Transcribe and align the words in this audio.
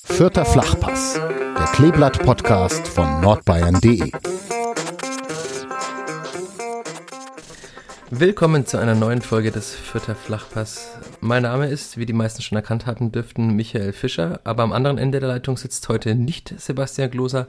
Vierter 0.05 0.45
Flachpass, 0.45 1.13
der 1.13 1.67
Kleeblatt-Podcast 1.73 2.87
von 2.87 3.19
nordbayern.de. 3.21 4.11
Willkommen 8.17 8.65
zu 8.65 8.77
einer 8.77 8.95
neuen 8.95 9.21
Folge 9.21 9.51
des 9.51 9.75
Vierter 9.75 10.15
Flachpass. 10.15 10.97
Mein 11.19 11.43
Name 11.43 11.67
ist, 11.67 11.97
wie 11.97 12.05
die 12.05 12.13
meisten 12.13 12.41
schon 12.41 12.55
erkannt 12.55 12.85
haben 12.85 13.11
dürften, 13.11 13.57
Michael 13.57 13.91
Fischer, 13.91 14.39
aber 14.45 14.63
am 14.63 14.71
anderen 14.71 14.97
Ende 14.97 15.19
der 15.19 15.27
Leitung 15.27 15.57
sitzt 15.57 15.89
heute 15.89 16.15
nicht 16.15 16.53
Sebastian 16.57 17.11
Gloser, 17.11 17.47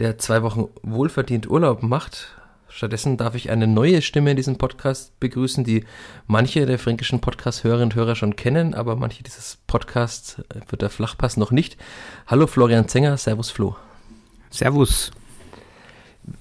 der 0.00 0.18
zwei 0.18 0.42
Wochen 0.42 0.66
wohlverdient 0.82 1.48
Urlaub 1.48 1.84
macht. 1.84 2.34
Stattdessen 2.66 3.16
darf 3.16 3.36
ich 3.36 3.50
eine 3.50 3.68
neue 3.68 4.02
Stimme 4.02 4.32
in 4.32 4.36
diesem 4.36 4.58
Podcast 4.58 5.20
begrüßen, 5.20 5.62
die 5.62 5.84
manche 6.26 6.66
der 6.66 6.80
fränkischen 6.80 7.20
Podcast-Hörerinnen 7.20 7.90
und 7.90 7.94
Hörer 7.94 8.16
schon 8.16 8.34
kennen, 8.34 8.74
aber 8.74 8.96
manche 8.96 9.22
dieses 9.22 9.58
Podcasts 9.68 10.42
wird 10.68 10.82
der 10.82 10.90
Flachpass 10.90 11.36
noch 11.36 11.52
nicht. 11.52 11.76
Hallo 12.26 12.48
Florian 12.48 12.88
Zenger, 12.88 13.16
Servus 13.18 13.50
Flo. 13.50 13.76
Servus. 14.50 15.12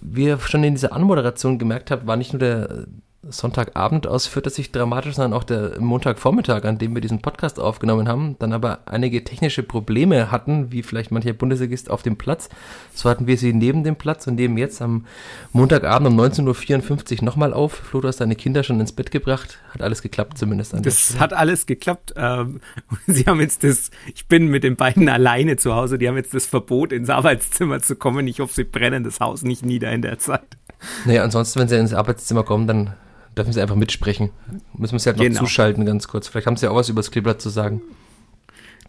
Wie 0.02 0.26
ihr 0.26 0.40
schon 0.40 0.64
in 0.64 0.74
dieser 0.74 0.94
Anmoderation 0.94 1.60
gemerkt 1.60 1.92
habt, 1.92 2.08
war 2.08 2.18
nicht 2.18 2.34
nur 2.34 2.40
der 2.40 2.88
Sonntagabend 3.32 4.08
aus 4.08 4.28
führte 4.28 4.50
sich 4.50 4.72
dramatisch, 4.72 5.16
sondern 5.16 5.34
auch 5.34 5.44
der 5.44 5.80
Montagvormittag, 5.80 6.66
an 6.66 6.78
dem 6.78 6.94
wir 6.94 7.02
diesen 7.02 7.22
Podcast 7.22 7.60
aufgenommen 7.60 8.08
haben, 8.08 8.36
dann 8.40 8.54
aber 8.54 8.80
einige 8.86 9.24
technische 9.24 9.64
Probleme 9.64 10.32
hatten, 10.32 10.72
wie 10.72 10.84
vielleicht 10.84 11.12
mancher 11.12 11.34
Bundesligist 11.34 11.90
auf 11.90 12.04
dem 12.04 12.18
Platz. 12.18 12.50
So 12.94 13.10
hatten 13.10 13.28
wir 13.28 13.38
sie 13.38 13.54
neben 13.54 13.84
dem 13.84 13.96
Platz 13.96 14.28
und 14.28 14.36
nehmen 14.36 14.58
jetzt 14.58 14.82
am 14.82 15.06
Montagabend 15.54 16.08
um 16.08 16.20
19.54 16.20 17.20
Uhr 17.20 17.26
nochmal 17.26 17.54
auf. 17.54 17.74
Flo, 17.74 18.02
du 18.02 18.08
hast 18.08 18.22
deine 18.22 18.36
Kinder 18.36 18.64
schon 18.64 18.80
ins 18.80 18.92
Bett 18.92 19.12
gebracht. 19.12 19.60
Hat 19.74 19.82
alles 19.82 20.02
geklappt 20.02 20.38
zumindest. 20.38 20.74
An 20.74 20.84
das 20.84 21.20
hat 21.20 21.34
alles 21.34 21.66
geklappt. 21.66 22.14
Ähm, 22.16 22.62
sie 23.08 23.26
haben 23.26 23.40
jetzt 23.40 23.64
das, 23.64 23.92
ich 24.14 24.28
bin 24.28 24.48
mit 24.48 24.64
den 24.64 24.76
beiden 24.76 25.10
alleine 25.10 25.58
zu 25.58 25.74
Hause, 25.76 25.98
die 25.98 26.08
haben 26.08 26.18
jetzt 26.18 26.34
das 26.34 26.46
Verbot, 26.46 26.92
ins 26.92 27.10
Arbeitszimmer 27.10 27.82
zu 27.82 27.96
kommen. 27.96 28.28
Ich 28.28 28.40
hoffe, 28.40 28.54
sie 28.54 28.64
brennen 28.64 29.04
das 29.04 29.20
Haus 29.20 29.44
nicht 29.44 29.66
nieder 29.66 29.92
in 29.92 30.02
der 30.02 30.20
Zeit. 30.20 30.58
Naja, 31.06 31.24
ansonsten, 31.24 31.60
wenn 31.60 31.68
sie 31.68 31.78
ins 31.78 31.94
Arbeitszimmer 31.94 32.44
kommen, 32.44 32.68
dann 32.68 32.94
dürfen 33.38 33.54
sie 33.54 33.62
einfach 33.62 33.76
mitsprechen. 33.76 34.32
Müssen 34.78 34.94
wir 34.94 35.00
sie 35.00 35.10
halt 35.10 35.18
noch 35.18 35.26
genau. 35.26 35.40
zuschalten, 35.40 35.86
ganz 35.86 36.08
kurz. 36.08 36.28
Vielleicht 36.28 36.48
haben 36.48 36.58
sie 36.58 36.66
ja 36.66 36.72
auch 36.72 36.76
was 36.76 36.90
über 36.90 37.02
das 37.02 37.12
Kleeblatt 37.12 37.42
zu 37.42 37.50
sagen. 37.50 37.82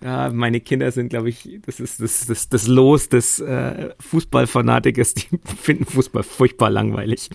Ja, 0.02 0.30
meine 0.30 0.58
Kinder 0.60 0.90
sind, 0.90 1.10
glaube 1.10 1.28
ich, 1.28 1.60
das 1.64 1.78
ist 1.78 2.00
das, 2.00 2.26
das, 2.26 2.48
das 2.48 2.66
Los 2.66 3.08
des 3.08 3.38
äh, 3.38 3.90
Fußballfanatikers, 4.00 5.14
die 5.14 5.26
finden 5.62 5.84
Fußball 5.84 6.24
furchtbar 6.24 6.70
langweilig. 6.70 7.30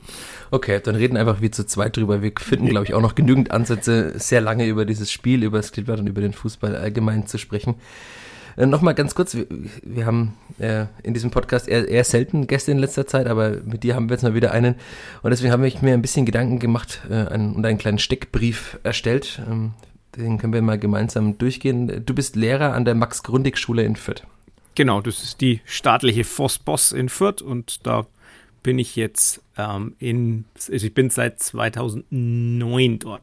Okay, 0.52 0.82
dann 0.84 0.96
reden 0.96 1.16
einfach 1.16 1.40
wir 1.40 1.52
zu 1.52 1.66
zweit 1.66 1.96
drüber. 1.96 2.22
Wir 2.22 2.34
finden, 2.38 2.68
glaube 2.68 2.86
ich, 2.86 2.94
auch 2.94 3.02
noch 3.02 3.16
genügend 3.16 3.52
Ansätze, 3.52 4.20
sehr 4.20 4.42
lange 4.42 4.68
über 4.68 4.84
dieses 4.84 5.12
Spiel, 5.12 5.44
über 5.44 5.58
das 5.58 5.72
Kleeblatt 5.72 6.00
und 6.00 6.08
über 6.08 6.20
den 6.20 6.34
Fußball 6.34 6.76
allgemein 6.76 7.26
zu 7.26 7.38
sprechen. 7.38 7.76
Äh, 8.58 8.66
Nochmal 8.66 8.96
ganz 8.96 9.16
kurz, 9.16 9.36
wir, 9.36 9.46
wir 9.84 10.06
haben 10.06 10.34
äh, 10.60 10.88
in 11.04 11.14
diesem 11.14 11.32
Podcast 11.32 11.68
eher, 11.68 11.88
eher 11.88 12.04
selten 12.04 12.48
Gäste 12.48 12.72
in 12.72 12.80
letzter 12.80 13.08
Zeit, 13.08 13.28
aber 13.28 13.62
mit 13.64 13.84
dir 13.84 13.96
haben 13.96 14.10
wir 14.10 14.16
jetzt 14.16 14.24
mal 14.24 14.34
wieder 14.34 14.52
einen. 14.52 14.76
Und 15.22 15.30
deswegen 15.30 15.54
habe 15.54 15.68
ich 15.68 15.82
mir 15.82 15.94
ein 15.94 16.02
bisschen 16.02 16.26
Gedanken 16.26 16.60
gemacht 16.60 17.02
äh, 17.10 17.28
einen, 17.28 17.56
und 17.56 17.66
einen 17.66 17.78
kleinen 17.78 18.00
Steckbrief 18.00 18.80
erstellt. 18.84 19.42
Ähm, 19.48 19.74
den 20.18 20.40
können 20.40 20.54
wir 20.54 20.64
mal 20.64 20.80
gemeinsam 20.80 21.38
durchgehen. 21.38 22.04
Du 22.06 22.14
bist 22.16 22.36
Lehrer 22.36 22.74
an 22.74 22.86
der 22.86 22.96
Max-Grundig-Schule 22.96 23.84
in 23.84 23.96
Fürth. 23.96 24.24
Genau, 24.74 25.02
das 25.02 25.24
ist 25.24 25.42
die 25.42 25.62
staatliche 25.66 26.24
Vossboss 26.24 26.92
in 26.92 27.10
Fürth 27.10 27.42
und 27.42 27.86
da 27.86 28.06
bin 28.64 28.80
ich 28.80 28.96
jetzt 28.96 29.42
ähm, 29.58 29.96
in, 30.00 30.46
also 30.56 30.86
ich 30.86 30.94
bin 30.94 31.10
seit 31.10 31.40
2009 31.40 33.00
dort. 33.00 33.22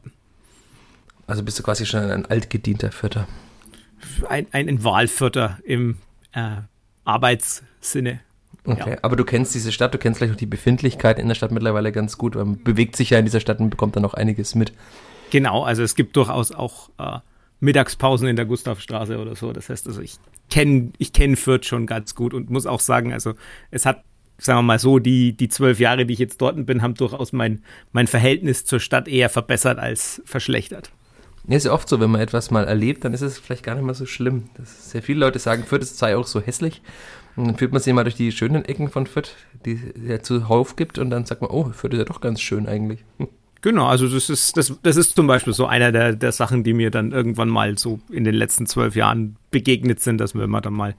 Also 1.27 1.43
bist 1.43 1.59
du 1.59 1.63
quasi 1.63 1.85
schon 1.85 1.99
ein 1.99 2.25
altgedienter 2.25 2.91
Fürther 2.91 3.27
ein, 4.27 4.47
ein 4.51 4.83
Wahlvierter 4.83 5.59
im 5.63 5.97
äh, 6.33 6.57
Arbeitssinne. 7.03 8.19
Okay, 8.65 8.91
ja. 8.91 8.97
aber 9.03 9.15
du 9.15 9.23
kennst 9.23 9.53
diese 9.53 9.71
Stadt, 9.71 9.93
du 9.93 9.97
kennst 9.97 10.17
vielleicht 10.17 10.33
auch 10.33 10.37
die 10.37 10.47
Befindlichkeit 10.47 11.19
in 11.19 11.27
der 11.27 11.35
Stadt 11.35 11.51
mittlerweile 11.51 11.91
ganz 11.91 12.17
gut. 12.17 12.35
Man 12.35 12.63
bewegt 12.63 12.95
sich 12.95 13.11
ja 13.11 13.19
in 13.19 13.25
dieser 13.25 13.39
Stadt 13.39 13.59
und 13.59 13.69
bekommt 13.69 13.95
dann 13.95 14.05
auch 14.05 14.15
einiges 14.15 14.55
mit. 14.55 14.73
Genau, 15.29 15.63
also 15.63 15.83
es 15.83 15.95
gibt 15.95 16.15
durchaus 16.15 16.51
auch 16.51 16.89
äh, 16.97 17.19
Mittagspausen 17.59 18.27
in 18.27 18.35
der 18.35 18.45
Gustavstraße 18.45 19.19
oder 19.19 19.35
so. 19.35 19.53
Das 19.53 19.69
heißt 19.69 19.87
also, 19.87 20.01
ich 20.01 20.17
kenne 20.49 20.91
ich 20.97 21.13
kenn 21.13 21.35
Fürth 21.35 21.65
schon 21.65 21.85
ganz 21.85 22.15
gut 22.15 22.33
und 22.33 22.49
muss 22.49 22.65
auch 22.65 22.79
sagen, 22.79 23.13
also 23.13 23.33
es 23.69 23.85
hat, 23.85 24.03
sagen 24.37 24.59
wir 24.59 24.63
mal 24.63 24.79
so, 24.79 24.99
die, 24.99 25.33
die 25.33 25.49
zwölf 25.49 25.79
Jahre, 25.79 26.05
die 26.05 26.13
ich 26.13 26.19
jetzt 26.19 26.41
dort 26.41 26.63
bin, 26.65 26.81
haben 26.81 26.95
durchaus 26.95 27.33
mein, 27.33 27.63
mein 27.91 28.07
Verhältnis 28.07 28.65
zur 28.65 28.79
Stadt 28.79 29.07
eher 29.07 29.29
verbessert 29.29 29.79
als 29.79 30.21
verschlechtert. 30.25 30.91
Ja, 31.47 31.57
ist 31.57 31.65
ja 31.65 31.73
oft 31.73 31.87
so, 31.87 31.99
wenn 31.99 32.09
man 32.09 32.21
etwas 32.21 32.49
mal 32.51 32.65
erlebt, 32.65 33.05
dann 33.05 33.13
ist 33.13 33.21
es 33.21 33.37
vielleicht 33.37 33.63
gar 33.63 33.75
nicht 33.75 33.83
mal 33.83 33.93
so 33.93 34.05
schlimm. 34.05 34.45
Das 34.55 34.91
sehr 34.91 35.01
viele 35.01 35.19
Leute 35.19 35.39
sagen, 35.39 35.63
Fürth 35.63 35.85
sei 35.85 36.17
auch 36.17 36.27
so 36.27 36.41
hässlich. 36.41 36.81
Und 37.35 37.47
dann 37.47 37.57
führt 37.57 37.71
man 37.71 37.81
sich 37.81 37.93
mal 37.93 38.03
durch 38.03 38.15
die 38.15 38.31
schönen 38.31 38.65
Ecken 38.65 38.89
von 38.89 39.07
Fürth, 39.07 39.35
die 39.65 39.73
es 39.73 40.09
ja 40.09 40.21
zuhauf 40.21 40.75
gibt, 40.75 40.97
und 40.97 41.09
dann 41.09 41.25
sagt 41.25 41.41
man, 41.41 41.51
oh, 41.51 41.71
Fürth 41.71 41.93
ist 41.93 41.99
ja 41.99 42.05
doch 42.05 42.21
ganz 42.21 42.41
schön 42.41 42.67
eigentlich. 42.67 43.03
Genau, 43.61 43.87
also 43.87 44.07
das 44.07 44.29
ist, 44.29 44.57
das, 44.57 44.73
das 44.83 44.95
ist 44.95 45.15
zum 45.15 45.25
Beispiel 45.25 45.51
so 45.51 45.65
einer 45.65 45.91
der, 45.91 46.15
der 46.15 46.31
Sachen, 46.31 46.63
die 46.63 46.73
mir 46.73 46.91
dann 46.91 47.11
irgendwann 47.11 47.49
mal 47.49 47.77
so 47.79 47.99
in 48.11 48.23
den 48.23 48.35
letzten 48.35 48.67
zwölf 48.67 48.95
Jahren 48.95 49.37
begegnet 49.49 49.99
sind, 50.01 50.19
dass 50.19 50.35
wenn 50.35 50.51
man 50.51 50.61
dann 50.61 50.73
mal, 50.73 50.93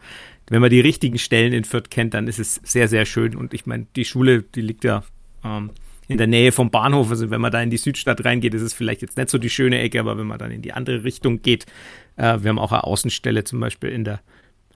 wenn 0.48 0.60
man 0.60 0.70
die 0.70 0.80
richtigen 0.80 1.16
Stellen 1.18 1.52
in 1.52 1.62
Fürth 1.62 1.90
kennt, 1.90 2.12
dann 2.12 2.26
ist 2.26 2.40
es 2.40 2.60
sehr, 2.64 2.88
sehr 2.88 3.06
schön. 3.06 3.36
Und 3.36 3.54
ich 3.54 3.66
meine, 3.66 3.86
die 3.94 4.04
Schule, 4.04 4.42
die 4.42 4.62
liegt 4.62 4.82
ja 4.82 5.04
ähm, 5.44 5.70
in 6.08 6.18
der 6.18 6.26
Nähe 6.26 6.52
vom 6.52 6.70
Bahnhof. 6.70 7.10
Also 7.10 7.30
wenn 7.30 7.40
man 7.40 7.52
da 7.52 7.60
in 7.60 7.70
die 7.70 7.76
Südstadt 7.76 8.24
reingeht, 8.24 8.54
ist 8.54 8.62
es 8.62 8.74
vielleicht 8.74 9.02
jetzt 9.02 9.16
nicht 9.16 9.30
so 9.30 9.38
die 9.38 9.50
schöne 9.50 9.80
Ecke, 9.80 10.00
aber 10.00 10.18
wenn 10.18 10.26
man 10.26 10.38
dann 10.38 10.50
in 10.50 10.62
die 10.62 10.72
andere 10.72 11.04
Richtung 11.04 11.42
geht, 11.42 11.66
äh, 12.16 12.38
wir 12.40 12.50
haben 12.50 12.58
auch 12.58 12.72
eine 12.72 12.84
Außenstelle 12.84 13.44
zum 13.44 13.60
Beispiel 13.60 13.90
in 13.90 14.04
der 14.04 14.20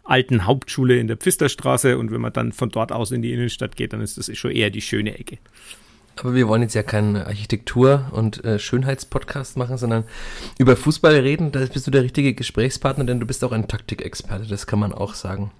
alten 0.05 0.47
Hauptschule 0.47 0.99
in 0.99 1.06
der 1.06 1.17
Pfisterstraße 1.17 1.97
und 1.97 2.11
wenn 2.11 2.21
man 2.21 2.32
dann 2.32 2.53
von 2.53 2.71
dort 2.71 2.91
aus 2.91 3.12
in 3.12 3.23
die 3.23 3.32
Innenstadt 3.32 3.77
geht, 3.77 3.93
dann 3.93 4.00
ist 4.00 4.19
das 4.19 4.37
schon 4.37 4.50
eher 4.50 4.71
die 4.71 4.81
schöne 4.81 5.17
Ecke. 5.19 5.38
Aber 6.17 6.35
wir 6.35 6.49
wollen 6.49 6.62
jetzt 6.62 6.75
ja 6.75 6.82
keinen 6.82 7.17
Architektur- 7.17 8.11
und 8.12 8.44
äh, 8.44 8.59
Schönheitspodcast 8.59 9.56
machen, 9.56 9.79
sondern 9.79 10.05
über 10.59 10.77
Fußball 10.77 11.15
reden. 11.15 11.53
Da 11.53 11.61
bist 11.61 11.87
du 11.87 11.91
der 11.91 12.03
richtige 12.03 12.35
Gesprächspartner, 12.35 13.05
denn 13.05 13.21
du 13.21 13.27
bist 13.27 13.44
auch 13.44 13.53
ein 13.53 13.69
Taktikexperte, 13.69 14.49
das 14.49 14.67
kann 14.67 14.81
man 14.81 14.93
auch 14.93 15.15
sagen. 15.15 15.53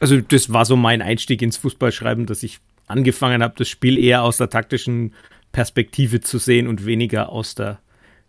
Also 0.00 0.20
das 0.20 0.52
war 0.52 0.64
so 0.64 0.76
mein 0.76 1.00
Einstieg 1.00 1.40
ins 1.40 1.56
Fußballschreiben, 1.56 2.26
dass 2.26 2.42
ich 2.42 2.58
angefangen 2.86 3.42
habe, 3.42 3.54
das 3.56 3.68
Spiel 3.68 3.98
eher 3.98 4.22
aus 4.22 4.36
der 4.36 4.50
taktischen 4.50 5.14
Perspektive 5.52 6.20
zu 6.20 6.38
sehen 6.38 6.66
und 6.66 6.86
weniger 6.86 7.28
aus 7.30 7.54
der 7.54 7.78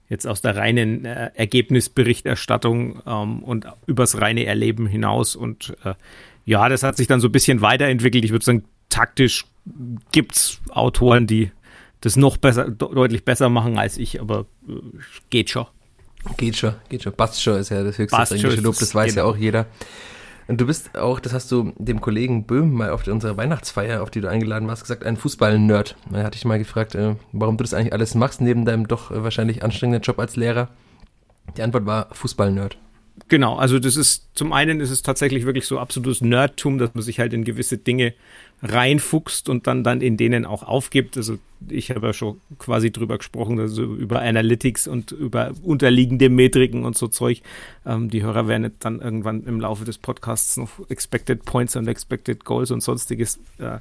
jetzt 0.08 0.28
aus 0.28 0.42
der 0.42 0.56
reinen 0.56 1.06
äh, 1.06 1.32
Ergebnisberichterstattung 1.34 3.02
ähm, 3.08 3.44
und 3.44 3.66
übers 3.88 4.22
reine 4.22 4.46
Erleben 4.46 4.86
hinaus. 4.88 5.36
Und 5.36 5.76
äh, 5.84 5.96
ja, 6.46 6.70
das 6.70 6.84
hat 6.84 6.98
sich 6.98 7.08
dann 7.08 7.20
so 7.20 7.28
ein 7.28 7.32
bisschen 7.32 7.62
weiterentwickelt. 7.62 8.24
Ich 8.24 8.32
würde 8.32 8.46
sagen, 8.46 8.66
taktisch 8.90 9.46
gibt's 10.12 10.62
Autoren, 10.70 11.26
die 11.26 11.52
das 12.02 12.18
noch 12.18 12.38
besser, 12.38 12.70
deutlich 12.70 13.26
besser 13.26 13.50
machen 13.50 13.80
als 13.80 13.98
ich, 13.98 14.22
aber 14.22 14.46
äh, 14.70 14.74
geht 15.32 15.50
schon. 15.50 15.66
Geht 16.38 16.56
schon, 16.56 16.76
geht 16.90 17.04
schon. 17.04 17.14
Passt 17.14 17.42
schon 17.42 17.60
ist 17.60 17.70
ja 17.70 17.84
das 17.84 17.98
höchste 17.98 18.36
englische 18.36 18.62
Lob, 18.62 18.78
das 18.78 18.94
weiß 18.94 19.16
genau. 19.16 19.28
ja 19.28 19.32
auch 19.32 19.38
jeder. 19.38 19.66
Und 20.48 20.62
du 20.62 20.68
bist 20.68 20.96
auch, 20.96 21.20
das 21.20 21.34
hast 21.34 21.52
du 21.52 21.74
dem 21.78 22.02
Kollegen 22.02 22.46
Böhm 22.46 22.72
mal 22.72 22.92
auf 22.92 23.08
unserer 23.08 23.36
Weihnachtsfeier, 23.38 24.04
auf 24.04 24.12
die 24.12 24.22
du 24.22 24.30
eingeladen 24.30 24.68
warst, 24.68 24.84
gesagt, 24.84 25.04
ein 25.04 25.18
Fußball-Nerd. 25.18 25.96
Da 26.12 26.24
hatte 26.24 26.38
ich 26.38 26.46
mal 26.46 26.60
gefragt, 26.60 26.94
äh, 26.94 27.16
warum 27.32 27.58
du 27.58 27.64
das 27.64 27.74
eigentlich 27.74 27.94
alles 27.94 28.14
machst, 28.14 28.42
neben 28.42 28.66
deinem 28.66 28.88
doch 28.88 29.12
äh, 29.12 29.24
wahrscheinlich 29.24 29.64
anstrengenden 29.64 30.04
Job 30.04 30.20
als 30.20 30.36
Lehrer. 30.36 30.70
Die 31.58 31.64
Antwort 31.64 31.86
war 31.86 32.10
Fußball-Nerd. 32.12 32.78
Genau, 33.28 33.56
also 33.56 33.80
das 33.80 33.96
ist, 33.96 34.30
zum 34.36 34.52
einen 34.54 34.82
ist 34.82 34.92
es 34.92 35.02
tatsächlich 35.02 35.46
wirklich 35.46 35.66
so 35.66 35.80
absolutes 35.80 36.22
Nerdtum, 36.22 36.78
dass 36.78 36.94
man 36.94 37.02
sich 37.02 37.20
halt 37.20 37.34
in 37.34 37.44
gewisse 37.46 37.78
Dinge 37.78 38.14
reinfuchst 38.62 39.50
und 39.50 39.68
dann, 39.68 39.84
dann 39.84 40.02
in 40.02 40.18
denen 40.18 40.46
auch 40.46 40.64
aufgibt. 40.64 41.18
Also 41.18 41.38
ich 41.70 41.92
habe 41.92 42.08
ja 42.08 42.14
schon 42.14 42.40
quasi 42.58 42.92
drüber 42.92 43.18
gesprochen, 43.18 43.60
also 43.60 43.84
über 43.84 44.22
Analytics 44.22 44.88
und 44.88 45.12
über 45.12 45.52
unterliegende 45.64 46.30
Metriken 46.30 46.86
und 46.86 46.98
so 46.98 47.08
Zeug. 47.08 47.42
Ähm, 47.86 48.10
die 48.10 48.24
Hörer 48.24 48.48
werden 48.48 48.72
dann 48.80 49.02
irgendwann 49.02 49.44
im 49.44 49.60
Laufe 49.60 49.86
des 49.86 49.98
Podcasts 49.98 50.58
noch 50.58 50.70
Expected 50.90 51.46
Points 51.46 51.76
und 51.76 51.88
Expected 51.88 52.46
Goals 52.46 52.72
und 52.72 52.82
sonstiges 52.82 53.40
äh, 53.60 53.80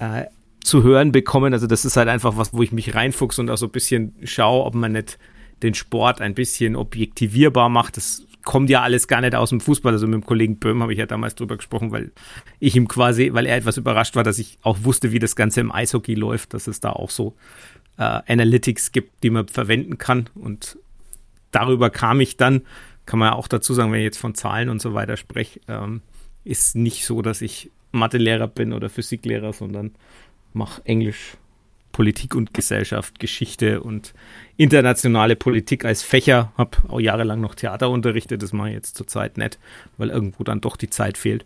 äh, 0.00 0.26
zu 0.62 0.82
hören 0.82 1.12
bekommen. 1.12 1.52
Also 1.52 1.66
das 1.66 1.84
ist 1.84 1.96
halt 1.96 2.08
einfach 2.08 2.36
was, 2.36 2.52
wo 2.52 2.62
ich 2.62 2.72
mich 2.72 2.94
reinfuchse 2.94 3.40
und 3.40 3.50
auch 3.50 3.58
so 3.58 3.66
ein 3.66 3.72
bisschen 3.72 4.14
schaue, 4.24 4.64
ob 4.64 4.74
man 4.74 4.92
nicht 4.92 5.18
den 5.62 5.74
Sport 5.74 6.20
ein 6.20 6.34
bisschen 6.34 6.76
objektivierbar 6.76 7.68
macht. 7.68 7.96
Das 7.96 8.26
kommt 8.42 8.70
ja 8.70 8.82
alles 8.82 9.08
gar 9.08 9.20
nicht 9.20 9.34
aus 9.34 9.50
dem 9.50 9.60
Fußball. 9.60 9.92
Also 9.92 10.06
mit 10.06 10.14
dem 10.14 10.26
Kollegen 10.26 10.58
Böhm 10.58 10.82
habe 10.82 10.92
ich 10.92 10.98
ja 10.98 11.06
damals 11.06 11.34
drüber 11.34 11.56
gesprochen, 11.56 11.92
weil 11.92 12.12
ich 12.58 12.76
ihm 12.76 12.88
quasi, 12.88 13.30
weil 13.32 13.46
er 13.46 13.56
etwas 13.56 13.76
überrascht 13.76 14.16
war, 14.16 14.24
dass 14.24 14.38
ich 14.38 14.58
auch 14.62 14.78
wusste, 14.82 15.12
wie 15.12 15.18
das 15.18 15.36
Ganze 15.36 15.60
im 15.60 15.72
Eishockey 15.72 16.14
läuft, 16.14 16.54
dass 16.54 16.66
es 16.66 16.80
da 16.80 16.90
auch 16.90 17.10
so 17.10 17.34
äh, 17.98 18.02
Analytics 18.02 18.92
gibt, 18.92 19.22
die 19.22 19.30
man 19.30 19.48
verwenden 19.48 19.98
kann. 19.98 20.28
Und 20.34 20.78
darüber 21.50 21.90
kam 21.90 22.20
ich 22.20 22.36
dann, 22.36 22.62
kann 23.06 23.18
man 23.18 23.32
ja 23.32 23.34
auch 23.34 23.48
dazu 23.48 23.74
sagen, 23.74 23.92
wenn 23.92 24.00
ich 24.00 24.04
jetzt 24.04 24.18
von 24.18 24.34
Zahlen 24.34 24.68
und 24.68 24.80
so 24.80 24.94
weiter 24.94 25.16
spreche, 25.16 25.60
ähm, 25.68 26.02
ist 26.44 26.76
nicht 26.76 27.04
so, 27.04 27.22
dass 27.22 27.42
ich 27.42 27.70
Mathelehrer 27.92 28.46
bin 28.46 28.72
oder 28.72 28.88
Physiklehrer, 28.88 29.52
sondern 29.52 29.92
mache 30.52 30.84
Englisch, 30.84 31.36
Politik 31.92 32.34
und 32.34 32.54
Gesellschaft, 32.54 33.18
Geschichte 33.18 33.82
und 33.82 34.14
internationale 34.56 35.36
Politik 35.36 35.84
als 35.84 36.02
Fächer. 36.02 36.52
Habe 36.56 36.78
auch 36.88 37.00
jahrelang 37.00 37.40
noch 37.40 37.54
Theater 37.54 37.90
unterrichtet, 37.90 38.42
das 38.42 38.52
mache 38.52 38.68
ich 38.68 38.74
jetzt 38.74 38.96
zurzeit 38.96 39.38
nicht, 39.38 39.58
weil 39.96 40.10
irgendwo 40.10 40.44
dann 40.44 40.60
doch 40.60 40.76
die 40.76 40.90
Zeit 40.90 41.18
fehlt. 41.18 41.44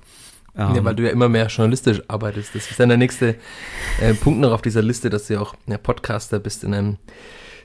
Ja, 0.57 0.75
ähm, 0.75 0.85
weil 0.85 0.95
du 0.95 1.03
ja 1.03 1.11
immer 1.11 1.29
mehr 1.29 1.47
journalistisch 1.49 2.03
arbeitest. 2.07 2.55
Das 2.55 2.71
ist 2.71 2.79
dann 2.79 2.89
der 2.89 2.99
nächste 2.99 3.37
äh, 4.01 4.15
Punkt 4.15 4.41
noch 4.41 4.53
auf 4.53 4.63
dieser 4.63 4.83
Liste, 4.83 5.11
dass 5.11 5.27
du 5.27 5.35
ja 5.35 5.41
auch 5.41 5.55
ja, 5.67 5.79
Podcaster 5.79 6.39
bist 6.39 6.63
in 6.63 6.75
einem 6.75 6.99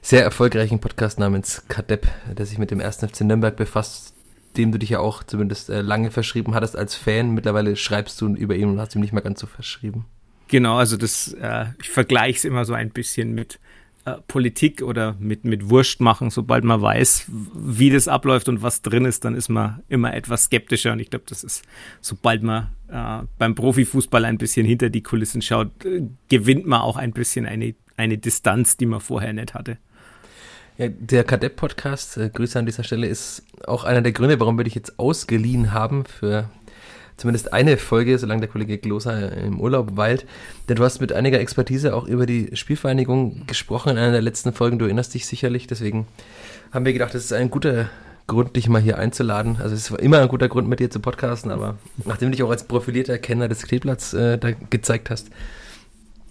sehr 0.02 0.24
erfolgreichen 0.24 0.80
Podcast 0.80 1.20
namens 1.20 1.64
Kadepp, 1.68 2.08
der 2.36 2.46
sich 2.46 2.58
mit 2.58 2.72
dem 2.72 2.80
1. 2.80 2.98
FC 2.98 3.22
Nürnberg 3.22 3.56
befasst, 3.56 4.14
dem 4.58 4.72
du 4.72 4.80
dich 4.80 4.90
ja 4.90 5.00
auch 5.00 5.24
zumindest 5.24 5.70
äh, 5.70 5.82
lange 5.82 6.10
verschrieben 6.10 6.56
hattest 6.56 6.76
als 6.76 6.96
Fan. 6.96 7.32
Mittlerweile 7.32 7.76
schreibst 7.76 8.20
du 8.22 8.34
über 8.34 8.56
ihn 8.56 8.70
und 8.70 8.80
hast 8.80 8.96
ihm 8.96 9.02
nicht 9.02 9.14
mehr 9.14 9.22
ganz 9.22 9.40
so 9.40 9.48
verschrieben. 9.48 10.06
Genau, 10.50 10.78
also 10.78 10.98
das, 10.98 11.34
äh, 11.34 11.68
ich 11.80 11.90
vergleiche 11.90 12.38
es 12.38 12.46
immer 12.46 12.66
so 12.66 12.74
ein 12.74 12.90
bisschen 12.90 13.34
mit 13.34 13.60
äh, 14.06 14.16
Politik 14.28 14.82
oder 14.82 15.16
mit, 15.20 15.46
mit 15.46 15.70
Wurst 15.70 16.02
machen. 16.02 16.32
Sobald 16.32 16.64
man 16.64 16.82
weiß, 16.82 17.26
wie 17.54 17.92
das 17.92 18.08
abläuft 18.08 18.50
und 18.50 18.64
was 18.64 18.82
drin 18.82 19.06
ist, 19.06 19.26
dann 19.26 19.36
ist 19.36 19.50
man 19.50 19.84
immer 19.90 20.14
etwas 20.14 20.46
skeptischer. 20.46 20.92
Und 20.92 21.00
ich 21.00 21.12
glaube, 21.12 21.26
das 21.30 21.44
ist, 21.44 21.64
sobald 22.02 22.42
man 22.42 22.72
äh, 22.88 23.26
beim 23.38 23.54
Profifußball 23.54 24.26
ein 24.26 24.40
bisschen 24.40 24.66
hinter 24.66 24.90
die 24.90 25.04
Kulissen 25.04 25.44
schaut, 25.44 25.86
äh, 25.86 26.02
gewinnt 26.30 26.66
man 26.66 26.82
auch 26.82 26.98
ein 26.98 27.12
bisschen 27.12 27.46
eine, 27.46 27.76
eine 27.96 28.18
Distanz, 28.18 28.76
die 28.76 28.88
man 28.88 29.02
vorher 29.02 29.34
nicht 29.34 29.54
hatte. 29.54 29.78
Ja, 30.80 30.88
der 30.88 31.26
Kadepp-Podcast, 31.26 32.18
äh, 32.18 32.30
Grüße 32.30 32.58
an 32.58 32.66
dieser 32.66 32.84
Stelle, 32.84 33.06
ist 33.06 33.44
auch 33.68 33.84
einer 33.84 34.02
der 34.02 34.14
Gründe, 34.14 34.40
warum 34.40 34.58
wir 34.58 34.64
dich 34.64 34.76
jetzt 34.76 34.98
ausgeliehen 34.98 35.74
haben 35.74 36.06
für 36.06 36.50
zumindest 37.20 37.54
eine 37.54 37.78
Folge, 37.78 38.18
solange 38.18 38.42
der 38.42 38.50
Kollege 38.50 38.78
Gloser 38.78 39.32
im 39.38 39.60
Urlaub 39.60 39.98
weilt. 39.98 40.26
Denn 40.68 40.78
du 40.78 40.84
hast 40.84 41.02
mit 41.02 41.14
einiger 41.14 41.40
Expertise 41.40 41.94
auch 41.94 42.08
über 42.08 42.26
die 42.26 42.56
Spielvereinigung 42.56 43.46
gesprochen 43.46 43.90
in 43.90 43.98
einer 43.98 44.12
der 44.12 44.22
letzten 44.22 44.54
Folgen. 44.54 44.80
Du 44.80 44.86
erinnerst 44.86 45.14
dich 45.14 45.28
sicherlich. 45.28 45.68
Deswegen 45.68 46.08
haben 46.72 46.86
wir 46.86 46.94
gedacht, 46.94 47.14
das 47.14 47.26
ist 47.26 47.34
ein 47.34 47.50
guter 47.50 47.90
Grund, 48.28 48.56
dich 48.56 48.70
mal 48.70 48.82
hier 48.82 48.98
einzuladen. 48.98 49.58
Also 49.62 49.76
es 49.76 49.92
war 49.92 50.00
immer 50.00 50.20
ein 50.20 50.28
guter 50.28 50.48
Grund, 50.48 50.70
mit 50.70 50.80
dir 50.80 50.90
zu 50.90 51.00
podcasten, 51.00 51.52
aber 51.52 51.78
nachdem 52.06 52.30
du 52.30 52.38
dich 52.38 52.44
auch 52.44 52.52
als 52.52 52.64
profilierter 52.64 53.18
Kenner 53.18 53.48
des 53.48 53.64
Kleeblatts 53.64 54.14
äh, 54.14 54.40
gezeigt 54.70 55.10
hast, 55.10 55.30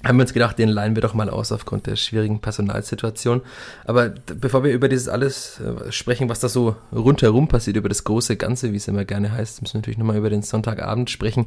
haben 0.04 0.16
wir 0.16 0.22
uns 0.22 0.32
gedacht, 0.32 0.58
den 0.58 0.68
leihen 0.68 0.94
wir 0.94 1.02
doch 1.02 1.14
mal 1.14 1.28
aus 1.28 1.50
aufgrund 1.50 1.86
der 1.86 1.96
schwierigen 1.96 2.40
Personalsituation. 2.40 3.42
Aber 3.84 4.10
bevor 4.10 4.62
wir 4.62 4.72
über 4.72 4.88
dieses 4.88 5.08
alles 5.08 5.60
äh, 5.60 5.90
sprechen, 5.90 6.28
was 6.28 6.38
da 6.40 6.48
so 6.48 6.76
rundherum 6.92 7.48
passiert, 7.48 7.76
über 7.76 7.88
das 7.88 8.04
große 8.04 8.36
Ganze, 8.36 8.72
wie 8.72 8.76
es 8.76 8.86
immer 8.86 9.04
gerne 9.04 9.32
heißt, 9.32 9.60
müssen 9.60 9.74
wir 9.74 9.78
natürlich 9.80 9.98
nochmal 9.98 10.16
über 10.16 10.30
den 10.30 10.42
Sonntagabend 10.42 11.10
sprechen, 11.10 11.46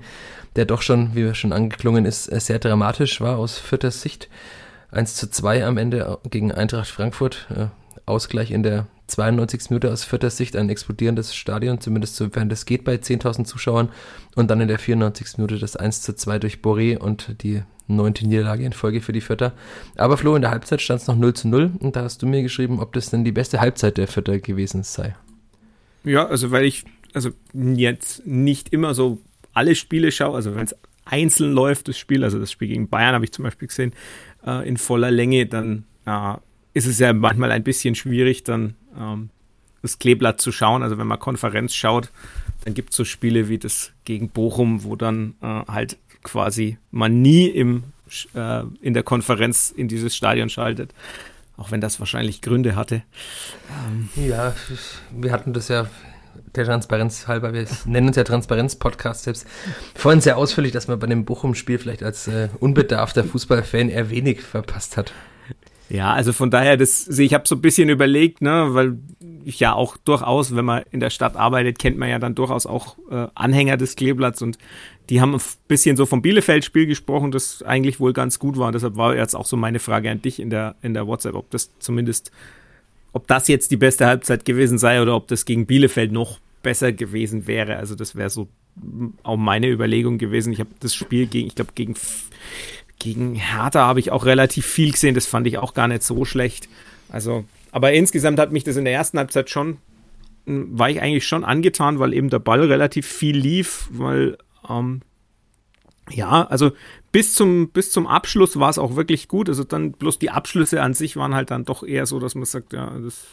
der 0.58 0.66
doch 0.66 0.82
schon, 0.82 1.16
wie 1.16 1.24
wir 1.24 1.34
schon 1.34 1.54
angeklungen 1.54 2.06
ist, 2.06 2.28
äh, 2.32 2.40
sehr 2.40 2.60
dramatisch 2.60 3.22
war 3.22 3.38
aus 3.38 3.58
vierter 3.58 3.92
Sicht. 3.92 4.28
1 4.92 5.16
zu 5.16 5.30
2 5.30 5.66
am 5.66 5.78
Ende 5.78 6.20
gegen 6.30 6.52
Eintracht 6.52 6.90
Frankfurt. 6.90 7.48
Äh, 7.56 7.68
Ausgleich 8.06 8.52
in 8.52 8.64
der 8.64 8.88
92. 9.12 9.70
Minute 9.70 9.92
aus 9.92 10.04
vierter 10.04 10.30
Sicht 10.30 10.56
ein 10.56 10.70
explodierendes 10.70 11.36
Stadion, 11.36 11.80
zumindest 11.80 12.16
sofern 12.16 12.50
das 12.50 12.66
geht 12.66 12.84
bei 12.84 12.96
10.000 12.96 13.46
Zuschauern. 13.46 13.90
Und 14.36 14.50
dann 14.50 14.62
in 14.62 14.68
der 14.68 14.80
94. 14.80 15.38
Minute 15.38 15.60
das 15.60 15.76
1 15.76 16.02
zu 16.02 16.16
2 16.16 16.40
durch 16.40 16.56
Boré 16.58 16.98
und 16.98 17.44
die 17.44 17.64
neunte 17.88 18.26
Niederlage 18.26 18.66
in 18.66 18.74
Folge 18.74 19.02
für 19.02 19.12
die 19.12 19.22
Vierter. 19.22 19.54
Aber 19.96 20.18
Flo, 20.18 20.36
in 20.36 20.42
der 20.42 20.52
Halbzeit 20.52 20.82
stand 20.82 21.02
es 21.02 21.08
noch 21.08 21.18
0 21.18 21.34
zu 21.34 21.48
0 21.48 21.72
und 21.80 21.96
da 21.96 22.04
hast 22.04 22.22
du 22.22 22.28
mir 22.28 22.42
geschrieben, 22.42 22.80
ob 22.80 22.94
das 22.94 23.10
denn 23.10 23.24
die 23.26 23.32
beste 23.32 23.60
Halbzeit 23.60 23.98
der 23.98 24.08
Vierter 24.08 24.40
gewesen 24.40 24.84
sei. 24.84 25.16
Ja, 26.04 26.26
also 26.26 26.52
weil 26.52 26.66
ich 26.66 26.86
also 27.14 27.32
jetzt 27.54 28.26
nicht 28.26 28.70
immer 28.74 28.94
so 28.94 29.20
alle 29.54 29.76
Spiele 29.76 30.12
schaue, 30.12 30.36
also 30.36 30.56
wenn 30.56 30.66
es 30.66 30.76
einzeln 31.06 31.52
läuft, 31.52 31.88
das 31.88 31.98
Spiel, 31.98 32.24
also 32.24 32.40
das 32.40 32.52
Spiel 32.52 32.70
gegen 32.70 32.88
Bayern 32.88 33.14
habe 33.14 33.26
ich 33.26 33.34
zum 33.34 33.44
Beispiel 33.44 33.68
gesehen, 33.68 33.94
äh, 34.46 34.68
in 34.68 34.78
voller 34.78 35.12
Länge, 35.12 35.46
dann 35.46 35.84
äh, 36.06 36.36
ist 36.74 36.88
es 36.88 37.00
ja 37.00 37.12
manchmal 37.12 37.52
ein 37.52 37.64
bisschen 37.64 37.96
schwierig, 37.96 38.44
dann 38.44 38.76
ähm, 38.98 39.30
das 39.82 40.00
Kleeblatt 40.00 40.42
zu 40.42 40.52
schauen. 40.52 40.84
Also 40.84 40.98
wenn 40.98 41.08
man 41.08 41.20
Konferenz 41.20 41.74
schaut, 41.74 42.12
dann 42.64 42.74
gibt 42.74 42.92
es 42.92 42.96
so 42.96 43.06
Spiele 43.06 43.50
wie 43.50 43.58
das 43.58 43.92
gegen 44.06 44.30
Bochum, 44.30 44.84
wo 44.84 44.96
dann 44.96 45.36
äh, 45.42 45.46
halt 45.68 45.98
quasi 46.24 46.78
man 46.92 47.22
nie 47.22 47.48
im, 47.48 47.84
äh, 48.34 48.64
in 48.82 48.94
der 48.94 49.04
Konferenz 49.04 49.74
in 49.76 49.88
dieses 49.88 50.16
Stadion 50.16 50.50
schaltet. 50.50 50.94
Auch 51.58 51.72
wenn 51.72 51.82
das 51.82 52.00
wahrscheinlich 52.00 52.42
Gründe 52.42 52.76
hatte. 52.76 53.04
Ähm, 53.88 54.10
ja, 54.16 54.56
wir 55.12 55.32
hatten 55.32 55.54
das 55.54 55.68
ja 55.68 55.88
der 56.56 56.66
Transparenz 56.66 57.28
halber, 57.28 57.54
wir 57.54 57.66
nennen 57.86 58.08
uns 58.08 58.18
ja 58.18 58.24
Transparenz-Podcast 58.24 59.24
selbst, 59.24 59.48
vorhin 59.96 60.22
sehr 60.22 60.38
ausführlich, 60.38 60.72
dass 60.72 60.88
man 60.88 61.00
bei 61.00 61.08
dem 61.08 61.26
Bochum-Spiel 61.26 61.78
vielleicht 61.78 62.04
als 62.04 62.28
äh, 62.28 62.50
unbedarfter 62.60 63.24
Fußballfan 63.24 63.90
eher 63.90 64.10
wenig 64.10 64.42
verpasst 64.42 64.98
hat. 64.98 65.14
Ja, 65.92 66.14
also 66.14 66.32
von 66.32 66.50
daher, 66.50 66.78
das, 66.78 67.08
ich 67.20 67.34
habe 67.34 67.46
so 67.46 67.56
ein 67.56 67.62
bisschen 67.62 67.90
überlegt, 67.90 68.42
ne, 68.42 68.68
weil 68.70 68.98
ich 69.44 69.60
ja 69.60 69.74
auch 69.74 69.98
durchaus, 69.98 70.56
wenn 70.56 70.64
man 70.64 70.84
in 70.92 71.02
der 71.02 71.10
Stadt 71.10 71.36
arbeitet, 71.36 71.80
kennt 71.80 71.98
man 71.98 72.10
ja 72.10 72.18
dann 72.18 72.34
durchaus 72.34 72.66
auch 72.66 72.98
äh, 73.10 73.28
Anhänger 73.36 73.76
des 73.76 73.98
Kleeblatts 73.98 74.42
und 74.42 74.58
die 75.10 75.20
haben 75.20 75.36
ein 75.36 75.42
bisschen 75.68 75.98
so 75.98 76.06
vom 76.06 76.22
Bielefeld-Spiel 76.22 76.86
gesprochen, 76.86 77.32
das 77.32 77.62
eigentlich 77.64 78.00
wohl 78.00 78.14
ganz 78.14 78.40
gut 78.40 78.58
war. 78.58 78.68
Und 78.68 78.74
deshalb 78.74 78.96
war 78.96 79.18
jetzt 79.18 79.36
auch 79.36 79.46
so 79.46 79.58
meine 79.58 79.80
Frage 79.80 80.10
an 80.10 80.22
dich 80.22 80.40
in 80.40 80.50
der, 80.50 80.76
in 80.82 80.94
der 80.94 81.08
WhatsApp, 81.08 81.36
ob 81.36 81.50
das 81.50 81.72
zumindest, 81.80 82.32
ob 83.12 83.28
das 83.28 83.50
jetzt 83.50 83.72
die 83.72 83.78
beste 83.78 84.06
Halbzeit 84.06 84.46
gewesen 84.46 84.78
sei 84.78 85.02
oder 85.02 85.14
ob 85.14 85.28
das 85.28 85.44
gegen 85.44 85.66
Bielefeld 85.66 86.14
noch 86.14 86.40
besser 86.64 86.94
gewesen 86.94 87.48
wäre. 87.48 87.76
Also 87.76 87.96
das 87.96 88.16
wäre 88.16 88.30
so 88.30 88.48
auch 89.24 89.36
meine 89.36 89.68
Überlegung 89.68 90.18
gewesen. 90.18 90.54
Ich 90.54 90.62
habe 90.62 90.70
das 90.80 90.96
Spiel 90.96 91.28
gegen, 91.28 91.48
ich 91.48 91.56
glaube, 91.56 91.72
gegen 91.76 91.96
gegen 93.02 93.34
Hertha 93.34 93.88
habe 93.88 94.00
ich 94.00 94.12
auch 94.12 94.26
relativ 94.26 94.66
viel 94.66 94.92
gesehen. 94.92 95.16
Das 95.16 95.26
fand 95.26 95.48
ich 95.48 95.58
auch 95.58 95.74
gar 95.74 95.88
nicht 95.88 96.04
so 96.04 96.24
schlecht. 96.24 96.70
Also, 97.10 97.46
aber 97.72 97.94
insgesamt 97.94 98.40
hat 98.40 98.52
mich 98.52 98.64
das 98.64 98.78
in 98.78 98.86
der 98.86 98.94
ersten 98.94 99.18
Halbzeit 99.18 99.50
schon, 99.50 99.78
war 100.46 100.90
ich 100.90 101.02
eigentlich 101.02 101.28
schon 101.28 101.44
angetan, 101.44 101.98
weil 101.98 102.14
eben 102.14 102.30
der 102.30 102.40
Ball 102.40 102.64
relativ 102.64 103.08
viel 103.08 103.36
lief, 103.36 103.88
weil, 103.92 104.38
ähm, 104.70 105.02
ja, 106.12 106.46
also 106.46 106.74
bis 107.12 107.34
zum, 107.34 107.70
bis 107.70 107.92
zum 107.92 108.06
Abschluss 108.06 108.60
war 108.60 108.70
es 108.70 108.78
auch 108.78 108.96
wirklich 108.96 109.28
gut. 109.28 109.50
Also 109.50 109.64
dann 109.64 109.94
bloß 109.94 110.20
die 110.20 110.30
Abschlüsse 110.30 110.82
an 110.84 110.94
sich 110.94 111.16
waren 111.16 111.34
halt 111.34 111.50
dann 111.50 111.66
doch 111.66 111.84
eher 111.84 112.06
so, 112.06 112.20
dass 112.20 112.36
man 112.36 112.46
sagt, 112.46 112.74
ja, 112.74 113.00
das, 113.00 113.26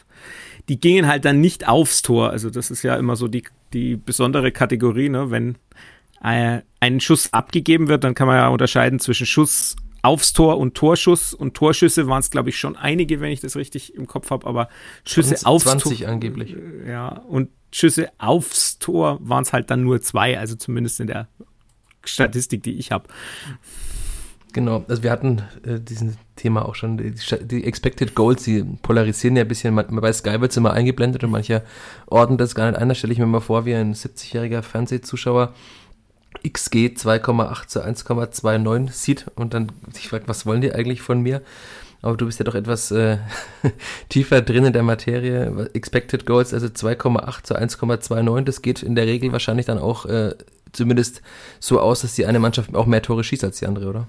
die 0.69 0.81
gingen 0.81 1.07
halt 1.07 1.27
dann 1.27 1.41
nicht 1.41 1.69
aufs 1.69 2.01
Tor. 2.01 2.31
Also 2.31 2.49
das 2.49 2.71
ist 2.71 2.83
ja 2.83 2.97
immer 2.97 3.17
so 3.17 3.29
die, 3.29 3.45
die 3.75 3.97
besondere 3.97 4.51
Kategorie, 4.51 5.11
ne? 5.11 5.31
Wenn 5.31 5.57
äh, 6.23 6.61
ein 6.81 7.01
Schuss 7.01 7.33
abgegeben 7.33 7.89
wird, 7.89 8.05
dann 8.05 8.15
kann 8.15 8.27
man 8.27 8.37
ja 8.37 8.49
unterscheiden 8.49 8.99
zwischen 8.99 9.27
Schuss 9.27 9.77
aufs 10.03 10.33
Tor 10.33 10.59
und 10.59 10.75
Torschuss. 10.75 11.35
Und 11.35 11.55
Torschüsse 11.55 12.07
waren 12.09 12.21
es, 12.21 12.31
glaube 12.31 12.51
ich, 12.51 12.59
schon 12.59 12.77
einige, 12.77 13.21
wenn 13.21 13.33
ich 13.33 13.41
das 13.41 13.57
richtig 13.57 13.95
im 13.95 14.07
Kopf 14.07 14.31
habe, 14.31 14.47
aber 14.47 14.69
Schüsse 15.05 15.35
20, 15.35 15.47
aufs 15.47 15.65
20 15.65 15.99
Tor. 16.01 16.09
angeblich. 16.09 16.57
Ja, 16.87 17.09
und 17.09 17.51
Schüsse 17.73 18.09
aufs 18.19 18.79
Tor 18.79 19.19
waren 19.21 19.43
es 19.43 19.53
halt 19.53 19.71
dann 19.71 19.83
nur 19.83 20.01
zwei, 20.01 20.39
also 20.39 20.55
zumindest 20.57 21.01
in 21.01 21.09
der 21.09 21.29
Statistik, 22.05 22.63
die 22.63 22.79
ich 22.79 22.93
habe. 22.93 23.09
Genau, 24.55 24.85
also 24.89 25.03
wir 25.03 25.11
hatten 25.11 25.43
äh, 25.63 25.79
diesen 25.79 26.17
Thema 26.37 26.65
auch 26.65 26.75
schon, 26.75 26.97
die, 26.97 27.15
die, 27.43 27.65
Expected 27.65 28.15
Goals, 28.15 28.45
die 28.45 28.65
polarisieren 28.83 29.37
ja 29.37 29.43
ein 29.43 29.49
bisschen, 29.49 29.75
man, 29.75 29.87
bei 29.89 30.13
Sky 30.13 30.41
wird 30.41 30.53
es 30.53 30.57
immer 30.57 30.73
eingeblendet 30.73 31.23
und 31.23 31.31
mancher 31.31 31.63
ordnet 32.07 32.41
das 32.41 32.55
gar 32.55 32.71
nicht 32.71 32.81
ein, 32.81 32.89
da 32.89 32.95
stelle 32.95 33.13
ich 33.13 33.19
mir 33.19 33.27
mal 33.27 33.41
vor, 33.41 33.67
wie 33.67 33.75
ein 33.75 33.95
70-jähriger 33.95 34.63
Fernsehzuschauer 34.63 35.53
XG 36.47 36.95
2,8 36.97 37.67
zu 37.67 37.85
1,29 37.85 38.93
sieht 38.93 39.27
und 39.35 39.55
dann 39.55 39.73
sich 39.93 40.09
fragt, 40.09 40.29
was 40.29 40.47
wollen 40.47 40.61
die 40.61 40.73
eigentlich 40.73 41.03
von 41.03 41.21
mir? 41.21 41.43
Aber 42.01 42.17
du 42.17 42.27
bist 42.27 42.39
ja 42.39 42.45
doch 42.45 42.55
etwas 42.55 42.91
äh, 42.93 43.19
tiefer 44.09 44.41
drin 44.41 44.65
in 44.65 44.73
der 44.73 44.85
Materie. 44.85 45.69
Expected 45.75 46.27
Goals, 46.27 46.55
also 46.55 46.69
2,8 46.69 47.43
zu 47.43 47.59
1,29, 47.59 48.45
das 48.45 48.63
geht 48.63 48.83
in 48.83 48.95
der 48.95 49.07
Regel 49.07 49.33
wahrscheinlich 49.33 49.67
dann 49.67 49.79
auch 49.79 50.07
äh, 50.07 50.35
zumindest 50.73 51.23
so 51.59 51.81
aus, 51.81 52.03
dass 52.03 52.15
die 52.15 52.27
eine 52.27 52.39
Mannschaft 52.39 52.75
auch 52.75 52.87
mehr 52.87 53.03
Tore 53.03 53.25
schießt 53.25 53.45
als 53.45 53.59
die 53.59 53.67
andere, 53.67 53.89
oder? 53.89 54.07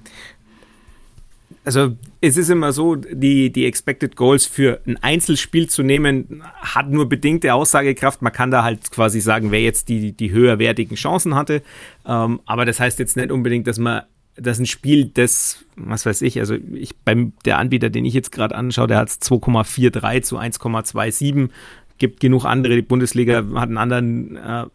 Also 1.65 1.97
es 2.21 2.37
ist 2.37 2.49
immer 2.49 2.71
so, 2.71 2.95
die, 2.95 3.51
die 3.51 3.65
Expected 3.65 4.15
Goals 4.15 4.45
für 4.45 4.81
ein 4.87 4.97
Einzelspiel 5.03 5.69
zu 5.69 5.83
nehmen, 5.83 6.43
hat 6.55 6.89
nur 6.89 7.09
bedingte 7.09 7.53
Aussagekraft. 7.53 8.21
Man 8.21 8.33
kann 8.33 8.49
da 8.49 8.63
halt 8.63 8.91
quasi 8.91 9.19
sagen, 9.19 9.51
wer 9.51 9.61
jetzt 9.61 9.89
die, 9.89 10.13
die 10.13 10.31
höherwertigen 10.31 10.95
Chancen 10.95 11.35
hatte. 11.35 11.61
Ähm, 12.05 12.39
aber 12.45 12.65
das 12.65 12.79
heißt 12.79 12.97
jetzt 12.99 13.17
nicht 13.17 13.31
unbedingt, 13.31 13.67
dass 13.67 13.77
man 13.77 14.03
dass 14.41 14.57
ein 14.57 14.65
Spiel, 14.65 15.05
das, 15.05 15.65
was 15.75 16.05
weiß 16.05 16.21
ich, 16.21 16.39
also 16.39 16.55
ich 16.73 16.95
beim 16.97 17.33
der 17.43 17.57
Anbieter, 17.57 17.89
den 17.89 18.05
ich 18.05 18.13
jetzt 18.13 18.31
gerade 18.31 18.55
anschaue, 18.55 18.87
der 18.87 18.97
hat 18.97 19.09
2,43 19.09 20.21
zu 20.21 20.37
1,27. 20.37 21.49
Gibt 21.97 22.21
genug 22.21 22.45
andere, 22.45 22.75
die 22.75 22.81
Bundesliga 22.81 23.43
hat 23.55 23.67
einen 23.67 23.77
anderen 23.77 24.37
äh, 24.37 24.65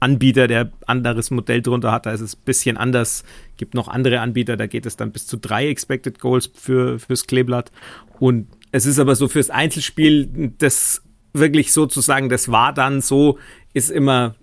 Anbieter, 0.00 0.48
der 0.48 0.70
anderes 0.86 1.30
Modell 1.30 1.62
drunter 1.62 1.92
hat, 1.92 2.06
da 2.06 2.12
ist 2.12 2.20
es 2.20 2.36
ein 2.36 2.44
bisschen 2.44 2.76
anders. 2.76 3.24
Gibt 3.56 3.74
noch 3.74 3.88
andere 3.88 4.20
Anbieter, 4.20 4.56
da 4.56 4.66
geht 4.66 4.86
es 4.86 4.96
dann 4.96 5.12
bis 5.12 5.26
zu 5.26 5.36
drei 5.36 5.68
Expected 5.68 6.18
Goals 6.18 6.50
für, 6.54 6.98
fürs 6.98 7.26
Kleeblatt. 7.26 7.70
Und 8.18 8.48
es 8.72 8.86
ist 8.86 8.98
aber 8.98 9.14
so 9.14 9.28
fürs 9.28 9.50
Einzelspiel, 9.50 10.52
das 10.58 11.02
wirklich 11.32 11.72
sozusagen, 11.72 12.28
das 12.28 12.50
war 12.50 12.72
dann 12.72 13.00
so, 13.00 13.38
ist 13.72 13.90
immer 13.90 14.36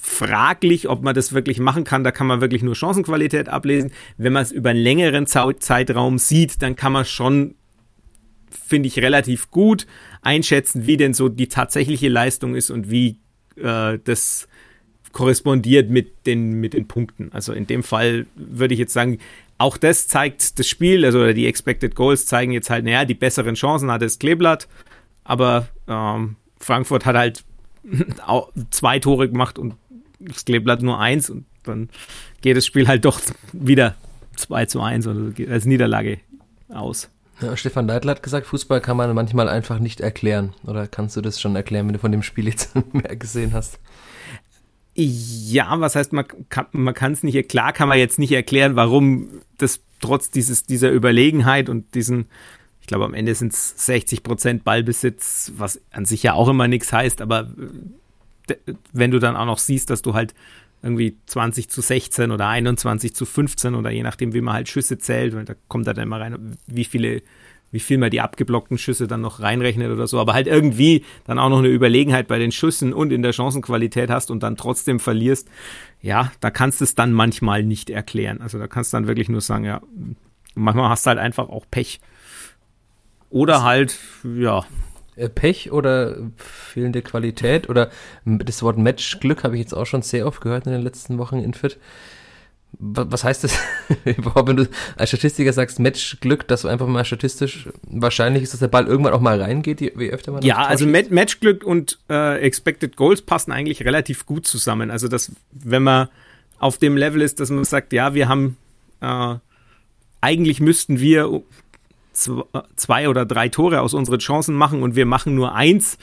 fraglich, 0.00 0.88
ob 0.88 1.02
man 1.02 1.14
das 1.14 1.32
wirklich 1.32 1.58
machen 1.58 1.84
kann. 1.84 2.04
Da 2.04 2.10
kann 2.10 2.26
man 2.26 2.40
wirklich 2.40 2.62
nur 2.62 2.74
Chancenqualität 2.74 3.48
ablesen. 3.48 3.92
Wenn 4.16 4.32
man 4.32 4.42
es 4.42 4.52
über 4.52 4.70
einen 4.70 4.80
längeren 4.80 5.26
Zeitraum 5.26 6.18
sieht, 6.18 6.62
dann 6.62 6.76
kann 6.76 6.92
man 6.92 7.04
schon, 7.04 7.56
finde 8.50 8.88
ich, 8.88 8.98
relativ 9.00 9.50
gut 9.50 9.86
einschätzen, 10.22 10.86
wie 10.86 10.96
denn 10.96 11.14
so 11.14 11.28
die 11.28 11.48
tatsächliche 11.48 12.08
Leistung 12.08 12.54
ist 12.54 12.70
und 12.70 12.90
wie 12.90 13.20
äh, 13.56 13.98
das 14.02 14.47
korrespondiert 15.12 15.90
mit 15.90 16.26
den, 16.26 16.54
mit 16.60 16.74
den 16.74 16.86
Punkten. 16.86 17.30
Also 17.32 17.52
in 17.52 17.66
dem 17.66 17.82
Fall 17.82 18.26
würde 18.34 18.74
ich 18.74 18.80
jetzt 18.80 18.92
sagen, 18.92 19.18
auch 19.58 19.76
das 19.76 20.06
zeigt 20.06 20.58
das 20.58 20.68
Spiel, 20.68 21.04
also 21.04 21.32
die 21.32 21.46
Expected 21.46 21.94
Goals 21.94 22.26
zeigen 22.26 22.52
jetzt 22.52 22.70
halt, 22.70 22.84
naja, 22.84 23.04
die 23.04 23.14
besseren 23.14 23.54
Chancen 23.54 23.90
hat 23.90 24.02
das 24.02 24.18
Kleeblatt, 24.18 24.68
aber 25.24 25.68
ähm, 25.88 26.36
Frankfurt 26.60 27.06
hat 27.06 27.16
halt 27.16 27.44
zwei 28.70 28.98
Tore 28.98 29.28
gemacht 29.28 29.58
und 29.58 29.74
das 30.20 30.44
Kleeblatt 30.44 30.82
nur 30.82 30.98
eins 31.00 31.30
und 31.30 31.44
dann 31.64 31.88
geht 32.40 32.56
das 32.56 32.66
Spiel 32.66 32.88
halt 32.88 33.04
doch 33.04 33.20
wieder 33.52 33.94
2 34.36 34.66
zu 34.66 34.80
1 34.80 35.06
oder 35.06 35.32
als 35.52 35.64
Niederlage 35.64 36.20
aus. 36.68 37.08
Ja, 37.40 37.56
Stefan 37.56 37.86
Leitl 37.86 38.10
hat 38.10 38.22
gesagt, 38.22 38.46
Fußball 38.48 38.80
kann 38.80 38.96
man 38.96 39.14
manchmal 39.14 39.48
einfach 39.48 39.78
nicht 39.78 40.00
erklären. 40.00 40.54
Oder 40.66 40.88
kannst 40.88 41.16
du 41.16 41.20
das 41.20 41.40
schon 41.40 41.54
erklären, 41.54 41.86
wenn 41.86 41.92
du 41.92 42.00
von 42.00 42.10
dem 42.10 42.24
Spiel 42.24 42.48
jetzt 42.48 42.74
mehr 42.92 43.14
gesehen 43.14 43.52
hast? 43.52 43.78
Ja, 45.00 45.78
was 45.78 45.94
heißt, 45.94 46.12
man 46.12 46.26
kann 46.48 47.12
es 47.12 47.22
nicht, 47.22 47.48
klar 47.48 47.72
kann 47.72 47.88
man 47.88 47.98
jetzt 47.98 48.18
nicht 48.18 48.32
erklären, 48.32 48.74
warum 48.74 49.28
das 49.56 49.80
trotz 50.00 50.28
dieses, 50.30 50.64
dieser 50.64 50.90
Überlegenheit 50.90 51.68
und 51.68 51.94
diesen, 51.94 52.26
ich 52.80 52.88
glaube 52.88 53.04
am 53.04 53.14
Ende 53.14 53.32
sind 53.36 53.52
es 53.52 53.86
60 53.86 54.24
Prozent 54.24 54.64
Ballbesitz, 54.64 55.52
was 55.56 55.80
an 55.92 56.04
sich 56.04 56.24
ja 56.24 56.32
auch 56.32 56.48
immer 56.48 56.66
nichts 56.66 56.92
heißt, 56.92 57.20
aber 57.20 57.48
wenn 58.92 59.12
du 59.12 59.20
dann 59.20 59.36
auch 59.36 59.46
noch 59.46 59.58
siehst, 59.58 59.90
dass 59.90 60.02
du 60.02 60.14
halt 60.14 60.34
irgendwie 60.82 61.16
20 61.26 61.68
zu 61.68 61.80
16 61.80 62.32
oder 62.32 62.48
21 62.48 63.14
zu 63.14 63.24
15 63.24 63.76
oder 63.76 63.90
je 63.90 64.02
nachdem, 64.02 64.34
wie 64.34 64.40
man 64.40 64.54
halt 64.54 64.68
Schüsse 64.68 64.98
zählt, 64.98 65.32
weil 65.32 65.44
da 65.44 65.54
kommt 65.68 65.86
dann 65.86 65.96
immer 65.98 66.18
rein, 66.18 66.56
wie 66.66 66.84
viele 66.84 67.22
wie 67.70 67.80
viel 67.80 67.98
man 67.98 68.10
die 68.10 68.20
abgeblockten 68.20 68.78
Schüsse 68.78 69.06
dann 69.06 69.20
noch 69.20 69.40
reinrechnet 69.40 69.90
oder 69.90 70.06
so, 70.06 70.18
aber 70.18 70.34
halt 70.34 70.46
irgendwie 70.46 71.04
dann 71.24 71.38
auch 71.38 71.50
noch 71.50 71.58
eine 71.58 71.68
Überlegenheit 71.68 72.28
bei 72.28 72.38
den 72.38 72.52
Schüssen 72.52 72.92
und 72.92 73.12
in 73.12 73.22
der 73.22 73.32
Chancenqualität 73.32 74.10
hast 74.10 74.30
und 74.30 74.42
dann 74.42 74.56
trotzdem 74.56 75.00
verlierst, 75.00 75.48
ja, 76.00 76.32
da 76.40 76.50
kannst 76.50 76.80
du 76.80 76.84
es 76.84 76.94
dann 76.94 77.12
manchmal 77.12 77.62
nicht 77.62 77.90
erklären. 77.90 78.40
Also 78.40 78.58
da 78.58 78.66
kannst 78.66 78.92
du 78.92 78.96
dann 78.96 79.06
wirklich 79.06 79.28
nur 79.28 79.40
sagen, 79.40 79.64
ja, 79.64 79.82
manchmal 80.54 80.88
hast 80.88 81.06
du 81.06 81.08
halt 81.08 81.18
einfach 81.18 81.48
auch 81.48 81.66
Pech. 81.70 82.00
Oder 83.30 83.62
halt, 83.62 83.98
ja. 84.24 84.64
Äh, 85.16 85.28
Pech 85.28 85.72
oder 85.72 86.16
fehlende 86.36 87.02
Qualität 87.02 87.68
oder 87.68 87.90
das 88.24 88.62
Wort 88.62 88.78
Matchglück 88.78 89.44
habe 89.44 89.56
ich 89.56 89.60
jetzt 89.60 89.74
auch 89.74 89.84
schon 89.84 90.02
sehr 90.02 90.26
oft 90.26 90.40
gehört 90.40 90.66
in 90.66 90.72
den 90.72 90.82
letzten 90.82 91.18
Wochen 91.18 91.38
in 91.40 91.54
Fit 91.54 91.78
was 92.72 93.24
heißt 93.24 93.44
das 93.44 93.58
überhaupt, 94.04 94.48
wenn 94.48 94.56
du 94.56 94.68
als 94.96 95.10
Statistiker 95.10 95.52
sagst, 95.52 95.80
Matchglück, 95.80 96.46
dass 96.46 96.62
du 96.62 96.68
einfach 96.68 96.86
mal 96.86 97.04
statistisch 97.04 97.68
wahrscheinlich 97.82 98.42
ist, 98.42 98.52
dass 98.52 98.60
der 98.60 98.68
Ball 98.68 98.86
irgendwann 98.86 99.14
auch 99.14 99.20
mal 99.20 99.40
reingeht, 99.40 99.80
wie 99.80 100.10
öfter 100.10 100.32
man 100.32 100.42
Ja, 100.42 100.58
also 100.58 100.86
Mat 100.86 101.10
Matchglück 101.10 101.64
und 101.64 101.98
äh, 102.10 102.38
Expected 102.40 102.96
Goals 102.96 103.22
passen 103.22 103.52
eigentlich 103.52 103.84
relativ 103.84 104.26
gut 104.26 104.46
zusammen. 104.46 104.90
Also, 104.90 105.08
dass, 105.08 105.32
wenn 105.50 105.82
man 105.82 106.08
auf 106.58 106.78
dem 106.78 106.96
Level 106.96 107.22
ist, 107.22 107.40
dass 107.40 107.50
man 107.50 107.64
sagt, 107.64 107.92
ja, 107.92 108.14
wir 108.14 108.28
haben, 108.28 108.56
äh, 109.00 109.36
eigentlich 110.20 110.60
müssten 110.60 111.00
wir 111.00 111.42
zwei 112.74 113.08
oder 113.08 113.24
drei 113.24 113.48
Tore 113.48 113.80
aus 113.80 113.94
unseren 113.94 114.18
Chancen 114.18 114.54
machen 114.54 114.82
und 114.82 114.96
wir 114.96 115.06
machen 115.06 115.34
nur 115.34 115.54
eins, 115.54 115.98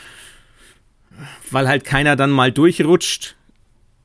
weil 1.52 1.68
halt 1.68 1.84
keiner 1.84 2.16
dann 2.16 2.32
mal 2.32 2.52
durchrutscht, 2.52 3.36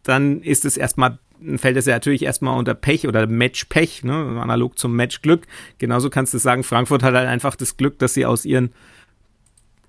dann 0.03 0.43
ist 0.43 0.65
es 0.65 0.77
erstmal 0.77 1.19
fällt 1.57 1.77
es 1.77 1.87
ja 1.87 1.95
natürlich 1.95 2.23
erstmal 2.23 2.59
unter 2.59 2.75
Pech 2.75 3.07
oder 3.07 3.27
Match-Pech, 3.27 4.05
ne? 4.05 4.41
analog 4.41 4.79
zum 4.79 4.95
Match-Glück. 4.95 5.47
Genauso 5.79 6.11
kannst 6.11 6.35
du 6.35 6.39
sagen, 6.39 6.65
Frankfurt 6.65 7.03
hat 7.03 7.15
halt 7.15 7.29
einfach 7.29 7.57
das 7.57 7.77
Glück, 7.77 7.99
dass 7.99 8.15
sie 8.15 8.27
aus 8.27 8.45
ihren 8.45 8.73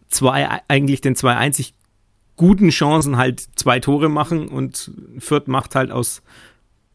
zwei, 0.10 0.62
eigentlich 0.68 1.02
den 1.02 1.16
zwei 1.16 1.36
einzig 1.36 1.74
guten 2.36 2.70
Chancen 2.70 3.18
halt 3.18 3.40
zwei 3.56 3.80
Tore 3.80 4.10
machen 4.10 4.48
und 4.48 4.92
Fürth 5.20 5.48
macht 5.48 5.76
halt 5.76 5.92
aus 5.92 6.22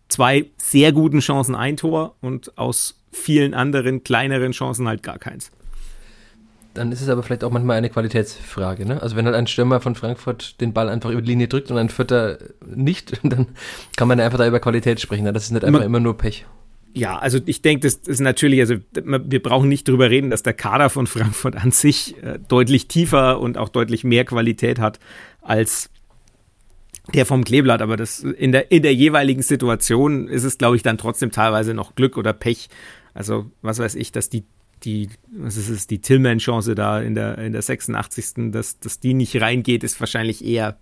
zwei 0.09 0.47
sehr 0.57 0.93
guten 0.93 1.21
Chancen 1.21 1.55
ein 1.55 1.77
Tor 1.77 2.17
und 2.21 2.57
aus 2.59 3.01
vielen 3.13 3.55
anderen 3.55 4.05
kleineren 4.05 4.53
Chancen 4.53 4.89
halt 4.89 5.03
gar 5.03 5.19
keins. 5.19 5.51
Dann 6.77 6.93
ist 6.93 7.01
es 7.01 7.09
aber 7.09 7.23
vielleicht 7.23 7.45
auch 7.45 7.51
manchmal 7.51 7.79
eine 7.79 7.89
Qualitätsfrage. 7.89 8.85
Ne? 8.85 9.03
Also 9.03 9.17
wenn 9.17 9.25
halt 9.25 9.35
ein 9.35 9.47
Stürmer 9.47 9.81
von 9.81 9.95
Frankfurt 9.95 10.61
den 10.61 10.73
Ball 10.73 10.89
einfach 10.89 11.11
über 11.11 11.23
die 11.23 11.31
Linie 11.31 11.49
drückt 11.49 11.71
und 11.71 11.79
ein 11.79 11.89
Vierter 11.89 12.39
nicht, 12.65 13.19
dann 13.23 13.49
kann 13.97 14.09
man 14.09 14.21
einfach 14.21 14.39
da 14.39 14.47
über 14.47 14.61
Qualität 14.61 15.01
sprechen. 15.01 15.25
Ne? 15.25 15.33
Das 15.33 15.45
ist 15.45 15.53
nicht 15.53 15.65
einfach 15.65 15.83
immer 15.83 16.01
nur 16.01 16.17
Pech. 16.17 16.47
Ja, 16.93 17.19
also 17.19 17.39
ich 17.45 17.61
denke, 17.61 17.87
das 17.87 17.95
ist 17.95 18.21
natürlich, 18.21 18.61
also 18.61 18.77
wir 18.95 19.43
brauchen 19.43 19.69
nicht 19.69 19.87
drüber 19.87 20.09
reden, 20.09 20.31
dass 20.31 20.43
der 20.43 20.55
Kader 20.55 20.89
von 20.89 21.07
Frankfurt 21.07 21.55
an 21.57 21.71
sich 21.71 22.17
äh, 22.23 22.39
deutlich 22.49 22.89
tiefer 22.89 23.39
und 23.39 23.59
auch 23.59 23.69
deutlich 23.69 24.03
mehr 24.03 24.25
Qualität 24.25 24.79
hat 24.79 24.99
als 25.43 25.91
der 27.15 27.27
vom 27.27 27.45
Kleeblatt, 27.45 27.83
aber 27.83 27.97
das 27.97 28.21
in 28.21 28.53
der, 28.53 28.73
in 28.73 28.83
der 28.83 28.95
jeweiligen 28.95 29.43
Situation 29.43 30.27
ist 30.27 30.45
es, 30.45 30.59
glaube 30.59 30.77
ich, 30.77 30.83
dann 30.83 30.99
trotzdem 30.99 31.31
teilweise 31.31 31.73
noch 31.73 31.95
Glück 31.95 32.17
oder 32.17 32.33
Pech. 32.33 32.69
Also, 33.15 33.51
was 33.63 33.79
weiß 33.79 33.95
ich, 33.95 34.11
dass 34.11 34.29
die 34.29 34.45
die, 34.87 35.11
was 35.31 35.57
ist 35.57 35.69
es, 35.69 35.87
die 35.87 36.01
Tillman-Chance 36.01 36.75
da 36.75 37.01
in 37.01 37.15
der, 37.15 37.39
in 37.39 37.53
der 37.53 37.63
86. 37.63 38.51
Dass, 38.53 38.79
dass 38.79 39.01
die 39.01 39.15
nicht 39.15 39.41
reingeht, 39.41 39.85
ist 39.85 40.01
wahrscheinlich 40.01 40.45
eher 40.45 40.79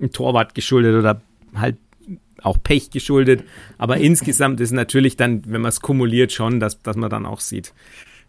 ein 0.00 0.10
Torwart 0.10 0.54
geschuldet 0.54 0.96
oder 0.96 1.22
halt 1.54 1.76
auch 2.42 2.58
Pech 2.62 2.90
geschuldet. 2.90 3.44
Aber 3.78 3.96
insgesamt 3.98 4.60
ist 4.60 4.72
natürlich 4.72 5.16
dann, 5.16 5.42
wenn 5.46 5.62
man 5.62 5.70
es 5.70 5.80
kumuliert, 5.80 6.32
schon, 6.32 6.60
dass, 6.60 6.82
dass 6.82 6.96
man 6.96 7.10
dann 7.10 7.24
auch 7.24 7.40
sieht, 7.40 7.72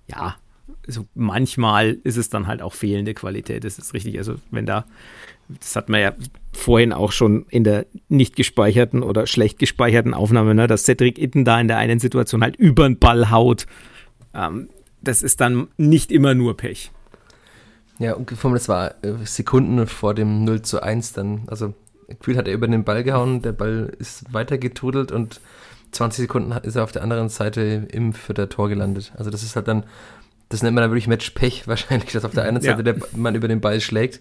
ja, 0.08 0.36
also 0.88 1.05
manchmal 1.15 1.98
ist 2.03 2.17
es 2.17 2.29
dann 2.29 2.48
halt 2.48 2.62
auch 2.62 2.74
fehlende 2.74 3.13
Qualität, 3.13 3.63
das 3.63 3.79
ist 3.79 3.94
richtig. 3.94 4.17
Also 4.17 4.36
wenn 4.51 4.65
da, 4.67 4.86
das 5.48 5.75
hat 5.75 5.89
man 5.89 6.00
ja 6.01 6.13
vorhin 6.53 6.94
auch 6.94 7.12
schon 7.12 7.46
in 7.50 7.63
der 7.63 7.88
nicht 8.08 8.36
gespeicherten 8.36 9.03
oder 9.03 9.27
schlecht 9.27 9.60
gespeicherten 9.60 10.13
Aufnahme, 10.13 10.53
ne, 10.53 10.67
dass 10.67 10.84
Cedric 10.84 11.17
Itten 11.17 11.44
da 11.44 11.60
in 11.60 11.67
der 11.67 11.77
einen 11.77 12.00
Situation 12.00 12.44
halt 12.44 12.55
über 12.55 12.88
den 12.88 13.00
Ball 13.00 13.32
haut. 13.32 13.65
Ähm, 14.34 14.70
das 15.02 15.24
ist 15.24 15.42
dann 15.42 15.68
nicht 15.78 16.12
immer 16.12 16.34
nur 16.34 16.58
Pech. 16.58 16.92
Ja, 18.00 18.14
und 18.14 18.32
das 18.32 18.68
war 18.68 18.96
äh, 19.04 19.14
Sekunden 19.24 19.88
vor 19.88 20.14
dem 20.14 20.44
0 20.44 20.62
zu 20.64 20.82
1 20.82 21.14
dann. 21.14 21.44
Also 21.48 21.74
gefühlt 22.08 22.38
hat 22.38 22.48
er 22.48 22.54
über 22.54 22.68
den 22.68 22.84
Ball 22.84 23.04
gehauen, 23.04 23.42
der 23.42 23.54
Ball 23.54 23.94
ist 23.98 24.34
weitergetrudelt 24.34 25.12
und 25.12 25.40
20 25.92 26.24
Sekunden 26.24 26.52
ist 26.52 26.75
er 26.75 26.84
auf 26.84 26.92
der 26.92 27.04
anderen 27.04 27.30
Seite 27.30 27.88
im 27.90 28.14
vierter 28.14 28.50
Tor 28.50 28.70
gelandet. 28.70 29.14
Also 29.18 29.32
das 29.32 29.44
ist 29.44 29.56
halt 29.56 29.68
dann, 29.68 29.86
das 30.50 30.62
nennt 30.62 30.75
man 30.75 30.82
dann 30.82 30.92
wirklich 30.92 31.08
Match-Pech 31.08 31.68
wahrscheinlich, 31.68 32.12
dass 32.12 32.25
auf 32.25 32.34
der 32.34 32.44
einen 32.44 32.62
Seite 32.62 32.84
ja. 32.86 32.94
der, 32.94 33.08
man 33.16 33.36
über 33.36 33.48
den 33.48 33.62
Ball 33.62 33.80
schlägt. 33.80 34.20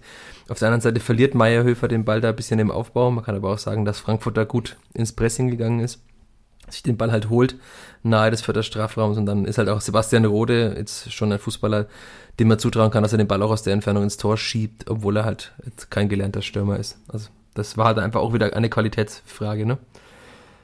Auf 0.49 0.59
der 0.59 0.69
anderen 0.69 0.83
Seite 0.83 1.01
verliert 1.01 1.35
Meierhöfer 1.35 1.89
den 1.89 2.05
Ball 2.05 2.21
da 2.21 2.31
ein 2.31 2.37
bisschen 2.37 2.61
im 2.61 2.71
Aufbau. 2.71 3.11
Man 3.11 3.25
kann 3.25 3.35
aber 3.35 3.51
auch 3.51 3.59
sagen, 3.59 3.85
dass 3.85 3.99
Frankfurt 3.99 4.37
da 4.37 4.45
gut 4.45 4.77
ins 4.95 5.13
Pressing 5.13 5.51
gegangen 5.51 5.81
ist, 5.81 6.01
sich 6.69 6.83
den 6.83 6.97
Ball 6.97 7.11
halt 7.11 7.29
holt, 7.29 7.57
nahe 8.05 8.31
des 8.31 8.43
vierter 8.43 8.63
Strafraums 8.63 9.19
und 9.19 9.27
dann 9.27 9.45
ist 9.45 9.59
halt 9.59 9.69
auch 9.69 9.81
Sebastian 9.81 10.25
Rode, 10.25 10.75
jetzt 10.77 11.13
schon 11.13 11.33
ein 11.33 11.39
Fußballer, 11.39 11.87
dem 12.39 12.49
man 12.49 12.59
zutrauen 12.59 12.91
kann, 12.91 13.03
dass 13.03 13.13
er 13.13 13.19
den 13.19 13.29
Ball 13.29 13.43
auch 13.43 13.51
aus 13.51 13.63
der 13.63 13.73
Entfernung 13.73 14.03
ins 14.03 14.17
Tor 14.17 14.37
schiebt, 14.37 14.91
obwohl 14.91 15.17
er 15.17 15.25
halt 15.25 15.53
kein 15.91 16.09
gelernter 16.09 16.43
Stürmer 16.43 16.79
ist. 16.79 16.99
Also 17.09 17.29
das 17.55 17.77
war 17.77 17.87
halt 17.87 17.99
einfach 17.99 18.21
auch 18.21 18.33
wieder 18.33 18.55
eine 18.55 18.69
Qualitätsfrage, 18.69 19.67
ne? 19.67 19.79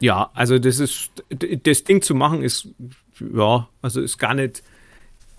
Ja, 0.00 0.30
also 0.34 0.58
das 0.58 0.78
ist, 0.78 1.10
das 1.28 1.84
Ding 1.84 2.02
zu 2.02 2.14
machen 2.14 2.42
ist, 2.42 2.68
ja, 3.20 3.68
also 3.82 4.00
ist 4.00 4.18
gar 4.18 4.34
nicht, 4.34 4.62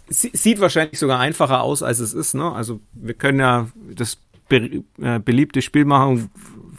sieht 0.08 0.60
wahrscheinlich 0.60 1.00
sogar 1.00 1.20
einfacher 1.20 1.62
aus, 1.62 1.84
als 1.84 2.00
es 2.00 2.14
ist, 2.14 2.34
ne? 2.34 2.52
Also 2.52 2.80
wir 2.94 3.14
können 3.14 3.40
ja 3.40 3.68
das 3.94 4.18
äh, 4.50 5.20
beliebte 5.20 5.62
Spiel 5.62 5.86
machen. 5.86 6.30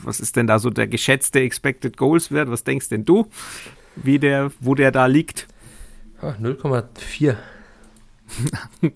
Was 0.04 0.20
ist 0.20 0.36
denn 0.36 0.46
da 0.46 0.58
so 0.58 0.70
der 0.70 0.88
geschätzte 0.88 1.40
Expected 1.40 1.96
Goals 1.96 2.30
Wert? 2.32 2.50
Was 2.50 2.64
denkst 2.64 2.88
denn 2.88 3.04
du, 3.04 3.26
wie 3.96 4.18
der, 4.18 4.50
wo 4.60 4.74
der 4.74 4.90
da 4.90 5.06
liegt? 5.06 5.48
0,4. 6.20 7.36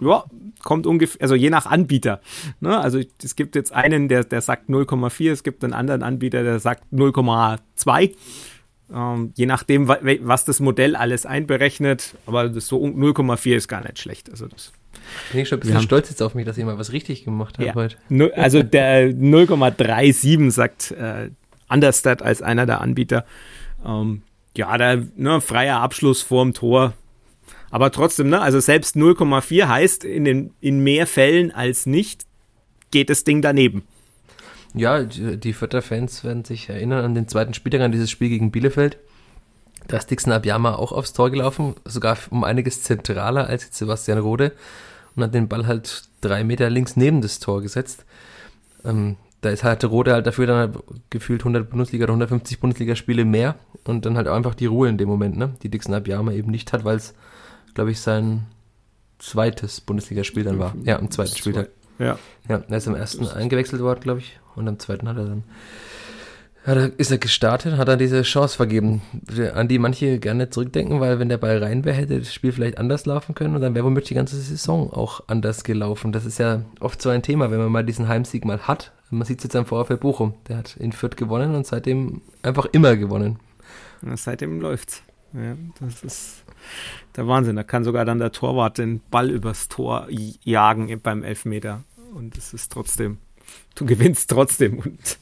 ja, 0.00 0.24
kommt 0.62 0.86
ungefähr, 0.86 1.22
also 1.22 1.34
je 1.34 1.50
nach 1.50 1.66
Anbieter. 1.66 2.20
Ne? 2.60 2.78
Also 2.78 3.00
es 3.22 3.36
gibt 3.36 3.54
jetzt 3.54 3.72
einen, 3.72 4.08
der, 4.08 4.24
der 4.24 4.40
sagt 4.40 4.68
0,4, 4.68 5.32
es 5.32 5.42
gibt 5.42 5.62
einen 5.62 5.72
anderen 5.72 6.02
Anbieter, 6.02 6.42
der 6.42 6.58
sagt 6.58 6.84
0,2. 6.92 8.14
Ähm, 8.92 9.32
je 9.34 9.46
nachdem, 9.46 9.88
was 9.88 10.44
das 10.44 10.60
Modell 10.60 10.96
alles 10.96 11.26
einberechnet, 11.26 12.14
aber 12.26 12.48
das 12.48 12.66
so 12.66 12.84
0,4 12.84 13.56
ist 13.56 13.68
gar 13.68 13.82
nicht 13.82 13.98
schlecht. 13.98 14.30
Also 14.30 14.46
das 14.46 14.72
bin 15.32 15.40
ich 15.40 15.48
schon 15.48 15.58
ein 15.58 15.60
bisschen 15.60 15.82
stolz 15.82 16.08
jetzt 16.08 16.22
auf 16.22 16.34
mich, 16.34 16.46
dass 16.46 16.58
ich 16.58 16.64
mal 16.64 16.78
was 16.78 16.92
richtig 16.92 17.24
gemacht 17.24 17.58
habe 17.58 17.68
ja. 17.68 17.74
heute. 17.74 17.96
Also 18.36 18.62
der 18.62 19.10
0,37 19.10 20.50
sagt 20.50 20.90
äh, 20.92 21.30
Understat 21.68 22.22
als 22.22 22.42
einer 22.42 22.66
der 22.66 22.80
Anbieter. 22.80 23.24
Ähm, 23.84 24.22
ja, 24.58 24.76
der 24.78 25.06
ne, 25.16 25.40
freier 25.40 25.80
Abschluss 25.80 26.22
vorm 26.22 26.54
Tor 26.54 26.94
aber 27.70 27.90
trotzdem, 27.90 28.30
ne, 28.30 28.40
also 28.40 28.60
selbst 28.60 28.96
0,4 28.96 29.68
heißt 29.68 30.04
in, 30.04 30.24
den, 30.24 30.54
in 30.60 30.80
mehr 30.80 31.06
Fällen 31.06 31.50
als 31.50 31.86
nicht, 31.86 32.24
geht 32.90 33.10
das 33.10 33.24
Ding 33.24 33.42
daneben. 33.42 33.82
Ja, 34.74 35.02
die, 35.02 35.36
die 35.38 35.52
Fans 35.52 36.22
werden 36.22 36.44
sich 36.44 36.68
erinnern 36.68 37.04
an 37.04 37.14
den 37.14 37.28
zweiten 37.28 37.54
Spieltag, 37.54 37.80
an 37.80 37.92
dieses 37.92 38.10
Spiel 38.10 38.28
gegen 38.28 38.50
Bielefeld. 38.50 38.98
Da 39.88 39.96
ist 39.96 40.10
Dixon 40.10 40.32
Abiyama 40.32 40.74
auch 40.74 40.92
aufs 40.92 41.12
Tor 41.12 41.30
gelaufen, 41.30 41.74
sogar 41.84 42.18
um 42.30 42.44
einiges 42.44 42.82
zentraler 42.82 43.46
als 43.46 43.68
Sebastian 43.76 44.18
Rode 44.18 44.52
und 45.14 45.22
hat 45.22 45.34
den 45.34 45.48
Ball 45.48 45.66
halt 45.66 46.04
drei 46.20 46.44
Meter 46.44 46.70
links 46.70 46.96
neben 46.96 47.22
das 47.22 47.38
Tor 47.38 47.62
gesetzt. 47.62 48.04
Ähm, 48.84 49.16
da 49.46 49.52
ist 49.52 49.64
halt 49.64 49.84
Rode 49.84 50.12
halt 50.12 50.26
dafür 50.26 50.46
dann 50.46 50.56
halt 50.56 50.78
gefühlt 51.10 51.40
100 51.40 51.70
Bundesliga 51.70 52.04
oder 52.04 52.12
150 52.12 52.60
Bundesliga-Spiele 52.60 53.24
mehr 53.24 53.56
und 53.84 54.04
dann 54.04 54.16
halt 54.16 54.28
auch 54.28 54.36
einfach 54.36 54.54
die 54.54 54.66
Ruhe 54.66 54.88
in 54.88 54.98
dem 54.98 55.08
Moment, 55.08 55.36
ne, 55.36 55.54
die 55.62 55.68
Dixon 55.68 55.94
Abiyama 55.94 56.32
eben 56.32 56.50
nicht 56.50 56.72
hat, 56.72 56.84
weil 56.84 56.96
es 56.96 57.14
glaube 57.76 57.90
ich, 57.90 58.00
sein 58.00 58.46
zweites 59.18 59.80
Bundesligaspiel 59.80 60.42
dann 60.44 60.58
war. 60.58 60.74
Ja, 60.82 60.98
am 60.98 61.10
zweiten 61.10 61.36
Spieltag. 61.36 61.68
Ja. 61.98 62.18
Ja, 62.48 62.62
er 62.68 62.76
ist 62.76 62.88
am 62.88 62.94
ersten 62.94 63.26
eingewechselt 63.28 63.82
worden, 63.82 64.00
glaube 64.00 64.20
ich, 64.20 64.40
und 64.56 64.66
am 64.66 64.78
zweiten 64.78 65.08
hat 65.08 65.16
er 65.16 65.24
dann 65.24 65.44
ja, 66.66 66.74
da 66.74 66.86
ist 66.86 67.12
er 67.12 67.18
gestartet, 67.18 67.76
hat 67.76 67.88
er 67.88 67.96
diese 67.96 68.22
Chance 68.22 68.56
vergeben, 68.56 69.00
an 69.54 69.68
die 69.68 69.78
manche 69.78 70.18
gerne 70.18 70.50
zurückdenken, 70.50 70.98
weil 70.98 71.20
wenn 71.20 71.28
der 71.28 71.38
Ball 71.38 71.62
rein 71.62 71.84
wäre, 71.84 71.96
hätte 71.96 72.18
das 72.18 72.34
Spiel 72.34 72.50
vielleicht 72.50 72.78
anders 72.78 73.06
laufen 73.06 73.36
können 73.36 73.54
und 73.54 73.60
dann 73.60 73.74
wäre 73.74 73.84
womöglich 73.84 74.08
die 74.08 74.14
ganze 74.14 74.36
Saison 74.36 74.92
auch 74.92 75.22
anders 75.28 75.62
gelaufen. 75.62 76.10
Das 76.10 76.24
ist 76.24 76.38
ja 76.38 76.62
oft 76.80 77.00
so 77.00 77.10
ein 77.10 77.22
Thema, 77.22 77.52
wenn 77.52 77.60
man 77.60 77.70
mal 77.70 77.84
diesen 77.84 78.08
Heimsieg 78.08 78.44
mal 78.44 78.60
hat. 78.60 78.92
Man 79.10 79.24
sieht 79.24 79.38
es 79.38 79.44
jetzt 79.44 79.54
am 79.54 79.66
VfL 79.66 79.96
Bochum, 79.96 80.34
der 80.48 80.56
hat 80.56 80.76
in 80.76 80.90
Fürth 80.90 81.16
gewonnen 81.16 81.54
und 81.54 81.66
seitdem 81.66 82.22
einfach 82.42 82.66
immer 82.72 82.96
gewonnen. 82.96 83.38
Ja, 84.04 84.16
seitdem 84.16 84.60
läuft's. 84.60 85.02
Ja, 85.32 85.56
das 85.80 86.02
ist 86.02 86.44
der 87.14 87.28
Wahnsinn. 87.28 87.54
Da 87.54 87.62
kann 87.62 87.84
sogar 87.84 88.04
dann 88.04 88.18
der 88.18 88.32
Torwart 88.32 88.78
den 88.78 89.00
Ball 89.10 89.30
übers 89.30 89.68
Tor 89.68 90.08
jagen 90.10 91.00
beim 91.00 91.22
Elfmeter. 91.22 91.84
Und 92.12 92.36
es 92.36 92.52
ist 92.52 92.72
trotzdem, 92.72 93.18
du 93.76 93.86
gewinnst 93.86 94.30
trotzdem 94.30 94.78
und 94.78 95.18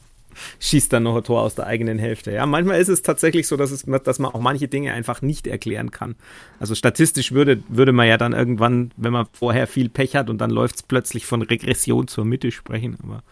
schießt 0.59 0.91
dann 0.93 1.03
noch 1.03 1.15
ein 1.15 1.23
Tor 1.23 1.41
aus 1.41 1.55
der 1.55 1.67
eigenen 1.67 1.99
Hälfte. 1.99 2.31
Ja, 2.31 2.45
manchmal 2.45 2.79
ist 2.79 2.89
es 2.89 3.01
tatsächlich 3.01 3.47
so, 3.47 3.57
dass, 3.57 3.71
es, 3.71 3.85
dass 4.03 4.19
man 4.19 4.31
auch 4.31 4.39
manche 4.39 4.67
Dinge 4.67 4.93
einfach 4.93 5.21
nicht 5.21 5.47
erklären 5.47 5.91
kann. 5.91 6.15
Also 6.59 6.75
statistisch 6.75 7.31
würde, 7.31 7.63
würde 7.67 7.91
man 7.91 8.07
ja 8.07 8.17
dann 8.17 8.33
irgendwann, 8.33 8.91
wenn 8.97 9.13
man 9.13 9.27
vorher 9.33 9.67
viel 9.67 9.89
Pech 9.89 10.15
hat 10.15 10.29
und 10.29 10.39
dann 10.39 10.49
läuft 10.49 10.75
es 10.75 10.83
plötzlich 10.83 11.25
von 11.25 11.41
Regression 11.41 12.07
zur 12.07 12.25
Mitte 12.25 12.51
sprechen. 12.51 12.97
Aber 13.01 13.23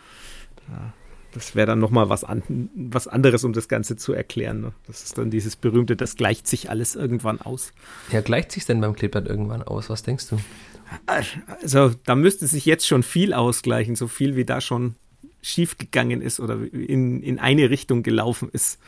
ja. 0.70 0.94
Das 1.34 1.56
wäre 1.56 1.66
dann 1.66 1.80
nochmal 1.80 2.10
was, 2.10 2.24
an, 2.24 2.70
was 2.76 3.08
anderes, 3.08 3.44
um 3.44 3.54
das 3.54 3.68
Ganze 3.68 3.96
zu 3.96 4.14
erklären. 4.14 4.62
Ne? 4.62 4.74
Das 4.86 5.04
ist 5.04 5.18
dann 5.18 5.32
dieses 5.32 5.56
berühmte, 5.56 5.96
das 5.96 6.16
gleicht 6.16 6.48
sich 6.48 6.70
alles 6.70 6.96
irgendwann 6.96 7.42
aus. 7.42 7.74
Ja, 8.12 8.22
gleicht 8.22 8.52
sich 8.52 8.66
denn 8.66 8.80
beim 8.82 8.96
Kleeblatt 8.96 9.28
irgendwann 9.28 9.64
aus? 9.64 9.90
Was 9.90 10.04
denkst 10.04 10.28
du? 10.30 10.38
Also, 11.08 11.92
da 12.06 12.16
müsste 12.16 12.46
sich 12.46 12.66
jetzt 12.66 12.86
schon 12.86 13.02
viel 13.02 13.34
ausgleichen, 13.34 13.96
so 13.96 14.08
viel 14.08 14.36
wie 14.36 14.46
da 14.46 14.62
schon 14.62 14.96
schiefgegangen 15.44 16.22
ist 16.22 16.40
oder 16.40 16.56
in, 16.74 17.22
in 17.22 17.38
eine 17.38 17.70
Richtung 17.70 18.02
gelaufen 18.02 18.50
ist. 18.52 18.80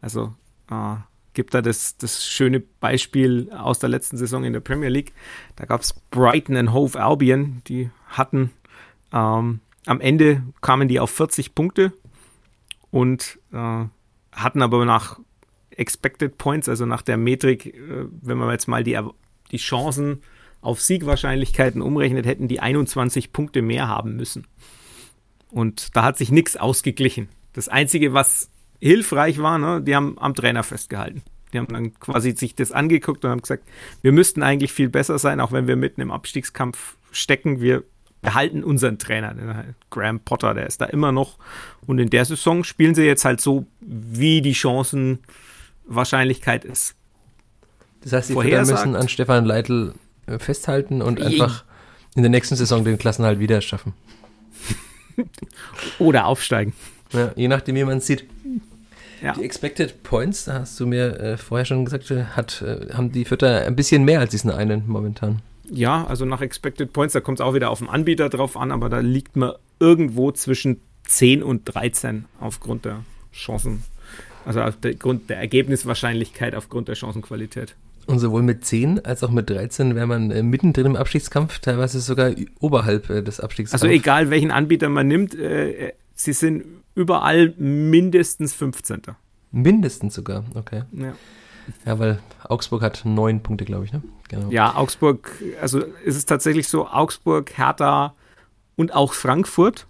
Also, 0.00 0.34
äh, 0.70 0.96
gibt 1.34 1.54
da 1.54 1.62
das, 1.62 1.96
das 1.96 2.26
schöne 2.26 2.58
Beispiel 2.58 3.52
aus 3.52 3.78
der 3.78 3.88
letzten 3.88 4.16
Saison 4.16 4.42
in 4.42 4.52
der 4.52 4.60
Premier 4.60 4.88
League. 4.88 5.12
Da 5.54 5.66
gab 5.66 5.82
es 5.82 5.94
Brighton 6.10 6.56
and 6.56 6.72
Hove 6.72 7.00
Albion, 7.00 7.62
die 7.68 7.90
hatten 8.08 8.50
ähm, 9.12 9.60
am 9.86 10.00
Ende 10.00 10.42
kamen 10.60 10.88
die 10.88 11.00
auf 11.00 11.10
40 11.10 11.54
Punkte 11.54 11.92
und 12.90 13.38
äh, 13.52 13.84
hatten 14.32 14.62
aber 14.62 14.84
nach 14.84 15.18
Expected 15.70 16.38
Points, 16.38 16.68
also 16.68 16.86
nach 16.86 17.02
der 17.02 17.16
Metrik, 17.16 17.66
äh, 17.66 18.06
wenn 18.20 18.38
man 18.38 18.50
jetzt 18.50 18.68
mal 18.68 18.84
die, 18.84 18.98
die 19.50 19.56
Chancen 19.56 20.22
auf 20.60 20.80
Siegwahrscheinlichkeiten 20.80 21.80
umrechnet, 21.80 22.26
hätten 22.26 22.48
die 22.48 22.60
21 22.60 23.32
Punkte 23.32 23.62
mehr 23.62 23.88
haben 23.88 24.16
müssen. 24.16 24.46
Und 25.50 25.96
da 25.96 26.04
hat 26.04 26.18
sich 26.18 26.30
nichts 26.30 26.56
ausgeglichen. 26.56 27.28
Das 27.52 27.68
Einzige, 27.68 28.12
was 28.12 28.50
hilfreich 28.80 29.38
war, 29.38 29.58
ne, 29.58 29.82
die 29.82 29.96
haben 29.96 30.16
am 30.18 30.34
Trainer 30.34 30.62
festgehalten. 30.62 31.22
Die 31.52 31.58
haben 31.58 31.68
dann 31.68 31.98
quasi 31.98 32.36
sich 32.36 32.54
das 32.54 32.72
angeguckt 32.72 33.24
und 33.24 33.30
haben 33.30 33.40
gesagt, 33.40 33.64
wir 34.02 34.12
müssten 34.12 34.42
eigentlich 34.42 34.72
viel 34.72 34.88
besser 34.88 35.18
sein, 35.18 35.40
auch 35.40 35.52
wenn 35.52 35.66
wir 35.66 35.76
mitten 35.76 36.02
im 36.02 36.10
Abstiegskampf 36.10 36.96
stecken. 37.10 37.60
Wir 37.60 37.84
behalten 38.20 38.64
unseren 38.64 38.98
Trainer, 38.98 39.64
Graham 39.90 40.18
Potter, 40.20 40.54
der 40.54 40.66
ist 40.66 40.80
da 40.80 40.86
immer 40.86 41.12
noch. 41.12 41.36
Und 41.86 41.98
in 41.98 42.08
der 42.10 42.24
Saison 42.24 42.64
spielen 42.64 42.94
sie 42.94 43.04
jetzt 43.04 43.24
halt 43.24 43.40
so, 43.40 43.66
wie 43.80 44.42
die 44.42 44.54
Chancenwahrscheinlichkeit 44.54 46.64
ist. 46.64 46.94
Das 48.02 48.12
heißt, 48.12 48.28
sie 48.28 48.34
müssen 48.34 48.94
an 48.94 49.08
Stefan 49.08 49.44
Leitl 49.44 49.94
äh, 50.26 50.38
festhalten 50.38 51.02
und 51.02 51.20
einfach 51.20 51.64
in 52.14 52.22
der 52.22 52.30
nächsten 52.30 52.54
Saison 52.56 52.84
den 52.84 52.98
Klassenhalt 52.98 53.40
wieder 53.40 53.60
schaffen. 53.60 53.92
Oder 55.98 56.26
aufsteigen. 56.26 56.72
Ja, 57.12 57.32
je 57.36 57.48
nachdem, 57.48 57.76
wie 57.76 57.84
man 57.84 57.98
es 57.98 58.06
sieht. 58.06 58.24
Ja. 59.22 59.32
Die 59.32 59.44
Expected 59.44 60.02
Points, 60.02 60.44
da 60.44 60.60
hast 60.60 60.78
du 60.78 60.86
mir 60.86 61.18
äh, 61.18 61.36
vorher 61.36 61.64
schon 61.64 61.84
gesagt, 61.84 62.10
äh, 62.10 62.24
hat, 62.24 62.62
äh, 62.62 62.92
haben 62.92 63.10
die 63.10 63.24
Vierter 63.24 63.66
ein 63.66 63.74
bisschen 63.74 64.04
mehr 64.04 64.20
als 64.20 64.30
diesen 64.30 64.50
einen 64.50 64.84
momentan. 64.86 65.42
Ja, 65.70 66.06
also 66.06 66.24
nach 66.24 66.40
Expected 66.40 66.92
Points, 66.92 67.12
da 67.12 67.20
kommt 67.20 67.40
es 67.40 67.44
auch 67.44 67.54
wieder 67.54 67.70
auf 67.70 67.80
den 67.80 67.88
Anbieter 67.88 68.28
drauf 68.28 68.56
an, 68.56 68.70
aber 68.70 68.88
da 68.88 69.00
liegt 69.00 69.36
man 69.36 69.52
irgendwo 69.80 70.30
zwischen 70.32 70.80
10 71.04 71.42
und 71.42 71.64
13 71.64 72.26
aufgrund 72.40 72.84
der 72.84 73.04
Chancen, 73.32 73.82
also 74.44 74.60
aufgrund 74.62 75.28
der 75.30 75.38
Ergebniswahrscheinlichkeit 75.38 76.54
aufgrund 76.54 76.88
der 76.88 76.94
Chancenqualität. 76.94 77.74
Und 78.08 78.20
sowohl 78.20 78.42
mit 78.42 78.64
10 78.64 79.04
als 79.04 79.22
auch 79.22 79.30
mit 79.30 79.50
13 79.50 79.94
wäre 79.94 80.06
man 80.06 80.30
äh, 80.30 80.42
mittendrin 80.42 80.86
im 80.86 80.96
Abstiegskampf, 80.96 81.58
teilweise 81.58 82.00
sogar 82.00 82.32
oberhalb 82.58 83.10
äh, 83.10 83.22
des 83.22 83.38
Abstiegskampfs. 83.38 83.82
Also 83.82 83.94
egal 83.94 84.30
welchen 84.30 84.50
Anbieter 84.50 84.88
man 84.88 85.06
nimmt, 85.06 85.34
äh, 85.34 85.92
sie 86.14 86.32
sind 86.32 86.64
überall 86.94 87.52
mindestens 87.58 88.54
15. 88.54 89.02
Mindestens 89.52 90.14
sogar, 90.14 90.44
okay. 90.54 90.84
Ja. 90.92 91.12
Ja, 91.84 91.98
weil 91.98 92.18
Augsburg 92.44 92.80
hat 92.80 93.02
neun 93.04 93.42
Punkte, 93.42 93.66
glaube 93.66 93.84
ich, 93.84 93.92
ne? 93.92 94.02
Genau. 94.28 94.50
Ja, 94.50 94.74
Augsburg, 94.74 95.30
also 95.60 95.80
ist 95.80 96.16
es 96.16 96.24
tatsächlich 96.24 96.66
so, 96.68 96.88
Augsburg, 96.88 97.58
Hertha 97.58 98.14
und 98.76 98.94
auch 98.94 99.12
Frankfurt, 99.12 99.86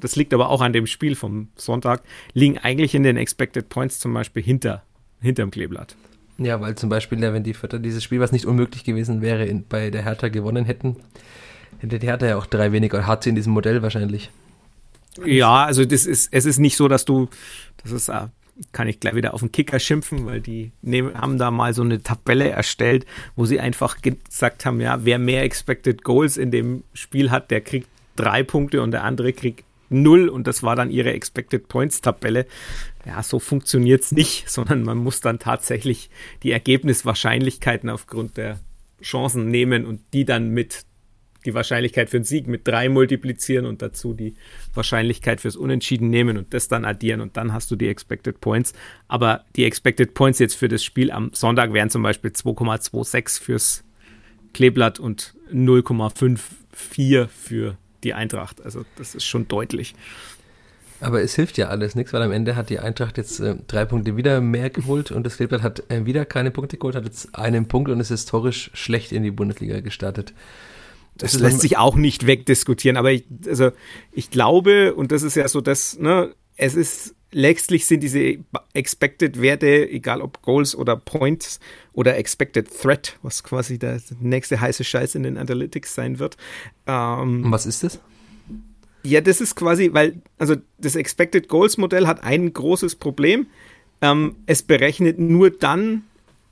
das 0.00 0.16
liegt 0.16 0.32
aber 0.32 0.48
auch 0.48 0.62
an 0.62 0.72
dem 0.72 0.86
Spiel 0.86 1.16
vom 1.16 1.48
Sonntag, 1.56 2.02
liegen 2.32 2.56
eigentlich 2.56 2.94
in 2.94 3.02
den 3.02 3.18
Expected 3.18 3.68
Points 3.68 3.98
zum 3.98 4.14
Beispiel 4.14 4.42
hinter, 4.42 4.84
hinterm 5.20 5.50
Kleeblatt. 5.50 5.96
Ja, 6.38 6.60
weil 6.60 6.74
zum 6.74 6.88
Beispiel, 6.88 7.20
wenn 7.20 7.44
die 7.44 7.54
Vierter 7.54 7.78
dieses 7.78 8.02
Spiel, 8.02 8.20
was 8.20 8.32
nicht 8.32 8.46
unmöglich 8.46 8.84
gewesen 8.84 9.20
wäre, 9.20 9.44
in, 9.44 9.66
bei 9.66 9.90
der 9.90 10.04
Hertha 10.04 10.28
gewonnen 10.28 10.64
hätten, 10.64 10.96
hätte 11.78 11.98
die 11.98 12.06
Hertha 12.06 12.26
ja 12.26 12.36
auch 12.36 12.46
drei 12.46 12.72
weniger, 12.72 13.06
hat 13.06 13.24
sie 13.24 13.30
in 13.30 13.36
diesem 13.36 13.52
Modell 13.52 13.82
wahrscheinlich. 13.82 14.30
Ja, 15.24 15.64
also 15.66 15.84
das 15.84 16.06
ist, 16.06 16.32
es 16.32 16.46
ist 16.46 16.58
nicht 16.58 16.76
so, 16.76 16.88
dass 16.88 17.04
du, 17.04 17.28
das 17.82 17.92
ist, 17.92 18.08
äh, 18.08 18.28
kann 18.72 18.88
ich 18.88 19.00
gleich 19.00 19.14
wieder 19.14 19.34
auf 19.34 19.40
den 19.40 19.52
Kicker 19.52 19.78
schimpfen, 19.78 20.26
weil 20.26 20.40
die 20.40 20.72
nehmen, 20.82 21.14
haben 21.14 21.38
da 21.38 21.50
mal 21.50 21.74
so 21.74 21.82
eine 21.82 22.02
Tabelle 22.02 22.48
erstellt, 22.48 23.06
wo 23.36 23.44
sie 23.44 23.60
einfach 23.60 24.00
gesagt 24.00 24.64
haben, 24.64 24.80
ja, 24.80 25.04
wer 25.04 25.18
mehr 25.18 25.42
Expected 25.42 26.02
Goals 26.02 26.36
in 26.36 26.50
dem 26.50 26.84
Spiel 26.94 27.30
hat, 27.30 27.50
der 27.50 27.60
kriegt 27.60 27.88
drei 28.16 28.42
Punkte 28.42 28.82
und 28.82 28.90
der 28.90 29.04
andere 29.04 29.32
kriegt 29.32 29.64
null 29.92 30.28
und 30.28 30.46
das 30.46 30.62
war 30.62 30.74
dann 30.74 30.90
ihre 30.90 31.12
Expected 31.12 31.68
Points 31.68 32.00
Tabelle. 32.00 32.46
Ja, 33.04 33.22
so 33.22 33.38
funktioniert 33.38 34.02
es 34.02 34.12
nicht, 34.12 34.48
sondern 34.50 34.82
man 34.82 34.98
muss 34.98 35.20
dann 35.20 35.38
tatsächlich 35.38 36.10
die 36.42 36.52
Ergebniswahrscheinlichkeiten 36.52 37.90
aufgrund 37.90 38.36
der 38.36 38.60
Chancen 39.02 39.48
nehmen 39.48 39.84
und 39.84 40.00
die 40.12 40.24
dann 40.24 40.50
mit 40.50 40.84
die 41.44 41.54
Wahrscheinlichkeit 41.54 42.10
für 42.10 42.18
einen 42.18 42.24
Sieg 42.24 42.46
mit 42.46 42.66
drei 42.66 42.88
multiplizieren 42.88 43.66
und 43.66 43.82
dazu 43.82 44.14
die 44.14 44.34
Wahrscheinlichkeit 44.74 45.40
fürs 45.40 45.56
Unentschieden 45.56 46.08
nehmen 46.08 46.38
und 46.38 46.54
das 46.54 46.68
dann 46.68 46.84
addieren 46.84 47.20
und 47.20 47.36
dann 47.36 47.52
hast 47.52 47.70
du 47.70 47.76
die 47.76 47.88
Expected 47.88 48.40
Points. 48.40 48.72
Aber 49.08 49.44
die 49.56 49.64
Expected 49.64 50.14
Points 50.14 50.38
jetzt 50.38 50.54
für 50.54 50.68
das 50.68 50.84
Spiel 50.84 51.10
am 51.10 51.30
Sonntag 51.34 51.72
wären 51.72 51.90
zum 51.90 52.02
Beispiel 52.02 52.30
2,26 52.30 53.42
fürs 53.42 53.84
Kleeblatt 54.52 55.00
und 55.00 55.34
0,54 55.52 57.28
für 57.28 57.76
die 58.04 58.14
Eintracht. 58.14 58.60
Also 58.62 58.84
das 58.96 59.14
ist 59.14 59.24
schon 59.24 59.48
deutlich. 59.48 59.94
Aber 61.02 61.20
es 61.20 61.34
hilft 61.34 61.58
ja 61.58 61.66
alles 61.66 61.96
nichts, 61.96 62.12
weil 62.12 62.22
am 62.22 62.30
Ende 62.30 62.54
hat 62.54 62.70
die 62.70 62.78
Eintracht 62.78 63.18
jetzt 63.18 63.40
äh, 63.40 63.56
drei 63.66 63.84
Punkte 63.84 64.16
wieder 64.16 64.40
mehr 64.40 64.70
geholt 64.70 65.10
und 65.10 65.24
das 65.24 65.36
Kleeblatt 65.36 65.62
hat 65.62 65.90
äh, 65.90 66.06
wieder 66.06 66.24
keine 66.24 66.52
Punkte 66.52 66.76
geholt, 66.76 66.94
hat 66.94 67.04
jetzt 67.04 67.34
einen 67.34 67.66
Punkt 67.66 67.90
und 67.90 67.98
ist 67.98 68.08
historisch 68.08 68.70
schlecht 68.72 69.10
in 69.10 69.24
die 69.24 69.32
Bundesliga 69.32 69.80
gestartet. 69.80 70.32
Das, 71.16 71.32
das 71.32 71.40
lässt 71.40 71.60
sich 71.60 71.76
auch 71.76 71.96
nicht 71.96 72.26
wegdiskutieren, 72.26 72.96
aber 72.96 73.10
ich, 73.10 73.24
also 73.46 73.72
ich 74.12 74.30
glaube, 74.30 74.94
und 74.94 75.10
das 75.10 75.24
ist 75.24 75.34
ja 75.34 75.46
so 75.48 75.60
das, 75.60 75.98
ne, 75.98 76.32
es 76.56 76.76
ist, 76.76 77.16
letztlich 77.32 77.86
sind 77.86 78.00
diese 78.00 78.38
Expected 78.72 79.42
Werte, 79.42 79.90
egal 79.90 80.22
ob 80.22 80.40
Goals 80.42 80.76
oder 80.76 80.96
Points 80.96 81.58
oder 81.92 82.16
Expected 82.16 82.68
Threat, 82.80 83.18
was 83.22 83.42
quasi 83.42 83.76
der 83.76 84.00
nächste 84.20 84.60
heiße 84.60 84.84
Scheiß 84.84 85.16
in 85.16 85.24
den 85.24 85.36
Analytics 85.36 85.96
sein 85.96 86.20
wird. 86.20 86.36
Ähm, 86.86 87.44
was 87.46 87.66
ist 87.66 87.82
das? 87.82 88.00
Ja, 89.04 89.20
das 89.20 89.40
ist 89.40 89.56
quasi, 89.56 89.90
weil, 89.92 90.22
also 90.38 90.56
das 90.78 90.96
Expected 90.96 91.48
Goals 91.48 91.76
Modell 91.76 92.06
hat 92.06 92.22
ein 92.22 92.52
großes 92.52 92.96
Problem. 92.96 93.46
Ähm, 94.00 94.36
es 94.46 94.62
berechnet 94.62 95.18
nur 95.18 95.50
dann 95.50 96.04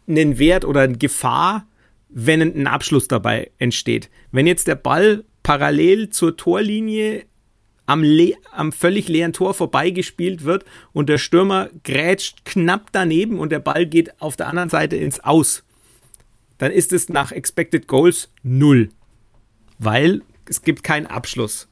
einen 0.09 0.39
Wert 0.39 0.65
oder 0.65 0.83
eine 0.83 0.99
Gefahr, 0.99 1.67
wenn 2.09 2.43
ein 2.43 2.67
Abschluss 2.67 3.09
dabei 3.09 3.51
entsteht. 3.59 4.11
Wenn 4.33 4.47
jetzt 4.47 4.67
der 4.67 4.75
Ball 4.75 5.25
parallel 5.43 6.11
zur 6.11 6.37
Torlinie 6.37 7.25
am, 7.87 8.05
am, 8.53 8.73
völlig 8.73 9.09
leeren 9.09 9.33
Tor 9.33 9.55
vorbeigespielt 9.55 10.45
wird 10.45 10.65
und 10.93 11.09
der 11.09 11.19
Stürmer 11.19 11.71
grätscht 11.83 12.45
knapp 12.45 12.91
daneben 12.93 13.39
und 13.39 13.51
der 13.51 13.59
Ball 13.59 13.87
geht 13.87 14.21
auf 14.21 14.37
der 14.37 14.47
anderen 14.47 14.69
Seite 14.69 14.97
ins 14.97 15.21
Aus, 15.21 15.65
dann 16.59 16.71
ist 16.71 16.93
es 16.93 17.09
nach 17.09 17.33
Expected 17.33 17.89
Goals 17.89 18.31
null, 18.43 18.91
weil 19.79 20.23
es 20.49 20.63
gibt 20.63 20.85
keinen 20.85 21.07
Abschluss. 21.07 21.70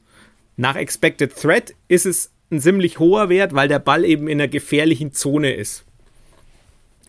Nach 0.59 0.75
Expected 0.75 1.33
Threat 1.33 1.73
ist 1.87 2.05
es 2.05 2.31
ein 2.51 2.59
ziemlich 2.59 2.99
hoher 2.99 3.29
Wert, 3.29 3.53
weil 3.53 3.69
der 3.69 3.79
Ball 3.79 4.03
eben 4.03 4.27
in 4.27 4.41
einer 4.41 4.49
gefährlichen 4.49 5.13
Zone 5.13 5.53
ist. 5.53 5.85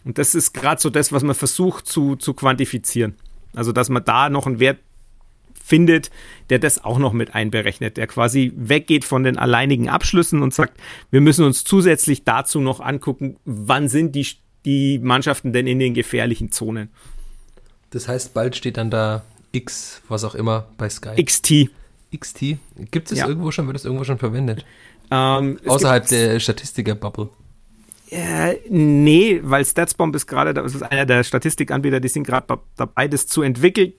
Und 0.05 0.19
das 0.19 0.37
ist 0.37 0.53
gerade 0.53 0.81
so 0.81 0.89
das, 0.89 1.11
was 1.11 1.25
man 1.25 1.35
versucht 1.35 1.89
zu, 1.89 2.15
zu 2.15 2.33
quantifizieren. 2.33 3.17
Also, 3.53 3.73
dass 3.73 3.89
man 3.89 4.05
da 4.05 4.31
noch 4.31 4.47
einen 4.47 4.61
Wert 4.61 4.79
findet, 5.65 6.13
der 6.49 6.61
das 6.61 6.85
auch 6.85 7.01
noch 7.01 7.13
mit 7.13 7.35
einberechnet, 7.35 7.97
der 7.97 8.07
quasi 8.07 8.53
weggeht 8.55 9.05
von 9.05 9.25
den 9.25 9.37
alleinigen 9.37 9.89
Abschlüssen 9.89 10.43
und 10.43 10.55
sagt, 10.55 10.79
wir 11.11 11.21
müssen 11.21 11.45
uns 11.45 11.65
zusätzlich 11.65 12.23
dazu 12.23 12.61
noch 12.61 12.79
angucken, 12.79 13.37
wann 13.45 13.89
sind 13.89 14.15
die, 14.15 14.29
die 14.65 15.01
Mannschaften 15.01 15.53
denn 15.53 15.67
in 15.67 15.81
den 15.81 15.95
gefährlichen 15.95 16.53
Zonen. 16.53 16.89
Das 17.91 18.07
heißt, 18.07 18.33
bald 18.33 18.55
steht 18.55 18.77
dann 18.77 18.93
da 18.93 19.25
X, 19.51 20.03
was 20.07 20.23
auch 20.23 20.37
immer, 20.37 20.69
bei 20.79 20.89
Sky. 20.89 21.21
XT. 21.21 21.71
XT? 22.17 22.57
Gibt 22.91 23.13
es 23.13 23.19
ja. 23.19 23.29
irgendwo 23.29 23.51
schon, 23.51 23.67
wird 23.67 23.77
es 23.77 23.85
irgendwo 23.85 24.05
schon 24.05 24.19
verwendet? 24.19 24.65
Ähm, 25.11 25.59
Außerhalb 25.67 26.07
der 26.09 26.41
Statistiker-Bubble. 26.41 27.29
Äh, 28.11 28.57
nee, 28.69 29.41
weil 29.43 29.65
StatsBomb 29.65 30.15
ist 30.17 30.27
gerade, 30.27 30.53
das 30.53 30.75
ist 30.75 30.83
einer 30.83 31.07
der 31.07 31.23
Statistikanbieter, 31.23 32.01
die 32.01 32.09
sind 32.09 32.27
gerade 32.27 32.59
dabei, 32.77 33.07
das 33.07 33.27
zu 33.27 33.43
entwickeln. 33.43 33.93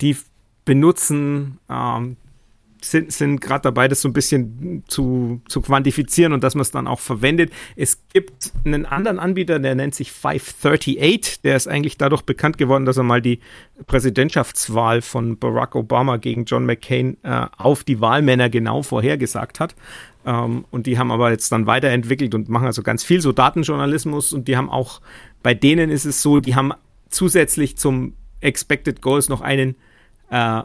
Die 0.00 0.16
benutzen, 0.64 1.58
ähm, 1.70 2.16
sind, 2.84 3.12
sind 3.12 3.40
gerade 3.40 3.62
dabei, 3.62 3.88
das 3.88 4.00
so 4.00 4.08
ein 4.08 4.12
bisschen 4.12 4.84
zu, 4.86 5.40
zu 5.48 5.60
quantifizieren 5.60 6.32
und 6.32 6.42
dass 6.42 6.54
man 6.54 6.62
es 6.62 6.70
dann 6.70 6.86
auch 6.86 7.00
verwendet. 7.00 7.52
Es 7.76 8.06
gibt 8.12 8.52
einen 8.64 8.86
anderen 8.86 9.18
Anbieter, 9.18 9.58
der 9.58 9.74
nennt 9.74 9.94
sich 9.94 10.12
538. 10.12 11.42
Der 11.42 11.56
ist 11.56 11.68
eigentlich 11.68 11.98
dadurch 11.98 12.22
bekannt 12.22 12.58
geworden, 12.58 12.84
dass 12.84 12.96
er 12.96 13.02
mal 13.02 13.22
die 13.22 13.40
Präsidentschaftswahl 13.86 15.02
von 15.02 15.38
Barack 15.38 15.74
Obama 15.74 16.16
gegen 16.16 16.44
John 16.44 16.66
McCain 16.66 17.16
äh, 17.22 17.46
auf 17.56 17.84
die 17.84 18.00
Wahlmänner 18.00 18.50
genau 18.50 18.82
vorhergesagt 18.82 19.60
hat. 19.60 19.74
Ähm, 20.24 20.64
und 20.70 20.86
die 20.86 20.98
haben 20.98 21.10
aber 21.10 21.30
jetzt 21.30 21.50
dann 21.52 21.66
weiterentwickelt 21.66 22.34
und 22.34 22.48
machen 22.48 22.66
also 22.66 22.82
ganz 22.82 23.04
viel 23.04 23.20
so 23.20 23.32
Datenjournalismus 23.32 24.32
und 24.32 24.48
die 24.48 24.56
haben 24.56 24.70
auch, 24.70 25.00
bei 25.42 25.54
denen 25.54 25.90
ist 25.90 26.04
es 26.04 26.22
so, 26.22 26.40
die 26.40 26.54
haben 26.54 26.72
zusätzlich 27.08 27.76
zum 27.76 28.14
Expected 28.40 29.02
Goals 29.02 29.28
noch 29.28 29.40
einen 29.40 29.76
äh, 30.30 30.62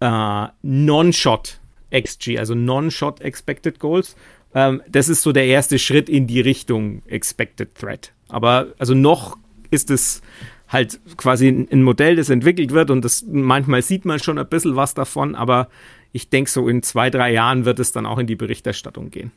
äh, 0.00 0.46
Non-Shot 0.62 1.60
XG, 1.92 2.38
also 2.38 2.54
Non-Shot 2.54 3.20
Expected 3.20 3.78
Goals. 3.78 4.16
Ähm, 4.54 4.82
das 4.88 5.08
ist 5.08 5.22
so 5.22 5.32
der 5.32 5.46
erste 5.46 5.78
Schritt 5.78 6.08
in 6.08 6.26
die 6.26 6.40
Richtung 6.40 7.02
Expected 7.06 7.74
Threat. 7.74 8.12
Aber 8.28 8.68
also 8.78 8.94
noch 8.94 9.36
ist 9.70 9.90
es 9.90 10.22
halt 10.68 11.00
quasi 11.16 11.48
ein 11.48 11.82
Modell, 11.82 12.16
das 12.16 12.30
entwickelt 12.30 12.70
wird 12.70 12.90
und 12.90 13.04
das 13.04 13.24
manchmal 13.28 13.82
sieht 13.82 14.04
man 14.04 14.20
schon 14.20 14.38
ein 14.38 14.48
bisschen 14.48 14.76
was 14.76 14.94
davon, 14.94 15.34
aber 15.34 15.68
ich 16.12 16.30
denke, 16.30 16.50
so 16.50 16.68
in 16.68 16.82
zwei, 16.82 17.10
drei 17.10 17.32
Jahren 17.32 17.64
wird 17.64 17.78
es 17.80 17.92
dann 17.92 18.06
auch 18.06 18.18
in 18.18 18.26
die 18.26 18.36
Berichterstattung 18.36 19.10
gehen. 19.10 19.32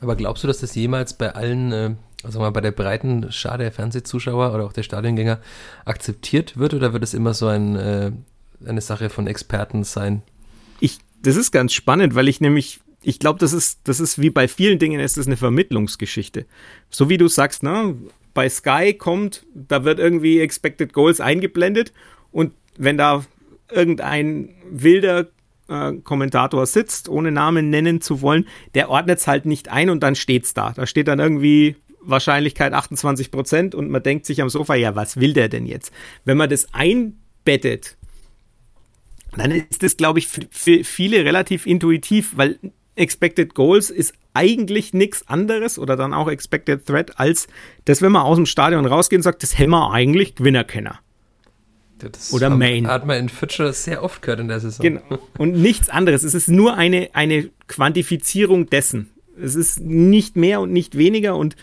Aber 0.00 0.16
glaubst 0.16 0.42
du, 0.42 0.48
dass 0.48 0.58
das 0.58 0.74
jemals 0.74 1.14
bei 1.14 1.34
allen, 1.34 1.72
äh, 1.72 1.94
also 2.22 2.40
mal 2.40 2.50
bei 2.50 2.60
der 2.60 2.72
breiten 2.72 3.30
Schar 3.30 3.58
der 3.58 3.72
Fernsehzuschauer 3.72 4.54
oder 4.54 4.64
auch 4.64 4.72
der 4.72 4.82
Stadiongänger 4.82 5.38
akzeptiert 5.84 6.58
wird 6.58 6.74
oder 6.74 6.92
wird 6.92 7.02
es 7.02 7.14
immer 7.14 7.34
so 7.34 7.46
ein, 7.46 7.76
äh, 7.76 8.12
eine 8.66 8.80
Sache 8.80 9.10
von 9.10 9.26
Experten 9.26 9.84
sein? 9.84 10.22
Ich, 10.80 10.98
das 11.22 11.36
ist 11.36 11.50
ganz 11.50 11.72
spannend, 11.72 12.14
weil 12.14 12.28
ich 12.28 12.40
nämlich 12.40 12.80
ich 13.04 13.18
glaube, 13.18 13.38
das 13.38 13.52
ist, 13.52 13.80
das 13.84 14.00
ist 14.00 14.20
wie 14.20 14.30
bei 14.30 14.48
vielen 14.48 14.78
Dingen, 14.78 14.98
ist 14.98 15.18
das 15.18 15.26
eine 15.26 15.36
Vermittlungsgeschichte. 15.36 16.46
So 16.88 17.10
wie 17.10 17.18
du 17.18 17.28
sagst, 17.28 17.62
ne, 17.62 17.94
bei 18.32 18.48
Sky 18.48 18.94
kommt, 18.94 19.46
da 19.54 19.84
wird 19.84 19.98
irgendwie 19.98 20.40
Expected 20.40 20.92
Goals 20.92 21.20
eingeblendet 21.20 21.92
und 22.32 22.52
wenn 22.76 22.96
da 22.96 23.24
irgendein 23.70 24.54
wilder 24.70 25.28
äh, 25.68 25.92
Kommentator 26.02 26.66
sitzt, 26.66 27.08
ohne 27.08 27.30
Namen 27.30 27.70
nennen 27.70 28.00
zu 28.00 28.22
wollen, 28.22 28.46
der 28.74 28.90
ordnet 28.90 29.18
es 29.18 29.26
halt 29.26 29.46
nicht 29.46 29.68
ein 29.68 29.90
und 29.90 30.02
dann 30.02 30.16
steht's 30.16 30.54
da. 30.54 30.72
Da 30.72 30.86
steht 30.86 31.08
dann 31.08 31.20
irgendwie 31.20 31.76
Wahrscheinlichkeit 32.00 32.72
28 32.72 33.30
Prozent 33.30 33.74
und 33.74 33.90
man 33.90 34.02
denkt 34.02 34.26
sich 34.26 34.42
am 34.42 34.48
Sofa, 34.48 34.74
ja, 34.74 34.96
was 34.96 35.20
will 35.20 35.32
der 35.32 35.48
denn 35.48 35.66
jetzt? 35.66 35.92
Wenn 36.24 36.36
man 36.36 36.50
das 36.50 36.72
einbettet, 36.74 37.96
dann 39.36 39.50
ist 39.50 39.82
das, 39.82 39.96
glaube 39.96 40.18
ich, 40.18 40.28
für 40.28 40.84
viele 40.84 41.24
relativ 41.24 41.66
intuitiv, 41.66 42.32
weil 42.36 42.58
Expected 42.96 43.54
Goals 43.54 43.90
ist 43.90 44.14
eigentlich 44.34 44.92
nichts 44.92 45.26
anderes 45.28 45.78
oder 45.78 45.96
dann 45.96 46.12
auch 46.12 46.28
Expected 46.28 46.86
Threat 46.86 47.18
als 47.18 47.48
das, 47.84 48.02
wenn 48.02 48.12
man 48.12 48.22
aus 48.22 48.36
dem 48.36 48.46
Stadion 48.46 48.86
rausgeht 48.86 49.18
und 49.18 49.22
sagt, 49.22 49.42
das 49.42 49.58
wir 49.58 49.90
eigentlich 49.92 50.34
Gewinnerkenner. 50.34 51.00
Das 51.98 52.32
Oder 52.32 52.50
hat, 52.50 52.58
Main. 52.58 52.86
Hat 52.86 53.06
man 53.06 53.16
in 53.18 53.28
Future 53.28 53.72
sehr 53.72 54.02
oft 54.02 54.20
gehört 54.20 54.40
in 54.40 54.48
der 54.48 54.60
Saison. 54.60 54.82
Genau. 54.82 55.18
Und 55.38 55.54
nichts 55.54 55.88
anderes. 55.88 56.22
Es 56.22 56.34
ist 56.34 56.48
nur 56.48 56.76
eine, 56.76 57.10
eine 57.14 57.50
Quantifizierung 57.68 58.68
dessen. 58.68 59.10
Es 59.40 59.54
ist 59.54 59.80
nicht 59.80 60.36
mehr 60.36 60.60
und 60.60 60.72
nicht 60.72 60.98
weniger 60.98 61.36
und 61.36 61.56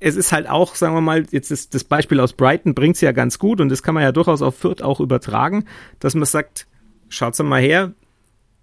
es 0.00 0.16
ist 0.16 0.32
halt 0.32 0.48
auch, 0.48 0.74
sagen 0.74 0.94
wir 0.94 1.02
mal, 1.02 1.26
jetzt 1.30 1.50
ist 1.50 1.74
das 1.74 1.84
Beispiel 1.84 2.20
aus 2.20 2.32
Brighton 2.32 2.74
bringt 2.74 2.96
es 2.96 3.02
ja 3.02 3.12
ganz 3.12 3.38
gut 3.38 3.60
und 3.60 3.68
das 3.68 3.82
kann 3.82 3.94
man 3.94 4.02
ja 4.02 4.12
durchaus 4.12 4.40
auf 4.42 4.56
Fürth 4.56 4.82
auch 4.82 4.98
übertragen, 4.98 5.66
dass 6.00 6.14
man 6.14 6.24
sagt, 6.24 6.66
schaut's 7.10 7.38
mal 7.42 7.60
her, 7.60 7.92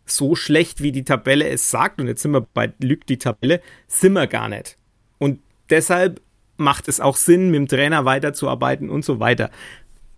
so 0.06 0.36
schlecht 0.36 0.82
wie 0.82 0.92
die 0.92 1.04
Tabelle 1.04 1.48
es 1.48 1.70
sagt 1.70 2.02
und 2.02 2.08
jetzt 2.08 2.24
sind 2.24 2.32
wir 2.32 2.42
bei 2.42 2.74
lügt 2.80 3.10
die 3.10 3.18
Tabelle, 3.18 3.62
sind 3.88 4.14
wir 4.14 4.26
gar 4.26 4.50
nicht. 4.50 4.78
Und 5.20 5.40
deshalb 5.70 6.22
macht 6.58 6.88
es 6.88 7.00
auch 7.00 7.16
Sinn, 7.16 7.52
mit 7.52 7.56
dem 7.56 7.68
Trainer 7.68 8.06
weiterzuarbeiten 8.06 8.90
und 8.90 9.06
so 9.06 9.20
weiter. 9.20 9.52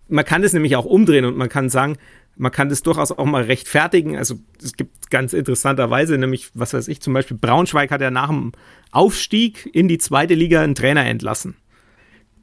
Man 0.08 0.24
kann 0.24 0.42
es 0.42 0.54
nämlich 0.54 0.74
auch 0.76 0.86
umdrehen 0.86 1.24
und 1.26 1.36
man 1.36 1.48
kann 1.48 1.68
sagen, 1.68 1.98
man 2.40 2.50
kann 2.50 2.70
das 2.70 2.82
durchaus 2.82 3.12
auch 3.12 3.26
mal 3.26 3.42
rechtfertigen. 3.42 4.16
Also 4.16 4.36
es 4.62 4.72
gibt 4.72 5.10
ganz 5.10 5.34
interessanterweise, 5.34 6.16
nämlich, 6.16 6.50
was 6.54 6.72
weiß 6.72 6.88
ich, 6.88 7.00
zum 7.00 7.12
Beispiel 7.12 7.36
Braunschweig 7.36 7.90
hat 7.90 8.00
ja 8.00 8.10
nach 8.10 8.28
dem 8.28 8.52
Aufstieg 8.90 9.68
in 9.72 9.88
die 9.88 9.98
zweite 9.98 10.34
Liga 10.34 10.62
einen 10.62 10.74
Trainer 10.74 11.04
entlassen. 11.04 11.56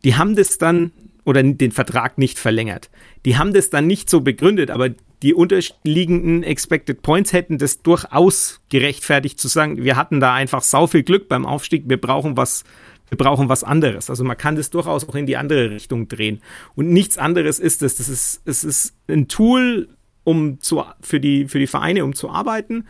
Die 0.04 0.16
haben 0.16 0.36
das 0.36 0.60
dann, 0.60 0.92
oder 1.26 1.42
den 1.42 1.72
Vertrag 1.72 2.20
nicht 2.20 2.38
verlängert. 2.38 2.92
Die 3.26 3.38
haben 3.38 3.54
das 3.54 3.72
dann 3.72 3.88
nicht 3.88 4.10
so 4.10 4.22
begründet, 4.22 4.70
aber 4.70 4.92
die 5.24 5.34
unterliegenden 5.34 6.44
Expected 6.44 7.02
Points 7.02 7.34
hätten 7.34 7.58
das 7.58 7.82
durchaus 7.82 8.62
gerechtfertigt 8.70 9.40
zu 9.40 9.48
sagen, 9.48 9.84
wir 9.84 9.96
hatten 9.96 10.20
da 10.20 10.36
einfach 10.36 10.62
sau 10.62 10.86
viel 10.86 11.02
Glück 11.02 11.28
beim 11.28 11.48
Aufstieg, 11.48 11.86
wir 11.88 12.00
brauchen 12.00 12.38
was, 12.38 12.64
wir 13.10 13.18
brauchen 13.18 13.50
was 13.50 13.64
anderes. 13.64 14.10
Also 14.10 14.24
man 14.24 14.38
kann 14.38 14.56
das 14.56 14.70
durchaus 14.70 15.08
auch 15.08 15.16
in 15.16 15.26
die 15.26 15.38
andere 15.38 15.72
Richtung 15.72 16.08
drehen. 16.08 16.42
Und 16.76 16.90
nichts 16.92 17.18
anderes 17.18 17.60
ist 17.60 17.82
es. 17.82 17.96
Das 17.96 18.10
ist, 18.10 18.42
es 18.46 18.64
ist 18.64 18.94
ein 19.08 19.28
Tool, 19.28 19.90
um 20.24 20.60
zu, 20.60 20.84
für 21.02 21.20
die, 21.20 21.46
für 21.46 21.60
die 21.60 21.68
Vereine, 21.68 22.04
um 22.04 22.14
zu 22.14 22.30
arbeiten. 22.30 22.86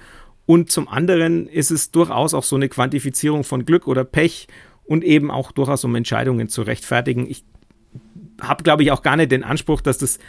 Und 0.45 0.71
zum 0.71 0.87
anderen 0.87 1.47
ist 1.47 1.71
es 1.71 1.91
durchaus 1.91 2.33
auch 2.33 2.43
so 2.43 2.55
eine 2.55 2.69
Quantifizierung 2.69 3.43
von 3.43 3.65
Glück 3.65 3.87
oder 3.87 4.03
Pech 4.03 4.47
und 4.85 5.03
eben 5.03 5.29
auch 5.29 5.51
durchaus 5.51 5.83
um 5.83 5.93
Entscheidungen 5.95 6.47
zu 6.47 6.61
rechtfertigen. 6.61 7.29
Ich 7.29 7.43
habe, 8.41 8.63
glaube 8.63 8.83
ich, 8.83 8.91
auch 8.91 9.03
gar 9.03 9.17
nicht 9.17 9.31
den 9.31 9.43
Anspruch, 9.43 9.81
dass 9.81 9.97
das 9.97 10.19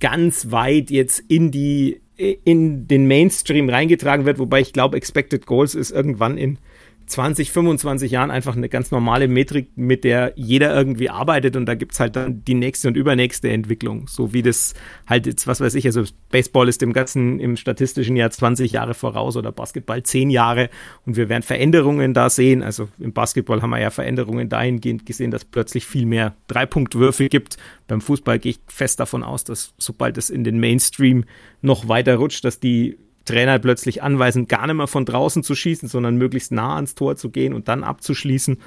ganz 0.00 0.50
weit 0.50 0.90
jetzt 0.90 1.20
in 1.28 1.50
die 1.50 2.00
in 2.16 2.88
den 2.88 3.06
Mainstream 3.06 3.68
reingetragen 3.68 4.24
wird, 4.24 4.38
wobei 4.38 4.60
ich 4.60 4.72
glaube, 4.72 4.96
Expected 4.96 5.44
Goals 5.44 5.74
ist 5.74 5.90
irgendwann 5.90 6.38
in 6.38 6.58
20, 7.06 7.52
25 7.52 8.10
Jahren 8.10 8.30
einfach 8.30 8.56
eine 8.56 8.68
ganz 8.68 8.90
normale 8.90 9.28
Metrik, 9.28 9.70
mit 9.76 10.04
der 10.04 10.32
jeder 10.36 10.74
irgendwie 10.74 11.08
arbeitet 11.08 11.56
und 11.56 11.66
da 11.66 11.74
gibt's 11.74 12.00
halt 12.00 12.16
dann 12.16 12.44
die 12.44 12.54
nächste 12.54 12.88
und 12.88 12.96
übernächste 12.96 13.48
Entwicklung. 13.48 14.08
So 14.08 14.32
wie 14.32 14.42
das 14.42 14.74
halt 15.06 15.26
jetzt, 15.26 15.46
was 15.46 15.60
weiß 15.60 15.74
ich, 15.74 15.86
also 15.86 16.02
Baseball 16.30 16.68
ist 16.68 16.82
dem 16.82 16.92
Ganzen 16.92 17.38
im 17.38 17.56
statistischen 17.56 18.16
Jahr 18.16 18.30
20 18.30 18.72
Jahre 18.72 18.94
voraus 18.94 19.36
oder 19.36 19.52
Basketball 19.52 20.02
10 20.02 20.30
Jahre 20.30 20.68
und 21.06 21.16
wir 21.16 21.28
werden 21.28 21.42
Veränderungen 21.42 22.12
da 22.12 22.28
sehen. 22.28 22.62
Also 22.62 22.88
im 22.98 23.12
Basketball 23.12 23.62
haben 23.62 23.70
wir 23.70 23.80
ja 23.80 23.90
Veränderungen 23.90 24.48
dahingehend 24.48 25.06
gesehen, 25.06 25.30
dass 25.30 25.44
plötzlich 25.44 25.86
viel 25.86 26.06
mehr 26.06 26.34
Dreipunktwürfe 26.48 27.28
gibt. 27.28 27.56
Beim 27.86 28.00
Fußball 28.00 28.38
gehe 28.38 28.52
ich 28.52 28.58
fest 28.66 28.98
davon 28.98 29.22
aus, 29.22 29.44
dass 29.44 29.74
sobald 29.78 30.18
es 30.18 30.30
in 30.30 30.44
den 30.44 30.58
Mainstream 30.58 31.24
noch 31.62 31.88
weiter 31.88 32.16
rutscht, 32.16 32.44
dass 32.44 32.58
die 32.58 32.98
Trainer 33.26 33.58
plötzlich 33.58 34.02
anweisen, 34.02 34.48
gar 34.48 34.66
nicht 34.66 34.76
mehr 34.76 34.86
von 34.86 35.04
draußen 35.04 35.42
zu 35.42 35.54
schießen, 35.54 35.88
sondern 35.88 36.16
möglichst 36.16 36.52
nah 36.52 36.76
ans 36.76 36.94
Tor 36.94 37.16
zu 37.16 37.30
gehen 37.30 37.52
und 37.52 37.68
dann 37.68 37.84
abzuschließen, 37.84 38.58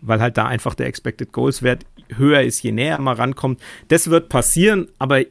weil 0.00 0.20
halt 0.20 0.36
da 0.36 0.46
einfach 0.46 0.74
der 0.74 0.86
Expected 0.86 1.32
Goals 1.32 1.62
Wert 1.62 1.84
höher 2.14 2.42
ist, 2.42 2.62
je 2.62 2.72
näher 2.72 3.00
man 3.00 3.16
rankommt. 3.16 3.60
Das 3.88 4.10
wird 4.10 4.28
passieren, 4.28 4.88
aber 4.98 5.24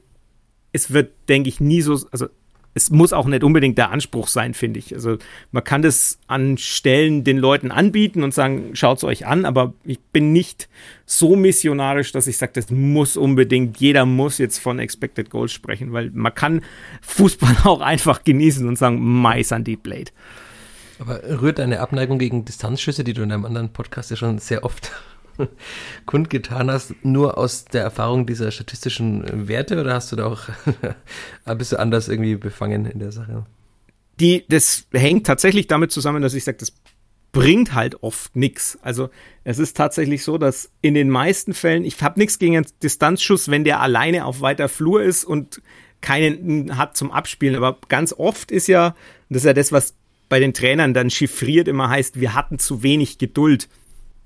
es 0.73 0.91
wird, 0.91 1.13
denke 1.29 1.49
ich, 1.49 1.61
nie 1.61 1.81
so, 1.81 1.99
also 2.11 2.27
es 2.73 2.89
muss 2.89 3.13
auch 3.13 3.25
nicht 3.25 3.43
unbedingt 3.43 3.77
der 3.77 3.91
Anspruch 3.91 4.27
sein, 4.27 4.53
finde 4.53 4.79
ich. 4.79 4.93
Also 4.93 5.17
man 5.51 5.63
kann 5.63 5.81
das 5.81 6.17
an 6.27 6.57
Stellen 6.57 7.23
den 7.23 7.37
Leuten 7.37 7.71
anbieten 7.71 8.23
und 8.23 8.33
sagen, 8.33 8.71
schaut 8.73 8.97
es 8.97 9.03
euch 9.03 9.27
an, 9.27 9.45
aber 9.45 9.73
ich 9.83 9.99
bin 9.99 10.33
nicht 10.33 10.69
so 11.05 11.35
missionarisch, 11.35 12.11
dass 12.11 12.27
ich 12.27 12.37
sage, 12.37 12.53
das 12.55 12.71
muss 12.71 13.17
unbedingt, 13.17 13.79
jeder 13.79 14.05
muss 14.05 14.37
jetzt 14.37 14.57
von 14.57 14.79
Expected 14.79 15.29
Goals 15.29 15.51
sprechen, 15.51 15.93
weil 15.93 16.09
man 16.11 16.33
kann 16.33 16.61
Fußball 17.01 17.57
auch 17.63 17.81
einfach 17.81 18.23
genießen 18.23 18.67
und 18.67 18.77
sagen, 18.77 18.99
Mais 18.99 19.51
an 19.51 19.63
die 19.63 19.77
Blade. 19.77 20.11
Aber 20.99 21.21
rührt 21.41 21.59
deine 21.59 21.79
Abneigung 21.79 22.17
gegen 22.19 22.45
Distanzschüsse, 22.45 23.03
die 23.03 23.13
du 23.13 23.23
in 23.23 23.31
einem 23.31 23.45
anderen 23.45 23.73
Podcast 23.73 24.09
ja 24.11 24.15
schon 24.15 24.39
sehr 24.39 24.63
oft 24.63 24.91
kundgetan 26.05 26.69
hast, 26.69 26.93
nur 27.03 27.37
aus 27.37 27.65
der 27.65 27.83
Erfahrung 27.83 28.25
dieser 28.25 28.51
statistischen 28.51 29.47
Werte 29.47 29.79
oder 29.79 29.93
hast 29.93 30.11
du 30.11 30.15
da 30.15 30.25
auch 30.25 30.43
ein 31.45 31.57
bisschen 31.57 31.77
anders 31.77 32.07
irgendwie 32.07 32.35
befangen 32.35 32.85
in 32.85 32.99
der 32.99 33.11
Sache? 33.11 33.45
Die, 34.19 34.45
das 34.47 34.85
hängt 34.91 35.25
tatsächlich 35.25 35.67
damit 35.67 35.91
zusammen, 35.91 36.21
dass 36.21 36.33
ich 36.33 36.43
sage, 36.43 36.57
das 36.59 36.73
bringt 37.31 37.73
halt 37.73 38.03
oft 38.03 38.35
nichts. 38.35 38.77
Also 38.81 39.09
es 39.43 39.59
ist 39.59 39.75
tatsächlich 39.75 40.23
so, 40.23 40.37
dass 40.37 40.69
in 40.81 40.93
den 40.93 41.09
meisten 41.09 41.53
Fällen, 41.53 41.83
ich 41.83 42.01
habe 42.01 42.19
nichts 42.19 42.39
gegen 42.39 42.55
einen 42.55 42.67
Distanzschuss, 42.81 43.49
wenn 43.49 43.63
der 43.63 43.81
alleine 43.81 44.25
auf 44.25 44.41
weiter 44.41 44.69
Flur 44.69 45.01
ist 45.01 45.25
und 45.25 45.61
keinen 45.99 46.77
hat 46.77 46.95
zum 46.95 47.11
Abspielen. 47.11 47.55
Aber 47.55 47.79
ganz 47.89 48.13
oft 48.13 48.51
ist 48.51 48.67
ja, 48.67 48.95
das 49.29 49.39
ist 49.39 49.45
ja 49.45 49.53
das, 49.53 49.71
was 49.71 49.95
bei 50.29 50.39
den 50.39 50.53
Trainern 50.53 50.93
dann 50.93 51.09
chiffriert 51.09 51.67
immer 51.67 51.89
heißt, 51.89 52.19
wir 52.19 52.35
hatten 52.35 52.59
zu 52.59 52.83
wenig 52.83 53.17
Geduld. 53.17 53.67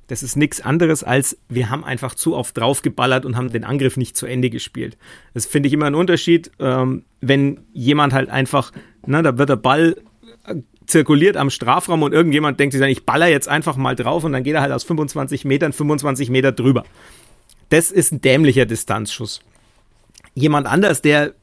Das 0.07 0.23
ist 0.23 0.37
nichts 0.37 0.61
anderes 0.61 1.03
als, 1.03 1.37
wir 1.49 1.69
haben 1.69 1.83
einfach 1.83 2.15
zu 2.15 2.35
oft 2.35 2.57
draufgeballert 2.57 3.25
und 3.25 3.35
haben 3.35 3.51
den 3.51 3.65
Angriff 3.65 3.97
nicht 3.97 4.15
zu 4.15 4.25
Ende 4.25 4.49
gespielt. 4.49 4.97
Das 5.33 5.45
finde 5.45 5.67
ich 5.67 5.73
immer 5.73 5.85
ein 5.85 5.95
Unterschied, 5.95 6.51
ähm, 6.59 7.03
wenn 7.19 7.59
jemand 7.73 8.13
halt 8.13 8.29
einfach, 8.29 8.71
na, 9.05 9.21
da 9.21 9.37
wird 9.37 9.49
der 9.49 9.57
Ball 9.57 9.97
äh, 10.45 10.55
zirkuliert 10.85 11.35
am 11.35 11.49
Strafraum 11.49 12.03
und 12.03 12.13
irgendjemand 12.13 12.59
denkt 12.59 12.71
sich 12.71 12.79
dann, 12.79 12.89
ich 12.89 13.05
baller 13.05 13.27
jetzt 13.27 13.49
einfach 13.49 13.75
mal 13.75 13.95
drauf 13.95 14.23
und 14.23 14.31
dann 14.31 14.43
geht 14.43 14.55
er 14.55 14.61
halt 14.61 14.71
aus 14.71 14.85
25 14.85 15.43
Metern 15.43 15.73
25 15.73 16.29
Meter 16.29 16.53
drüber. 16.53 16.85
Das 17.69 17.91
ist 17.91 18.13
ein 18.13 18.21
dämlicher 18.21 18.65
Distanzschuss. 18.65 19.41
Jemand 20.33 20.67
anders, 20.67 21.01
der 21.01 21.33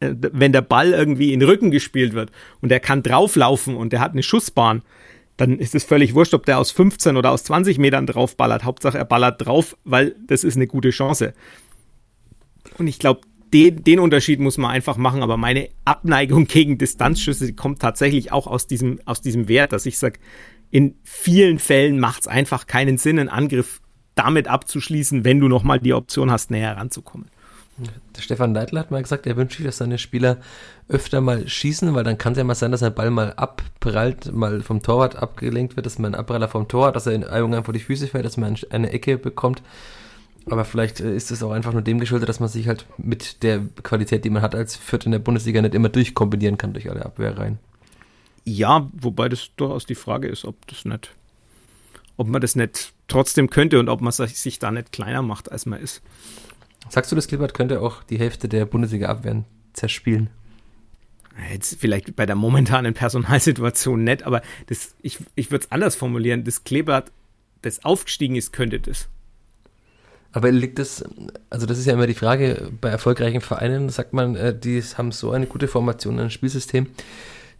äh, 0.00 0.14
wenn 0.32 0.52
der 0.52 0.60
Ball 0.60 0.92
irgendwie 0.92 1.32
in 1.32 1.40
den 1.40 1.48
Rücken 1.48 1.70
gespielt 1.70 2.12
wird 2.12 2.30
und 2.60 2.68
der 2.68 2.80
kann 2.80 3.02
drauflaufen 3.02 3.76
und 3.76 3.92
der 3.92 4.00
hat 4.00 4.12
eine 4.12 4.22
Schussbahn, 4.22 4.82
dann 5.36 5.58
ist 5.58 5.74
es 5.74 5.84
völlig 5.84 6.14
wurscht, 6.14 6.34
ob 6.34 6.46
der 6.46 6.58
aus 6.58 6.70
15 6.70 7.16
oder 7.16 7.30
aus 7.30 7.44
20 7.44 7.78
Metern 7.78 8.06
drauf 8.06 8.36
ballert. 8.36 8.64
Hauptsache 8.64 8.98
er 8.98 9.04
ballert 9.04 9.44
drauf, 9.44 9.76
weil 9.84 10.14
das 10.26 10.44
ist 10.44 10.56
eine 10.56 10.66
gute 10.66 10.90
Chance. 10.90 11.32
Und 12.78 12.86
ich 12.86 12.98
glaube, 12.98 13.22
den, 13.52 13.84
den 13.84 13.98
Unterschied 13.98 14.40
muss 14.40 14.58
man 14.58 14.70
einfach 14.70 14.96
machen, 14.96 15.22
aber 15.22 15.36
meine 15.36 15.68
Abneigung 15.84 16.44
gegen 16.48 16.78
Distanzschüsse 16.78 17.54
kommt 17.54 17.80
tatsächlich 17.80 18.32
auch 18.32 18.46
aus 18.46 18.66
diesem, 18.66 19.00
aus 19.04 19.20
diesem 19.20 19.48
Wert, 19.48 19.72
dass 19.72 19.86
ich 19.86 19.98
sage, 19.98 20.18
in 20.70 20.96
vielen 21.02 21.58
Fällen 21.58 22.00
macht 22.00 22.22
es 22.22 22.28
einfach 22.28 22.66
keinen 22.66 22.96
Sinn, 22.96 23.18
einen 23.18 23.28
Angriff 23.28 23.80
damit 24.14 24.48
abzuschließen, 24.48 25.24
wenn 25.24 25.38
du 25.38 25.48
nochmal 25.48 25.80
die 25.80 25.94
Option 25.94 26.30
hast, 26.30 26.50
näher 26.50 26.76
ranzukommen. 26.76 27.28
Der 27.78 28.20
Stefan 28.20 28.52
Neidl 28.52 28.78
hat 28.78 28.90
mal 28.90 29.02
gesagt, 29.02 29.26
er 29.26 29.36
wünscht 29.36 29.56
sich, 29.56 29.64
dass 29.66 29.78
seine 29.78 29.98
Spieler 29.98 30.36
öfter 30.88 31.20
mal 31.20 31.48
schießen, 31.48 31.94
weil 31.94 32.04
dann 32.04 32.18
kann 32.18 32.32
es 32.32 32.38
ja 32.38 32.44
mal 32.44 32.54
sein, 32.54 32.70
dass 32.70 32.82
ein 32.82 32.94
Ball 32.94 33.10
mal 33.10 33.32
abprallt, 33.32 34.32
mal 34.32 34.60
vom 34.60 34.82
Torwart 34.82 35.16
abgelenkt 35.16 35.76
wird, 35.76 35.86
dass 35.86 35.98
man 35.98 36.14
einen 36.14 36.20
Abpraller 36.20 36.48
vom 36.48 36.68
Tor 36.68 36.92
dass 36.92 37.06
er 37.06 37.14
in 37.14 37.22
irgendwann 37.22 37.64
vor 37.64 37.74
die 37.74 37.80
Füße 37.80 38.08
fällt, 38.08 38.26
dass 38.26 38.36
man 38.36 38.56
eine 38.70 38.90
Ecke 38.90 39.16
bekommt. 39.16 39.62
Aber 40.46 40.64
vielleicht 40.64 41.00
äh, 41.00 41.14
ist 41.14 41.30
es 41.30 41.42
auch 41.42 41.52
einfach 41.52 41.72
nur 41.72 41.82
dem 41.82 42.00
geschuldet, 42.00 42.28
dass 42.28 42.40
man 42.40 42.48
sich 42.48 42.68
halt 42.68 42.86
mit 42.98 43.42
der 43.42 43.60
Qualität, 43.82 44.24
die 44.24 44.30
man 44.30 44.42
hat 44.42 44.54
als 44.54 44.76
Viert 44.76 45.06
in 45.06 45.12
der 45.12 45.18
Bundesliga, 45.18 45.62
nicht 45.62 45.74
immer 45.74 45.88
durchkombinieren 45.88 46.58
kann 46.58 46.72
durch 46.72 46.90
alle 46.90 47.04
Abwehrreihen. 47.04 47.58
Ja, 48.44 48.90
wobei 48.92 49.28
das 49.28 49.50
durchaus 49.56 49.86
die 49.86 49.94
Frage 49.94 50.28
ist, 50.28 50.44
ob 50.44 50.66
das 50.66 50.84
nicht, 50.84 51.14
ob 52.16 52.26
man 52.26 52.40
das 52.40 52.56
nicht 52.56 52.92
trotzdem 53.06 53.50
könnte 53.50 53.78
und 53.78 53.88
ob 53.88 54.00
man 54.00 54.12
sich 54.12 54.58
da 54.58 54.70
nicht 54.72 54.90
kleiner 54.90 55.22
macht, 55.22 55.52
als 55.52 55.64
man 55.64 55.80
ist. 55.80 56.02
Sagst 56.88 57.10
du, 57.10 57.16
das 57.16 57.28
Klippert 57.28 57.54
könnte 57.54 57.80
auch 57.80 58.02
die 58.02 58.18
Hälfte 58.18 58.48
der 58.48 58.66
Bundesliga-Abwehren 58.66 59.44
zerspielen? 59.72 60.30
Jetzt 61.50 61.78
vielleicht 61.80 62.14
bei 62.14 62.26
der 62.26 62.36
momentanen 62.36 62.94
Personalsituation 62.94 64.04
nicht, 64.04 64.24
aber 64.24 64.42
das, 64.66 64.94
ich, 65.00 65.18
ich 65.34 65.50
würde 65.50 65.64
es 65.64 65.72
anders 65.72 65.96
formulieren. 65.96 66.44
Das 66.44 66.64
Kleeblatt, 66.64 67.10
das 67.62 67.84
aufgestiegen 67.84 68.36
ist, 68.36 68.52
könnte 68.52 68.80
das. 68.80 69.08
Aber 70.32 70.50
liegt 70.50 70.78
das, 70.78 71.04
also 71.50 71.66
das 71.66 71.78
ist 71.78 71.86
ja 71.86 71.92
immer 71.92 72.06
die 72.06 72.14
Frage, 72.14 72.70
bei 72.80 72.88
erfolgreichen 72.88 73.42
Vereinen 73.42 73.90
sagt 73.90 74.14
man, 74.14 74.34
äh, 74.34 74.58
die 74.58 74.82
haben 74.82 75.12
so 75.12 75.30
eine 75.30 75.46
gute 75.46 75.68
Formation, 75.68 76.18
ein 76.18 76.30
Spielsystem, 76.30 76.86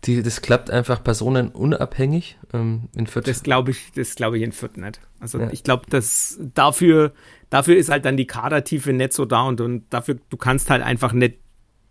die, 0.04 0.22
das 0.22 0.40
klappt 0.42 0.70
einfach 0.70 1.04
personenunabhängig. 1.04 2.38
Ähm, 2.52 2.88
in 2.96 3.06
Fürth. 3.06 3.28
Das 3.28 3.42
glaube 3.42 3.70
ich, 3.70 3.92
das 3.94 4.14
glaube 4.14 4.38
ich 4.38 4.42
in 4.42 4.52
Fürth 4.52 4.76
nicht. 4.76 5.00
Also 5.20 5.38
ja. 5.38 5.50
ich 5.52 5.62
glaube, 5.62 5.84
dass 5.88 6.38
dafür, 6.54 7.12
dafür 7.52 7.76
ist 7.76 7.90
halt 7.90 8.06
dann 8.06 8.16
die 8.16 8.26
Kadertiefe 8.26 8.92
nicht 8.94 9.12
so 9.12 9.26
da 9.26 9.42
und, 9.42 9.60
und 9.60 9.84
dafür, 9.90 10.16
du 10.30 10.36
kannst 10.38 10.70
halt 10.70 10.82
einfach 10.82 11.12
nicht 11.12 11.36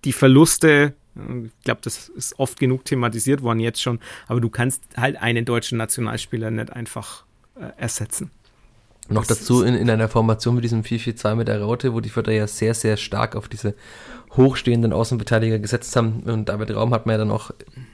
die 0.04 0.12
Verluste, 0.12 0.96
ich 1.16 1.64
glaube, 1.64 1.82
das 1.84 2.10
ist 2.10 2.40
oft 2.40 2.60
genug 2.60 2.84
thematisiert 2.84 3.44
worden 3.44 3.60
jetzt 3.60 3.82
schon, 3.82 4.00
aber 4.28 4.42
du 4.42 4.50
kannst 4.50 4.82
halt 4.98 5.22
einen 5.22 5.46
deutschen 5.46 5.78
Nationalspieler 5.78 6.50
nicht 6.50 6.74
einfach 6.74 7.26
äh, 7.60 7.66
ersetzen. 7.78 8.32
Noch 9.08 9.26
das 9.26 9.40
dazu 9.40 9.62
in, 9.62 9.76
in 9.76 9.90
einer 9.90 10.10
Formation 10.10 10.56
mit 10.56 10.64
diesem 10.64 10.82
4-4-2 10.82 11.36
mit 11.36 11.48
der 11.48 11.62
Raute, 11.62 11.94
wo 11.94 12.00
die 12.00 12.10
Vierter 12.10 12.32
ja 12.32 12.48
sehr, 12.48 12.74
sehr 12.74 12.98
stark 12.98 13.36
auf 13.36 13.48
diese 13.48 13.76
hochstehenden 14.36 14.94
Außenverteidiger 14.94 15.60
gesetzt 15.60 15.96
haben. 15.96 16.22
Und 16.24 16.50
David 16.50 16.74
Raum 16.74 16.94
hat 16.94 17.06
man 17.06 17.14
ja 17.14 17.18
dann 17.20 17.32
auch 17.32 17.52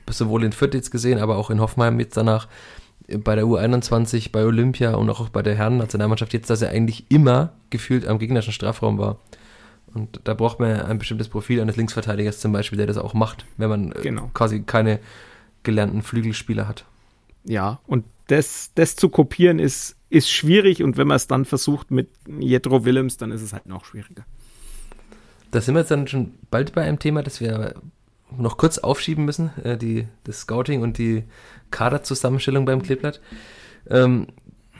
sowohl 0.10 0.43
in 0.43 0.51
Fürth 0.53 0.75
jetzt 0.75 0.91
gesehen, 0.91 1.17
aber 1.17 1.38
auch 1.38 1.49
in 1.49 1.60
Hoffenheim 1.60 1.99
jetzt 1.99 2.15
danach 2.15 2.47
bei 3.08 3.36
der 3.36 3.46
U21, 3.46 4.32
bei 4.32 4.43
Olympia 4.43 4.96
und 4.96 5.10
auch 5.10 5.30
bei 5.30 5.41
der 5.41 5.56
Herren-Nationalmannschaft 5.56 6.34
jetzt, 6.34 6.50
dass 6.50 6.62
er 6.62 6.70
eigentlich 6.70 7.06
immer 7.10 7.54
gefühlt 7.70 8.08
am 8.08 8.20
gegnerischen 8.20 8.54
Strafraum 8.54 8.98
war. 8.98 9.17
Und 9.93 10.20
da 10.26 10.34
braucht 10.34 10.60
man 10.60 10.82
ein 10.82 11.00
bestimmtes 11.00 11.30
Profil 11.30 11.62
eines 11.62 11.78
Linksverteidigers 11.78 12.39
zum 12.39 12.52
Beispiel, 12.52 12.78
der 12.78 12.88
das 12.88 12.98
auch 12.98 13.13
macht, 13.13 13.46
wenn 13.58 13.70
man 13.70 13.91
äh, 13.93 14.02
genau. 14.02 14.30
quasi 14.34 14.62
keine 14.62 15.00
gelernten 15.63 16.02
Flügelspieler 16.02 16.67
hat. 16.67 16.86
Ja, 17.46 17.80
und 17.88 18.06
das, 18.28 18.72
das 18.76 18.96
zu 18.98 19.10
kopieren 19.10 19.60
ist 19.60 19.98
ist 20.10 20.30
schwierig 20.30 20.84
und 20.84 20.98
wenn 20.98 21.08
man 21.08 21.17
es 21.17 21.28
dann 21.28 21.46
versucht 21.46 21.91
mit 21.91 22.10
Jetro 22.39 22.86
Willems, 22.86 23.17
dann 23.17 23.32
ist 23.32 23.41
es 23.41 23.54
halt 23.54 23.65
noch 23.65 23.86
schwieriger. 23.86 24.26
Da 25.52 25.62
sind 25.62 25.76
wir 25.76 25.80
jetzt 25.80 25.91
dann 25.91 26.08
schon 26.08 26.34
bald 26.50 26.74
bei 26.74 26.84
einem 26.84 27.00
Thema, 27.00 27.24
das 27.24 27.41
wir 27.41 27.76
noch 28.35 28.57
kurz 28.57 28.77
aufschieben 28.77 29.25
müssen, 29.25 29.51
äh, 29.63 29.77
die, 29.77 30.07
das 30.23 30.41
Scouting 30.41 30.81
und 30.81 30.97
die 30.97 31.23
Kaderzusammenstellung 31.71 32.65
beim 32.65 32.81
Kleeblatt. 32.81 33.21
Ähm, 33.89 34.27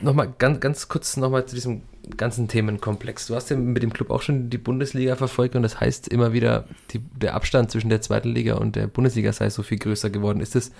nochmal 0.00 0.32
ganz, 0.38 0.60
ganz 0.60 0.88
kurz 0.88 1.16
nochmal 1.16 1.46
zu 1.46 1.54
diesem 1.54 1.82
ganzen 2.16 2.48
Themenkomplex. 2.48 3.26
Du 3.26 3.34
hast 3.34 3.50
ja 3.50 3.56
mit 3.56 3.82
dem 3.82 3.92
Club 3.92 4.10
auch 4.10 4.22
schon 4.22 4.50
die 4.50 4.58
Bundesliga 4.58 5.16
verfolgt 5.16 5.56
und 5.56 5.62
das 5.62 5.80
heißt 5.80 6.08
immer 6.08 6.32
wieder, 6.32 6.64
die, 6.90 7.00
der 7.00 7.34
Abstand 7.34 7.70
zwischen 7.70 7.90
der 7.90 8.00
zweiten 8.00 8.30
Liga 8.30 8.54
und 8.54 8.76
der 8.76 8.86
Bundesliga 8.86 9.32
sei 9.32 9.50
so 9.50 9.62
viel 9.62 9.78
größer 9.78 10.10
geworden. 10.10 10.40
Ist 10.40 10.54
das 10.54 10.72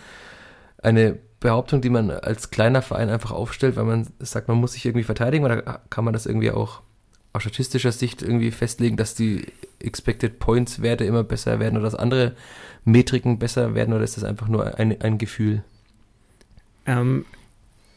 eine 0.83 1.19
Behauptung, 1.41 1.81
die 1.81 1.91
man 1.91 2.11
als 2.11 2.51
kleiner 2.51 2.83
Verein 2.83 3.11
einfach 3.11 3.33
aufstellt, 3.33 3.77
weil 3.77 3.85
man 3.85 4.09
sagt, 4.21 4.49
man 4.49 4.59
muss 4.59 4.73
sich 4.73 4.87
irgendwie 4.87 5.05
verteidigen 5.05 5.45
oder 5.45 5.83
kann 5.91 6.05
man 6.05 6.13
das 6.13 6.27
irgendwie 6.27 6.51
auch 6.51 6.83
aus 7.33 7.43
statistischer 7.43 7.93
Sicht 7.93 8.23
irgendwie 8.23 8.51
festlegen, 8.51 8.97
dass 8.97 9.15
die 9.15 9.47
Expected 9.81 10.39
Points 10.39 10.83
Werte 10.83 11.05
immer 11.05 11.25
besser 11.25 11.61
werden 11.61 11.77
oder 11.77 11.85
dass 11.85 11.95
andere 11.95 12.35
Metriken 12.85 13.39
besser 13.39 13.75
werden 13.75 13.95
oder 13.95 14.05
ist 14.05 14.17
das 14.17 14.25
einfach 14.25 14.49
nur 14.49 14.79
ein, 14.79 15.01
ein 15.01 15.19
Gefühl? 15.19 15.63
Ähm, 16.87 17.27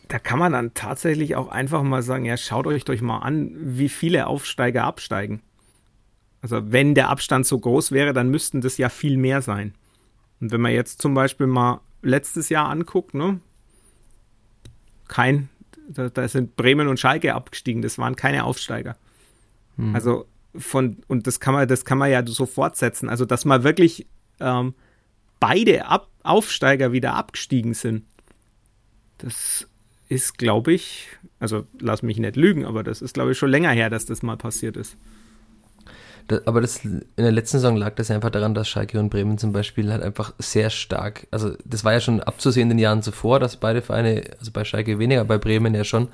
da 0.10 0.20
kann 0.20 0.40
man 0.40 0.52
dann 0.52 0.74
tatsächlich 0.74 1.36
auch 1.36 1.48
einfach 1.48 1.82
mal 1.84 2.04
sagen, 2.04 2.26
ja, 2.26 2.36
schaut 2.36 2.68
euch 2.68 2.84
doch 2.84 3.00
mal 3.02 3.20
an, 3.20 3.52
wie 3.56 3.88
viele 3.88 4.28
Aufsteiger 4.28 4.84
absteigen. 4.84 5.42
Also 6.42 6.72
wenn 6.72 6.96
der 6.96 7.10
Abstand 7.10 7.46
so 7.46 7.58
groß 7.58 7.92
wäre, 7.92 8.14
dann 8.14 8.30
müssten 8.30 8.62
das 8.62 8.78
ja 8.78 8.90
viel 8.90 9.18
mehr 9.18 9.42
sein. 9.42 9.74
Und 10.42 10.52
wenn 10.52 10.60
man 10.60 10.74
jetzt 10.74 11.02
zum 11.02 11.14
Beispiel 11.14 11.48
mal 11.48 11.80
letztes 12.02 12.50
Jahr 12.50 12.68
anguckt, 12.68 13.14
ne, 13.14 13.40
kein, 15.08 15.50
da, 15.88 16.10
da 16.10 16.28
sind 16.28 16.56
Bremen 16.56 16.88
und 16.88 17.00
Schalke 17.00 17.34
abgestiegen, 17.34 17.82
das 17.82 17.98
waren 17.98 18.16
keine 18.16 18.44
Aufsteiger. 18.44 18.98
Hm. 19.78 19.96
Also 19.96 20.26
von, 20.56 20.98
und 21.08 21.28
das 21.28 21.40
kann 21.40 21.54
man, 21.54 21.68
das 21.68 21.86
kann 21.86 21.98
man 21.98 22.12
ja 22.12 22.26
so 22.26 22.46
fortsetzen. 22.46 23.10
Also, 23.10 23.26
dass 23.26 23.46
mal 23.46 23.64
wirklich 23.64 24.08
ähm, 24.40 24.74
beide 25.40 25.86
Ab 25.88 26.08
Aufsteiger 26.24 26.92
wieder 26.92 27.16
abgestiegen 27.16 27.74
sind, 27.74 28.04
das 29.18 29.68
ist, 30.08 30.38
glaube 30.38 30.74
ich, 30.74 31.08
also 31.40 31.66
lass 31.80 32.04
mich 32.04 32.20
nicht 32.20 32.36
lügen, 32.36 32.66
aber 32.66 32.84
das 32.84 33.02
ist, 33.02 33.14
glaube 33.14 33.32
ich, 33.32 33.38
schon 33.38 33.50
länger 33.50 33.72
her, 33.72 33.90
dass 33.90 34.06
das 34.06 34.22
mal 34.22 34.38
passiert 34.38 34.78
ist. 34.78 34.98
Das, 36.28 36.46
aber 36.46 36.62
das, 36.62 36.84
in 36.86 37.02
der 37.18 37.32
letzten 37.32 37.58
Saison 37.58 37.76
lag 37.76 37.96
das 37.96 38.12
einfach 38.12 38.30
daran, 38.30 38.54
dass 38.54 38.68
Schalke 38.68 39.00
und 39.00 39.10
Bremen 39.10 39.38
zum 39.38 39.52
Beispiel 39.54 39.92
halt 39.92 40.04
einfach 40.04 40.34
sehr 40.38 40.70
stark, 40.70 41.28
also 41.32 41.56
das 41.66 41.84
war 41.84 41.94
ja 41.94 42.02
schon 42.02 42.20
abzusehen 42.20 42.70
in 42.70 42.78
den 42.78 42.84
Jahren 42.84 43.02
zuvor, 43.02 43.40
dass 43.40 43.58
beide 43.58 43.82
Vereine, 43.82 44.24
also 44.38 44.52
bei 44.52 44.64
Schalke 44.64 45.00
weniger, 45.00 45.26
bei 45.26 45.38
Bremen 45.38 45.74
ja 45.74 45.84
schon, 45.84 46.10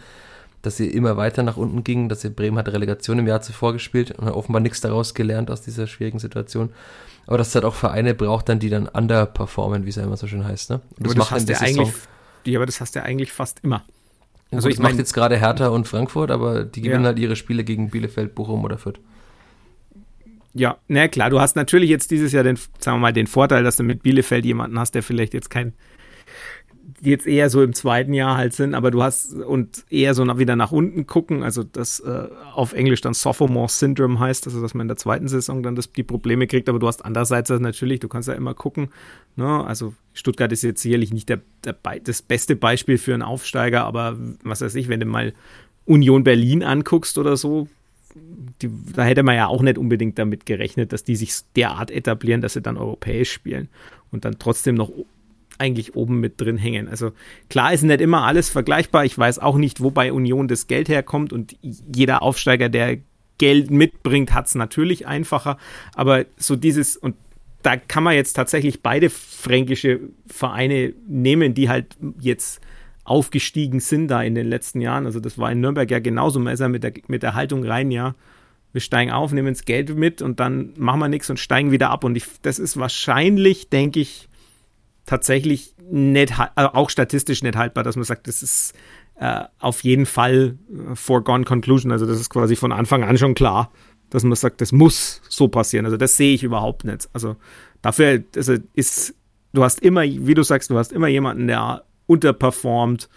dass 0.68 0.76
sie 0.76 0.88
immer 0.88 1.16
weiter 1.16 1.44
nach 1.44 1.56
unten 1.56 1.86
gingen, 1.86 2.10
dass 2.10 2.22
sie 2.22 2.30
Bremen 2.30 2.58
hat 2.58 2.68
Relegation 2.68 3.18
im 3.20 3.28
Jahr 3.28 3.42
zuvor 3.42 3.72
gespielt 3.72 4.12
und 4.12 4.26
hat 4.26 4.34
offenbar 4.34 4.62
nichts 4.62 4.82
daraus 4.82 5.14
gelernt 5.14 5.50
aus 5.50 5.62
dieser 5.62 5.88
schwierigen 5.88 6.20
Situation. 6.20 6.72
Aber 7.26 7.38
dass 7.38 7.48
es 7.50 7.56
halt 7.56 7.64
auch 7.64 7.74
Vereine 7.74 8.14
braucht 8.14 8.50
dann, 8.50 8.60
die 8.60 8.70
dann 8.70 8.88
underperformen, 8.88 9.86
wie 9.86 9.90
es 9.90 9.96
ja 9.96 10.04
immer 10.04 10.18
so 10.18 10.28
schön 10.28 10.44
heißt. 10.44 10.70
Ne? 10.70 10.82
Und 10.98 11.08
das, 11.08 11.16
das 11.16 11.32
macht 11.32 11.50
ja 11.50 11.60
eigentlich, 11.60 11.94
ja, 12.46 12.60
aber 12.60 12.66
das 12.66 12.82
hast 12.82 12.96
du 12.96 13.00
ja 13.00 13.06
eigentlich 13.06 13.32
fast 13.32 13.60
immer. 13.64 13.86
Also 14.52 14.68
ich 14.68 14.80
mache 14.80 14.96
jetzt 14.96 15.14
gerade 15.14 15.38
Hertha 15.38 15.70
und 15.70 15.88
Frankfurt, 15.88 16.32
aber 16.32 16.66
die 16.66 16.82
gewinnen 16.82 17.04
ja. 17.04 17.08
halt 17.08 17.20
ihre 17.20 17.38
Spiele 17.38 17.64
gegen 17.64 17.90
Bielefeld, 17.90 18.36
Bochum 18.36 18.64
oder 18.66 18.78
Fürth. 18.78 19.00
Ja, 20.54 20.78
na 20.90 21.08
klar, 21.08 21.30
du 21.30 21.40
hast 21.40 21.56
natürlich 21.56 21.90
jetzt 21.90 22.12
dieses 22.12 22.34
Jahr 22.34 22.44
den, 22.44 22.58
sagen 22.80 22.98
wir 22.98 23.02
mal, 23.02 23.14
den 23.14 23.28
Vorteil, 23.28 23.64
dass 23.64 23.78
du 23.78 23.84
mit 23.84 24.04
Bielefeld 24.04 24.44
jemanden 24.44 24.78
hast, 24.80 24.96
der 24.96 25.04
vielleicht 25.04 25.34
jetzt 25.34 25.50
kein 25.50 25.74
jetzt 27.02 27.28
eher 27.28 27.50
so 27.50 27.62
im 27.62 27.74
zweiten 27.74 28.14
Jahr 28.14 28.38
halt 28.38 28.54
sind, 28.54 28.74
aber 28.74 28.92
du 28.92 29.04
hast 29.04 29.34
und 29.34 29.86
eher 29.90 30.14
so 30.14 30.26
nach, 30.26 30.38
wieder 30.38 30.56
nach 30.56 30.72
unten 30.72 31.06
gucken, 31.06 31.44
also 31.44 31.64
das 31.64 32.00
äh, 32.00 32.28
auf 32.54 32.74
Englisch 32.74 33.02
dann 33.02 33.14
Sophomore 33.14 33.70
Syndrome 33.70 34.20
heißt, 34.20 34.48
also 34.48 34.62
dass 34.62 34.74
man 34.74 34.86
in 34.86 34.88
der 34.88 34.98
zweiten 34.98 35.28
Saison 35.28 35.62
dann 35.62 35.76
das, 35.76 35.92
die 35.92 36.04
Probleme 36.04 36.48
kriegt, 36.48 36.70
aber 36.70 36.80
du 36.80 36.88
hast 36.88 37.06
andererseits 37.06 37.50
natürlich, 37.50 38.00
du 38.00 38.08
kannst 38.08 38.28
ja 38.28 38.34
immer 38.34 38.54
gucken, 38.54 38.90
ne? 39.36 39.64
also 39.66 39.94
Stuttgart 40.14 40.52
ist 40.52 40.64
jetzt 40.64 40.82
sicherlich 40.82 41.14
nicht 41.14 41.30
der, 41.30 41.42
der, 41.64 41.76
das 42.04 42.22
beste 42.22 42.56
Beispiel 42.56 42.98
für 42.98 43.14
einen 43.14 43.22
Aufsteiger, 43.22 43.86
aber 43.86 44.18
was 44.44 44.62
weiß 44.62 44.74
ich, 44.76 44.90
wenn 44.90 45.00
du 45.00 45.06
mal 45.06 45.34
Union 45.86 46.24
Berlin 46.24 46.64
anguckst 46.64 47.18
oder 47.18 47.38
so, 47.38 47.68
die, 48.62 48.70
da 48.94 49.04
hätte 49.04 49.22
man 49.22 49.36
ja 49.36 49.48
auch 49.48 49.62
nicht 49.62 49.78
unbedingt 49.78 50.18
damit 50.18 50.46
gerechnet, 50.48 50.92
dass 50.92 51.04
die 51.04 51.16
sich 51.16 51.34
derart 51.56 51.92
etablieren, 51.92 52.42
dass 52.42 52.54
sie 52.54 52.62
dann 52.62 52.78
europäisch 52.78 53.32
spielen 53.32 53.70
und 54.12 54.26
dann 54.26 54.40
trotzdem 54.40 54.76
noch 54.76 54.92
eigentlich 55.58 55.96
oben 55.96 56.20
mit 56.20 56.40
drin 56.40 56.58
hängen. 56.58 56.88
Also 56.88 57.12
klar 57.50 57.74
ist 57.74 57.84
nicht 57.84 58.02
immer 58.02 58.24
alles 58.24 58.50
vergleichbar. 58.50 59.06
Ich 59.06 59.18
weiß 59.18 59.40
auch 59.40 59.58
nicht, 59.58 59.82
wo 59.82 59.92
bei 59.92 60.12
Union 60.12 60.48
das 60.48 60.68
Geld 60.68 60.90
herkommt 60.90 61.34
und 61.34 61.56
jeder 61.62 62.22
Aufsteiger, 62.22 62.70
der 62.70 62.98
Geld 63.38 63.70
mitbringt, 63.72 64.34
hat 64.34 64.48
es 64.48 64.56
natürlich 64.56 65.08
einfacher. 65.08 65.58
Aber 65.94 66.26
so 66.38 66.56
dieses, 66.56 66.98
und 66.98 67.16
da 67.64 67.78
kann 67.78 68.04
man 68.04 68.16
jetzt 68.16 68.34
tatsächlich 68.34 68.82
beide 68.82 69.10
fränkische 69.10 70.00
Vereine 70.28 70.94
nehmen, 71.08 71.54
die 71.54 71.70
halt 71.70 71.98
jetzt 72.20 72.62
aufgestiegen 73.04 73.80
sind 73.80 74.10
da 74.10 74.22
in 74.22 74.36
den 74.36 74.48
letzten 74.48 74.82
Jahren. 74.82 75.06
Also 75.06 75.20
das 75.20 75.38
war 75.38 75.52
in 75.52 75.62
Nürnberg 75.62 75.90
ja 75.90 76.00
genauso. 76.00 76.40
Man 76.40 76.72
mit 76.72 76.84
der, 76.84 76.94
mit 77.08 77.24
der 77.24 77.36
Haltung 77.36 77.64
rein, 77.64 77.90
ja, 77.90 78.16
wir 78.74 78.82
steigen 78.82 79.12
auf, 79.12 79.32
nehmen 79.32 79.54
das 79.54 79.66
Geld 79.66 79.96
mit 79.96 80.22
und 80.22 80.40
dann 80.40 80.74
machen 80.78 81.00
wir 81.00 81.08
nichts 81.08 81.30
und 81.30 81.40
steigen 81.40 81.72
wieder 81.72 81.90
ab. 81.90 82.04
Und 82.04 82.16
ich, 82.16 82.26
das 82.42 82.60
ist 82.60 82.78
wahrscheinlich, 82.78 83.70
denke 83.70 84.00
ich, 84.00 84.28
tatsächlich 85.08 85.74
nicht, 85.90 86.34
äh, 86.56 86.64
auch 86.64 86.92
statistisch 86.92 87.42
nicht 87.42 87.56
haltbar, 87.56 87.84
dass 87.84 87.96
man 87.96 88.06
sagt, 88.06 88.28
das 88.28 88.44
ist 88.44 88.74
äh, 89.20 89.46
auf 89.58 89.84
jeden 89.84 90.06
Fall 90.06 90.60
äh, 90.70 90.96
foregone 90.96 91.46
conclusion. 91.46 91.92
Also 91.92 92.06
das 92.06 92.20
ist 92.20 92.30
quasi 92.30 92.56
von 92.56 92.72
Anfang 92.72 93.04
an 93.04 93.18
schon 93.18 93.34
klar, 93.34 93.72
dass 94.12 94.24
man 94.24 94.36
sagt, 94.36 94.62
das 94.62 94.72
muss 94.72 95.22
so 95.28 95.48
passieren. 95.48 95.86
Also 95.86 95.98
das 95.98 96.16
sehe 96.16 96.36
ich 96.36 96.44
überhaupt 96.44 96.84
nicht. 96.84 97.10
Also 97.14 97.38
dafür 97.82 98.24
also 98.36 98.56
ist, 98.76 99.16
du 99.54 99.64
hast 99.64 99.80
immer, 99.82 100.04
wie 100.04 100.36
du 100.36 100.44
sagst, 100.44 100.70
du 100.70 100.78
hast 100.78 100.92
immer 100.92 101.08
jemanden, 101.08 101.48
der 101.48 101.84
unterperformt. 102.06 103.10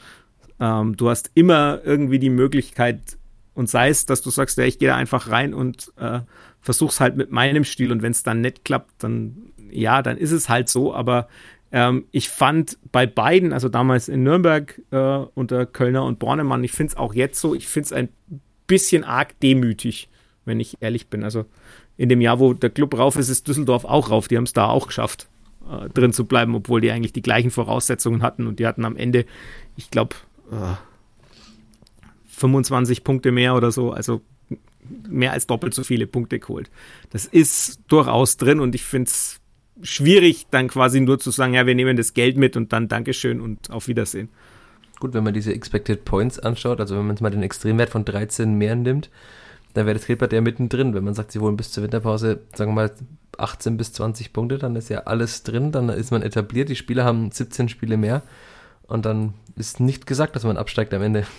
Ähm, 0.58 0.96
du 0.96 1.10
hast 1.10 1.32
immer 1.34 1.80
irgendwie 1.84 2.18
die 2.18 2.30
Möglichkeit, 2.30 3.18
und 3.54 3.68
sei 3.68 3.88
es, 3.90 4.06
dass 4.06 4.22
du 4.22 4.30
sagst, 4.30 4.56
ja, 4.58 4.64
ich 4.64 4.78
gehe 4.78 4.88
da 4.88 4.96
einfach 4.96 5.28
rein 5.28 5.52
und 5.54 5.92
äh, 5.98 6.20
versuch's 6.60 7.00
halt 7.00 7.16
mit 7.16 7.30
meinem 7.30 7.64
Stil 7.64 7.92
und 7.92 8.00
wenn 8.00 8.12
es 8.12 8.22
dann 8.22 8.40
nicht 8.40 8.64
klappt, 8.64 9.02
dann 9.02 9.52
ja, 9.70 10.02
dann 10.02 10.16
ist 10.16 10.32
es 10.32 10.48
halt 10.48 10.68
so, 10.68 10.94
aber 10.94 11.28
ähm, 11.72 12.04
ich 12.10 12.28
fand 12.28 12.78
bei 12.90 13.06
beiden, 13.06 13.52
also 13.52 13.68
damals 13.68 14.08
in 14.08 14.22
Nürnberg 14.22 14.80
äh, 14.90 14.96
unter 15.34 15.66
Kölner 15.66 16.04
und 16.04 16.18
Bornemann, 16.18 16.64
ich 16.64 16.72
finde 16.72 16.92
es 16.92 16.96
auch 16.96 17.14
jetzt 17.14 17.40
so, 17.40 17.54
ich 17.54 17.68
finde 17.68 17.86
es 17.86 17.92
ein 17.92 18.08
bisschen 18.66 19.04
arg 19.04 19.38
demütig, 19.40 20.08
wenn 20.44 20.60
ich 20.60 20.78
ehrlich 20.80 21.08
bin. 21.08 21.22
Also 21.22 21.46
in 21.96 22.08
dem 22.08 22.20
Jahr, 22.20 22.40
wo 22.40 22.54
der 22.54 22.70
Club 22.70 22.98
rauf 22.98 23.16
ist, 23.16 23.28
ist 23.28 23.46
Düsseldorf 23.46 23.84
auch 23.84 24.10
rauf. 24.10 24.28
Die 24.28 24.36
haben 24.36 24.44
es 24.44 24.52
da 24.52 24.66
auch 24.66 24.86
geschafft, 24.86 25.28
äh, 25.70 25.88
drin 25.90 26.12
zu 26.12 26.24
bleiben, 26.24 26.54
obwohl 26.54 26.80
die 26.80 26.90
eigentlich 26.90 27.12
die 27.12 27.22
gleichen 27.22 27.50
Voraussetzungen 27.50 28.22
hatten 28.22 28.46
und 28.46 28.58
die 28.58 28.66
hatten 28.66 28.84
am 28.84 28.96
Ende, 28.96 29.26
ich 29.76 29.90
glaube, 29.90 30.16
äh, 30.50 30.74
25 32.28 33.04
Punkte 33.04 33.32
mehr 33.32 33.54
oder 33.54 33.70
so. 33.70 33.92
Also 33.92 34.22
mehr 35.08 35.32
als 35.32 35.46
doppelt 35.46 35.74
so 35.74 35.84
viele 35.84 36.06
Punkte 36.06 36.38
geholt. 36.38 36.70
Das 37.10 37.26
ist 37.26 37.80
durchaus 37.88 38.38
drin 38.38 38.60
und 38.60 38.74
ich 38.74 38.84
finde 38.84 39.08
es 39.08 39.39
schwierig, 39.82 40.46
dann 40.50 40.68
quasi 40.68 41.00
nur 41.00 41.18
zu 41.18 41.30
sagen, 41.30 41.54
ja, 41.54 41.66
wir 41.66 41.74
nehmen 41.74 41.96
das 41.96 42.14
Geld 42.14 42.36
mit 42.36 42.56
und 42.56 42.72
dann 42.72 42.88
Dankeschön 42.88 43.40
und 43.40 43.70
auf 43.70 43.88
Wiedersehen. 43.88 44.28
Gut, 44.98 45.14
wenn 45.14 45.24
man 45.24 45.34
diese 45.34 45.52
Expected 45.52 46.04
Points 46.04 46.38
anschaut, 46.38 46.80
also 46.80 46.96
wenn 46.96 47.06
man 47.06 47.16
jetzt 47.16 47.22
mal 47.22 47.30
den 47.30 47.42
Extremwert 47.42 47.90
von 47.90 48.04
13 48.04 48.54
mehr 48.54 48.76
nimmt, 48.76 49.10
dann 49.74 49.86
wäre 49.86 49.96
das 49.96 50.04
Kleeblatt 50.04 50.32
ja 50.32 50.40
mittendrin. 50.40 50.94
Wenn 50.94 51.04
man 51.04 51.14
sagt, 51.14 51.32
sie 51.32 51.38
holen 51.38 51.56
bis 51.56 51.72
zur 51.72 51.82
Winterpause, 51.82 52.40
sagen 52.54 52.72
wir 52.72 52.74
mal, 52.74 52.92
18 53.38 53.76
bis 53.76 53.92
20 53.92 54.32
Punkte, 54.32 54.58
dann 54.58 54.76
ist 54.76 54.90
ja 54.90 55.00
alles 55.00 55.42
drin, 55.42 55.72
dann 55.72 55.88
ist 55.88 56.10
man 56.10 56.22
etabliert, 56.22 56.68
die 56.68 56.76
Spieler 56.76 57.04
haben 57.04 57.30
17 57.30 57.68
Spiele 57.68 57.96
mehr 57.96 58.22
und 58.86 59.06
dann 59.06 59.34
ist 59.56 59.80
nicht 59.80 60.06
gesagt, 60.06 60.36
dass 60.36 60.44
man 60.44 60.56
absteigt 60.56 60.92
am 60.94 61.02
Ende. 61.02 61.26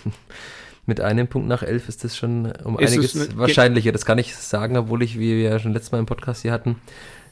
Mit 0.84 1.00
einem 1.00 1.28
Punkt 1.28 1.46
nach 1.46 1.62
11 1.62 1.88
ist 1.88 2.02
das 2.02 2.16
schon 2.16 2.50
um 2.64 2.76
ist 2.80 2.90
einiges 2.90 3.38
wahrscheinlicher. 3.38 3.92
Das 3.92 4.04
kann 4.04 4.18
ich 4.18 4.34
sagen, 4.34 4.76
obwohl 4.76 5.04
ich, 5.04 5.16
wie 5.16 5.36
wir 5.36 5.50
ja 5.50 5.58
schon 5.60 5.72
letztes 5.72 5.92
Mal 5.92 6.00
im 6.00 6.06
Podcast 6.06 6.42
hier 6.42 6.50
hatten, 6.50 6.74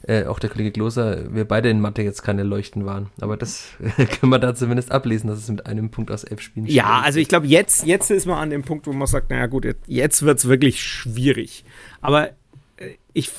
äh, 0.07 0.25
auch 0.25 0.39
der 0.39 0.49
Kollege 0.49 0.71
Gloser, 0.71 1.33
wir 1.33 1.45
beide 1.45 1.69
in 1.69 1.79
Mathe 1.79 2.01
jetzt 2.01 2.23
keine 2.23 2.43
Leuchten 2.43 2.85
waren. 2.85 3.09
Aber 3.19 3.37
das 3.37 3.69
können 4.19 4.31
wir 4.31 4.39
da 4.39 4.55
zumindest 4.55 4.91
ablesen, 4.91 5.27
dass 5.27 5.39
es 5.39 5.49
mit 5.49 5.65
einem 5.65 5.91
Punkt 5.91 6.11
aus 6.11 6.23
elf 6.23 6.41
Spielen 6.41 6.65
Ja, 6.65 7.01
also 7.01 7.19
ich 7.19 7.27
glaube, 7.27 7.47
jetzt, 7.47 7.85
jetzt 7.85 8.09
ist 8.09 8.25
man 8.25 8.37
an 8.37 8.49
dem 8.49 8.63
Punkt, 8.63 8.87
wo 8.87 8.93
man 8.93 9.07
sagt, 9.07 9.29
naja 9.29 9.47
gut, 9.47 9.67
jetzt 9.87 10.23
wird 10.23 10.39
es 10.39 10.47
wirklich 10.47 10.81
schwierig. 10.81 11.63
Aber 12.01 12.29
äh, 12.77 12.95
ich, 13.13 13.31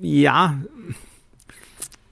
ja, 0.00 0.58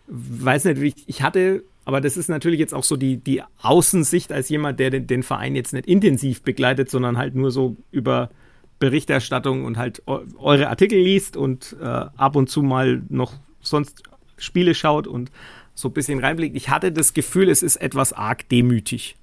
weiß 0.09 0.65
nicht, 0.65 0.83
ich, 0.83 0.95
ich 1.07 1.23
hatte 1.23 1.63
aber 1.91 2.01
das 2.01 2.17
ist 2.17 2.29
natürlich 2.29 2.61
jetzt 2.61 2.75
auch 2.75 2.85
so 2.85 2.97
die, 2.97 3.17
die 3.17 3.43
Außensicht 3.63 4.33
als 4.33 4.49
jemand, 4.49 4.79
der 4.79 4.91
den, 4.91 5.09
den, 5.09 5.23
Verein 5.25 5.57
jetzt 5.57 5.73
nicht 5.73 5.87
intensiv 5.87 6.43
begleitet, 6.43 6.89
sondern 6.89 7.19
halt 7.19 7.35
nur 7.35 7.51
so 7.51 7.77
über 7.91 8.31
Berichterstattung 8.79 9.65
und 9.65 9.77
halt 9.77 10.03
eure 10.07 10.69
Artikel 10.69 11.01
liest 11.01 11.37
und 11.37 11.77
äh, 11.81 11.85
ab 11.85 12.37
und 12.37 12.49
zu 12.49 12.63
mal 12.63 13.03
noch 13.09 13.33
sonst 13.61 14.03
Spiele 14.37 14.75
schaut 14.75 15.07
und 15.07 15.31
so 15.75 15.89
ein 15.89 15.93
bisschen 15.93 16.19
reinblickt. 16.19 16.57
Ich 16.57 16.69
hatte 16.69 16.93
das 16.93 17.15
Gefühl, 17.15 17.49
es 17.49 17.63
ist 17.63 17.77
etwas 17.77 18.13
arg 18.13 18.49
demütig. 18.49 19.17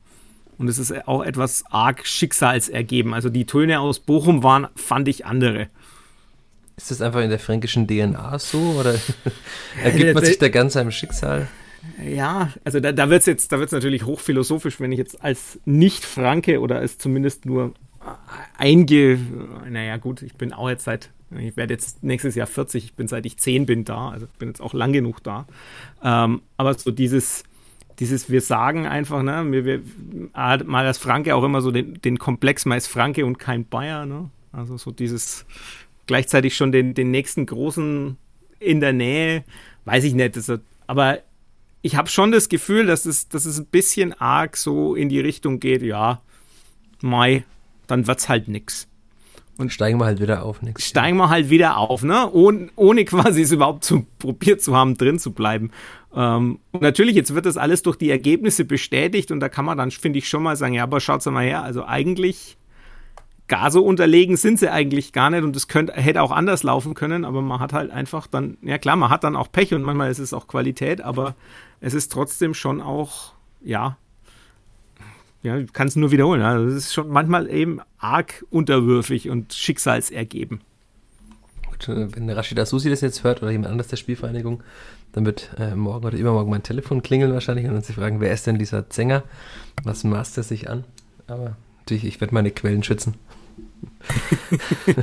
Und 0.58 0.68
es 0.68 0.80
ist 0.80 1.08
auch 1.08 1.24
etwas 1.24 1.64
arg 1.70 2.06
schicksalsergeben. 2.06 3.14
Also 3.14 3.30
die 3.30 3.46
Töne 3.46 3.80
aus 3.80 4.00
Bochum 4.00 4.44
waren, 4.44 4.68
fand 4.76 5.08
ich 5.08 5.26
andere. 5.26 5.68
Ist 6.78 6.92
das 6.92 7.02
einfach 7.02 7.22
in 7.22 7.30
der 7.30 7.40
fränkischen 7.40 7.88
DNA 7.88 8.38
so 8.40 8.60
oder 8.80 8.96
ergibt 9.84 10.14
man 10.14 10.26
sich 10.26 10.38
da 10.38 10.50
ganz 10.50 10.74
seinem 10.74 10.92
Schicksal? 10.92 11.48
Ja, 12.04 12.54
also 12.64 12.80
da, 12.80 12.92
da 12.92 13.10
wird 13.10 13.22
es 13.22 13.26
jetzt, 13.26 13.52
da 13.52 13.60
wird 13.60 13.68
es 13.68 13.72
natürlich 13.72 14.06
hochphilosophisch, 14.06 14.80
wenn 14.80 14.92
ich 14.92 14.98
jetzt 14.98 15.24
als 15.24 15.60
Nicht-Franke 15.66 16.60
oder 16.60 16.78
als 16.78 16.98
zumindest 16.98 17.46
nur 17.46 17.74
einge, 18.58 19.20
naja 19.70 19.98
gut, 19.98 20.22
ich 20.22 20.36
bin 20.36 20.54
auch 20.54 20.70
jetzt 20.70 20.86
seit, 20.86 21.10
ich 21.32 21.58
werde 21.58 21.74
jetzt 21.74 22.04
nächstes 22.04 22.36
Jahr 22.36 22.48
40, 22.48 22.86
ich 22.86 22.94
bin 22.94 23.08
seit 23.08 23.26
ich 23.26 23.38
10 23.38 23.66
bin 23.66 23.84
da, 23.84 24.10
also 24.10 24.28
bin 24.40 24.50
jetzt 24.50 24.62
auch 24.62 24.74
lang 24.74 24.94
genug 24.94 25.22
da. 25.24 25.46
Ähm, 26.04 26.42
aber 26.56 26.74
so 26.74 26.92
dieses, 26.92 27.44
dieses, 28.00 28.30
wir 28.30 28.42
sagen 28.42 28.86
einfach, 28.86 29.24
ne, 29.24 29.46
wir, 29.52 29.66
wir, 29.66 29.82
mal 30.66 30.86
als 30.86 30.98
Franke 30.98 31.36
auch 31.36 31.44
immer 31.44 31.62
so 31.62 31.72
den, 31.72 31.96
den 31.96 32.18
Komplex, 32.18 32.66
man 32.66 32.78
ist 32.78 32.88
Franke 32.88 33.26
und 33.26 33.40
kein 33.40 33.66
Bayer, 33.66 34.06
ne? 34.06 34.30
Also 34.52 34.78
so 34.78 34.92
dieses, 34.92 35.46
gleichzeitig 36.06 36.56
schon 36.56 36.72
den, 36.72 36.94
den 36.94 37.12
nächsten 37.12 37.46
großen 37.46 38.18
in 38.60 38.80
der 38.80 38.94
Nähe, 38.94 39.44
weiß 39.86 40.04
ich 40.04 40.14
nicht, 40.14 40.36
das, 40.36 40.52
aber 40.88 41.20
ich 41.82 41.96
habe 41.96 42.10
schon 42.10 42.32
das 42.32 42.50
Gefühl, 42.50 42.86
dass 42.86 43.06
es, 43.06 43.30
dass 43.30 43.46
es 43.46 43.60
ein 43.60 43.66
bisschen 43.66 44.14
arg 44.14 44.58
so 44.58 44.96
in 44.96 45.10
die 45.10 45.20
Richtung 45.20 45.60
geht, 45.60 45.82
ja, 45.82 46.22
Mai, 47.02 47.44
dann 47.86 48.08
wird's 48.08 48.30
halt 48.30 48.48
nix. 48.48 48.88
Und 49.58 49.74
steigen 49.74 50.00
wir 50.00 50.06
halt 50.06 50.22
wieder 50.22 50.44
auf. 50.44 50.62
Nix. 50.62 50.86
Steigen 50.86 51.18
wir 51.18 51.30
halt 51.30 51.50
wieder 51.50 51.78
auf, 51.78 52.04
ne? 52.04 52.32
Ohne, 52.32 52.70
ohne 52.76 53.06
quasi 53.06 53.42
es 53.42 53.52
überhaupt 53.52 53.84
zu, 53.84 54.06
probiert 54.20 54.62
zu 54.62 54.76
haben, 54.76 54.98
drin 54.98 55.18
zu 55.18 55.32
bleiben. 55.32 55.72
Ähm, 56.16 56.60
und 56.72 56.82
natürlich, 56.82 57.16
jetzt 57.16 57.34
wird 57.34 57.46
das 57.46 57.58
alles 57.58 57.82
durch 57.82 57.98
die 57.98 58.10
Ergebnisse 58.10 58.66
bestätigt 58.66 59.32
und 59.32 59.40
da 59.40 59.50
kann 59.50 59.66
man 59.66 59.78
dann, 59.78 59.92
finde 59.92 60.20
ich, 60.20 60.28
schon 60.28 60.44
mal 60.44 60.56
sagen, 60.56 60.74
ja, 60.74 60.84
aber 60.84 61.00
schaut's 61.00 61.26
mal 61.26 61.44
her, 61.44 61.64
also 61.64 61.86
eigentlich 61.86 62.58
gar 63.48 63.72
so 63.72 63.84
unterlegen 63.84 64.36
sind 64.36 64.60
sie 64.60 64.70
eigentlich 64.70 65.14
gar 65.14 65.30
nicht 65.30 65.44
und 65.44 65.56
es 65.56 65.68
hätte 65.72 66.22
auch 66.22 66.32
anders 66.32 66.64
laufen 66.64 66.94
können, 66.94 67.24
aber 67.24 67.42
man 67.42 67.60
hat 67.60 67.74
halt 67.74 67.92
einfach 67.92 68.28
dann, 68.28 68.58
ja 68.62 68.78
klar, 68.78 68.96
man 68.96 69.10
hat 69.10 69.24
dann 69.24 69.36
auch 69.36 69.52
Pech 69.52 69.74
und 69.74 69.84
manchmal 69.84 70.12
ist 70.12 70.20
es 70.20 70.34
auch 70.34 70.48
Qualität, 70.48 71.02
aber 71.02 71.36
es 71.80 71.94
ist 71.94 72.12
trotzdem 72.12 72.54
schon 72.54 72.82
auch, 72.82 73.34
ja, 73.62 73.98
ja, 75.44 75.58
ich 75.58 75.72
kann 75.74 75.88
es 75.88 75.96
nur 75.96 76.12
wiederholen. 76.12 76.42
Also 76.42 76.68
es 76.68 76.86
ist 76.86 76.94
schon 76.94 77.10
manchmal 77.10 77.50
eben 77.50 77.80
arg 77.98 78.44
unterwürfig 78.50 79.30
und 79.30 79.54
schicksalsergeben. 79.54 80.62
Gut, 81.70 81.90
äh, 81.90 82.16
wenn 82.16 82.30
Rashida 82.30 82.66
Susi 82.66 82.90
das 82.90 83.02
jetzt 83.02 83.24
hört 83.24 83.42
oder 83.42 83.52
jemand 83.52 83.72
anders 83.72 83.88
der 83.88 83.98
Spielvereinigung, 83.98 84.64
dann 85.14 85.26
wird 85.26 85.52
äh, 85.58 85.76
morgen 85.76 86.06
oder 86.06 86.18
übermorgen 86.18 86.50
mein 86.50 86.64
Telefon 86.64 87.02
klingeln 87.02 87.34
wahrscheinlich 87.34 87.66
und 87.66 87.74
dann 87.74 87.84
sich 87.84 87.96
fragen, 87.96 88.20
wer 88.20 88.34
ist 88.34 88.48
denn 88.48 88.58
dieser 88.58 88.90
Zänger? 88.90 89.24
Was 89.84 90.04
maßt 90.04 90.38
er 90.38 90.44
sich 90.44 90.70
an? 90.70 90.84
Aber 91.28 91.56
natürlich, 91.80 92.06
ich 92.06 92.20
werde 92.22 92.34
meine 92.34 92.52
Quellen 92.52 92.84
schützen. 92.84 93.16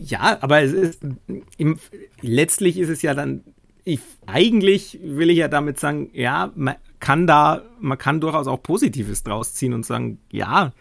ja, 0.00 0.38
aber 0.40 0.62
es 0.62 0.72
ist, 0.72 1.02
im, 1.56 1.78
letztlich 2.20 2.78
ist 2.78 2.88
es 2.88 3.02
ja 3.02 3.14
dann, 3.14 3.42
ich, 3.90 4.00
eigentlich 4.26 4.98
will 5.02 5.30
ich 5.30 5.38
ja 5.38 5.48
damit 5.48 5.80
sagen, 5.80 6.10
ja, 6.12 6.52
man 6.54 6.76
kann 7.00 7.26
da, 7.26 7.62
man 7.80 7.98
kann 7.98 8.20
durchaus 8.20 8.46
auch 8.46 8.62
Positives 8.62 9.22
draus 9.22 9.54
ziehen 9.54 9.72
und 9.72 9.84
sagen, 9.84 10.18
ja, 10.30 10.72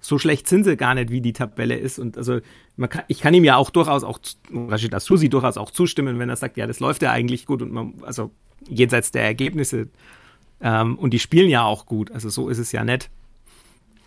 so 0.00 0.18
schlecht 0.18 0.48
sind 0.48 0.64
sie 0.64 0.76
gar 0.76 0.94
nicht, 0.94 1.10
wie 1.10 1.20
die 1.20 1.32
Tabelle 1.32 1.76
ist. 1.76 1.98
Und 1.98 2.16
also 2.16 2.40
kann, 2.88 3.02
ich 3.08 3.20
kann 3.20 3.34
ihm 3.34 3.44
ja 3.44 3.56
auch 3.56 3.70
durchaus 3.70 4.04
auch, 4.04 4.18
Rashid 4.52 4.94
Asusi 4.94 5.28
durchaus 5.28 5.56
auch 5.56 5.70
zustimmen, 5.70 6.18
wenn 6.18 6.28
er 6.28 6.36
sagt, 6.36 6.56
ja, 6.56 6.66
das 6.66 6.80
läuft 6.80 7.02
ja 7.02 7.10
eigentlich 7.10 7.46
gut 7.46 7.62
und 7.62 7.72
man, 7.72 7.94
also 8.02 8.30
jenseits 8.68 9.10
der 9.10 9.24
Ergebnisse. 9.24 9.88
Ähm, 10.60 10.98
und 10.98 11.10
die 11.10 11.18
spielen 11.18 11.50
ja 11.50 11.64
auch 11.64 11.86
gut. 11.86 12.10
Also 12.12 12.28
so 12.28 12.48
ist 12.48 12.58
es 12.58 12.72
ja 12.72 12.84
nett. 12.84 13.10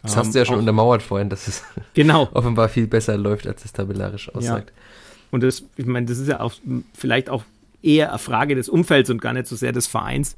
Das 0.03 0.16
hast 0.16 0.34
du 0.34 0.39
ja 0.39 0.45
schon 0.45 0.55
auch, 0.55 0.60
untermauert 0.60 1.03
vorhin, 1.03 1.30
dass 1.30 1.47
es 1.47 1.64
genau. 1.93 2.30
offenbar 2.34 2.70
viel 2.70 2.88
besser 2.88 3.18
läuft, 3.18 3.45
als 3.45 3.66
es 3.66 3.74
tabellarisch 3.74 4.34
aussagt. 4.34 4.70
Ja. 4.70 4.84
Und 5.32 5.43
das, 5.43 5.64
ich 5.76 5.86
meine, 5.86 6.05
das 6.05 6.18
ist 6.18 6.28
ja 6.28 6.39
auch 6.39 6.53
vielleicht 6.93 7.30
auch 7.30 7.43
eher 7.82 8.10
eine 8.10 8.20
Frage 8.20 8.56
des 8.56 8.70
Umfelds 8.70 9.10
und 9.10 9.22
gar 9.22 9.34
nicht 9.34 9.48
so 9.48 9.56
sehr 9.56 9.72
des 9.72 9.88
Vereins. 9.88 10.38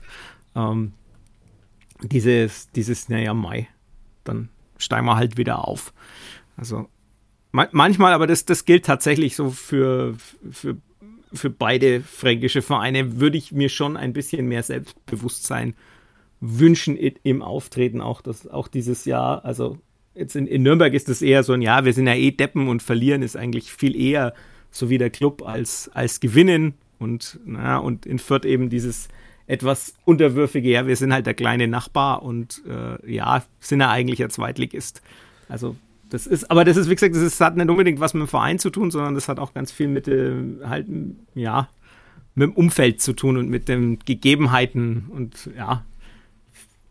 Ähm, 0.55 0.93
dieses, 2.01 2.69
dieses, 2.71 3.09
naja, 3.09 3.33
Mai, 3.33 3.67
dann 4.23 4.49
steigen 4.77 5.05
wir 5.05 5.15
halt 5.15 5.37
wieder 5.37 5.67
auf. 5.67 5.93
Also 6.55 6.87
manchmal, 7.51 8.13
aber 8.13 8.27
das, 8.27 8.45
das 8.45 8.65
gilt 8.65 8.85
tatsächlich 8.85 9.35
so 9.35 9.49
für, 9.49 10.15
für, 10.51 10.77
für 11.33 11.49
beide 11.49 12.01
fränkische 12.01 12.61
Vereine, 12.61 13.19
würde 13.19 13.37
ich 13.37 13.51
mir 13.51 13.69
schon 13.69 13.97
ein 13.97 14.13
bisschen 14.13 14.47
mehr 14.47 14.63
Selbstbewusstsein 14.63 15.75
wünschen 16.41 16.95
im 16.95 17.41
Auftreten 17.41 18.01
auch, 18.01 18.21
dass 18.21 18.47
auch 18.47 18.67
dieses 18.67 19.05
Jahr, 19.05 19.43
also 19.43 19.77
jetzt 20.15 20.35
in, 20.35 20.47
in 20.47 20.63
Nürnberg 20.63 20.93
ist 20.93 21.09
es 21.09 21.21
eher 21.21 21.43
so 21.43 21.53
ein, 21.53 21.61
ja, 21.61 21.83
wir 21.83 21.93
sind 21.93 22.07
ja 22.07 22.13
eh 22.13 22.31
Deppen 22.31 22.67
und 22.67 22.81
verlieren 22.81 23.21
ist 23.21 23.35
eigentlich 23.35 23.71
viel 23.73 23.95
eher 23.95 24.33
so 24.71 24.89
wie 24.89 24.97
der 24.97 25.09
Club 25.09 25.41
als, 25.45 25.89
als 25.93 26.19
gewinnen 26.19 26.75
und, 26.99 27.39
na, 27.45 27.77
und 27.77 28.05
in 28.05 28.19
Fürth 28.19 28.45
eben 28.45 28.69
dieses 28.69 29.07
etwas 29.47 29.95
unterwürfige, 30.05 30.69
ja, 30.69 30.85
wir 30.85 30.95
sind 30.95 31.11
halt 31.11 31.25
der 31.25 31.33
kleine 31.33 31.67
Nachbar 31.67 32.21
und 32.21 32.61
äh, 32.67 33.11
ja, 33.11 33.43
sind 33.59 33.81
ja 33.81 33.89
eigentlich 33.89 34.23
ein 34.23 34.29
Zweitligist. 34.29 35.01
Also 35.47 35.75
das 36.09 36.27
ist, 36.27 36.51
aber 36.51 36.65
das 36.65 36.77
ist, 36.77 36.89
wie 36.89 36.95
gesagt, 36.95 37.15
das 37.15 37.21
ist, 37.21 37.41
hat 37.41 37.57
nicht 37.57 37.69
unbedingt 37.69 37.99
was 37.99 38.13
mit 38.13 38.21
dem 38.21 38.27
Verein 38.27 38.59
zu 38.59 38.69
tun, 38.69 38.91
sondern 38.91 39.15
das 39.15 39.27
hat 39.27 39.39
auch 39.39 39.53
ganz 39.53 39.71
viel 39.71 39.87
mit 39.87 40.07
dem, 40.07 40.59
halt, 40.63 40.87
ja, 41.33 41.69
mit 42.35 42.49
dem 42.49 42.53
Umfeld 42.53 43.01
zu 43.01 43.13
tun 43.13 43.37
und 43.37 43.49
mit 43.49 43.67
den 43.67 43.99
Gegebenheiten 43.99 45.05
und 45.09 45.49
ja, 45.57 45.83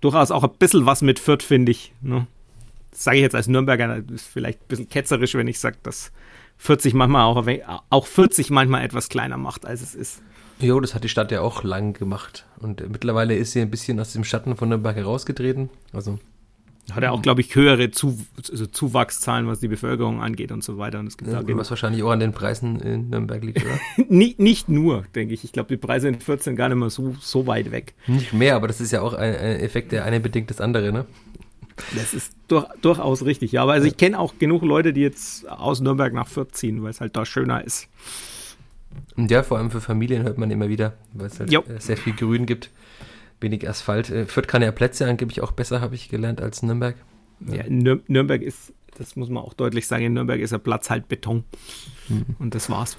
durchaus 0.00 0.30
auch 0.30 0.44
ein 0.44 0.50
bisschen 0.58 0.86
was 0.86 1.02
mit 1.02 1.18
Fürth, 1.18 1.42
finde 1.42 1.72
ich. 1.72 1.92
Ne? 2.00 2.26
Das 2.90 3.04
sage 3.04 3.18
ich 3.18 3.22
jetzt 3.22 3.34
als 3.34 3.48
Nürnberger, 3.48 4.00
das 4.00 4.22
ist 4.22 4.28
vielleicht 4.28 4.62
ein 4.62 4.68
bisschen 4.68 4.88
ketzerisch, 4.88 5.34
wenn 5.34 5.48
ich 5.48 5.58
sage, 5.58 5.78
dass 5.82 6.12
40 6.58 6.94
manchmal 6.94 7.24
auch, 7.24 7.44
auch 7.90 8.06
40 8.06 8.50
manchmal 8.50 8.84
etwas 8.84 9.08
kleiner 9.08 9.36
macht, 9.36 9.64
als 9.66 9.80
es 9.80 9.94
ist. 9.94 10.22
Jo, 10.60 10.80
das 10.80 10.94
hat 10.94 11.04
die 11.04 11.08
Stadt 11.08 11.30
ja 11.30 11.40
auch 11.40 11.62
lang 11.62 11.92
gemacht. 11.92 12.44
Und 12.58 12.88
mittlerweile 12.90 13.36
ist 13.36 13.52
sie 13.52 13.60
ein 13.60 13.70
bisschen 13.70 14.00
aus 14.00 14.12
dem 14.12 14.24
Schatten 14.24 14.56
von 14.56 14.68
Nürnberg 14.68 14.96
herausgetreten. 14.96 15.70
Also 15.92 16.18
hat 16.92 17.02
er 17.02 17.12
auch, 17.12 17.20
glaube 17.20 17.42
ich, 17.42 17.54
höhere 17.54 17.90
Zu 17.90 18.18
also 18.50 18.66
Zuwachszahlen, 18.66 19.46
was 19.46 19.60
die 19.60 19.68
Bevölkerung 19.68 20.22
angeht 20.22 20.52
und 20.52 20.64
so 20.64 20.78
weiter. 20.78 20.98
Und 21.00 21.06
es 21.06 21.18
gibt 21.18 21.30
ja, 21.30 21.42
was 21.46 21.70
wahrscheinlich 21.70 22.02
auch 22.02 22.10
an 22.10 22.20
den 22.20 22.32
Preisen 22.32 22.80
in 22.80 23.10
Nürnberg 23.10 23.44
liegt, 23.44 23.62
oder? 23.62 23.78
nicht, 24.08 24.38
nicht 24.38 24.68
nur, 24.68 25.04
denke 25.14 25.34
ich. 25.34 25.44
Ich 25.44 25.52
glaube, 25.52 25.68
die 25.68 25.76
Preise 25.76 26.08
in 26.08 26.18
14 26.18 26.56
gar 26.56 26.68
nicht 26.68 26.78
mehr 26.78 26.90
so, 26.90 27.14
so 27.20 27.46
weit 27.46 27.70
weg. 27.70 27.94
Nicht 28.06 28.32
mehr, 28.32 28.56
aber 28.56 28.68
das 28.68 28.80
ist 28.80 28.90
ja 28.90 29.02
auch 29.02 29.12
ein, 29.12 29.34
ein 29.34 29.60
Effekt, 29.60 29.92
der 29.92 30.04
eine 30.04 30.18
bedingt 30.18 30.50
das 30.50 30.60
andere, 30.60 30.92
ne? 30.92 31.04
Das 31.94 32.14
ist 32.14 32.32
durch, 32.48 32.66
durchaus 32.80 33.24
richtig, 33.24 33.52
ja. 33.52 33.62
Aber 33.62 33.72
also 33.72 33.86
ich 33.86 33.96
kenne 33.96 34.18
auch 34.18 34.38
genug 34.38 34.62
Leute, 34.62 34.92
die 34.92 35.00
jetzt 35.00 35.48
aus 35.48 35.80
Nürnberg 35.80 36.12
nach 36.12 36.28
Fürth 36.28 36.52
ziehen, 36.52 36.82
weil 36.82 36.90
es 36.90 37.00
halt 37.00 37.16
da 37.16 37.24
schöner 37.24 37.64
ist. 37.64 37.88
Und 39.16 39.30
ja, 39.30 39.42
vor 39.42 39.58
allem 39.58 39.70
für 39.70 39.80
Familien 39.80 40.22
hört 40.22 40.38
man 40.38 40.50
immer 40.50 40.68
wieder, 40.68 40.94
weil 41.12 41.26
es 41.26 41.38
halt 41.38 41.52
jo. 41.52 41.60
Äh, 41.62 41.80
sehr 41.80 41.96
viel 41.96 42.14
Grün 42.14 42.46
gibt 42.46 42.70
wenig 43.40 43.68
Asphalt. 43.68 44.10
Äh, 44.10 44.26
Fürth 44.26 44.48
kann 44.48 44.62
ja 44.62 44.72
Plätze 44.72 45.06
angeblich 45.06 45.40
auch 45.40 45.52
besser, 45.52 45.80
habe 45.80 45.94
ich 45.94 46.08
gelernt, 46.08 46.40
als 46.40 46.62
Nürnberg. 46.62 46.96
Ja, 47.46 47.64
Nür 47.68 48.00
Nürnberg 48.08 48.42
ist, 48.42 48.72
das 48.96 49.14
muss 49.16 49.28
man 49.28 49.42
auch 49.42 49.54
deutlich 49.54 49.86
sagen, 49.86 50.04
in 50.04 50.14
Nürnberg 50.14 50.40
ist 50.40 50.50
der 50.50 50.58
Platz 50.58 50.90
halt 50.90 51.08
Beton. 51.08 51.44
Mhm. 52.08 52.36
Und 52.38 52.54
das 52.54 52.68
war's. 52.68 52.96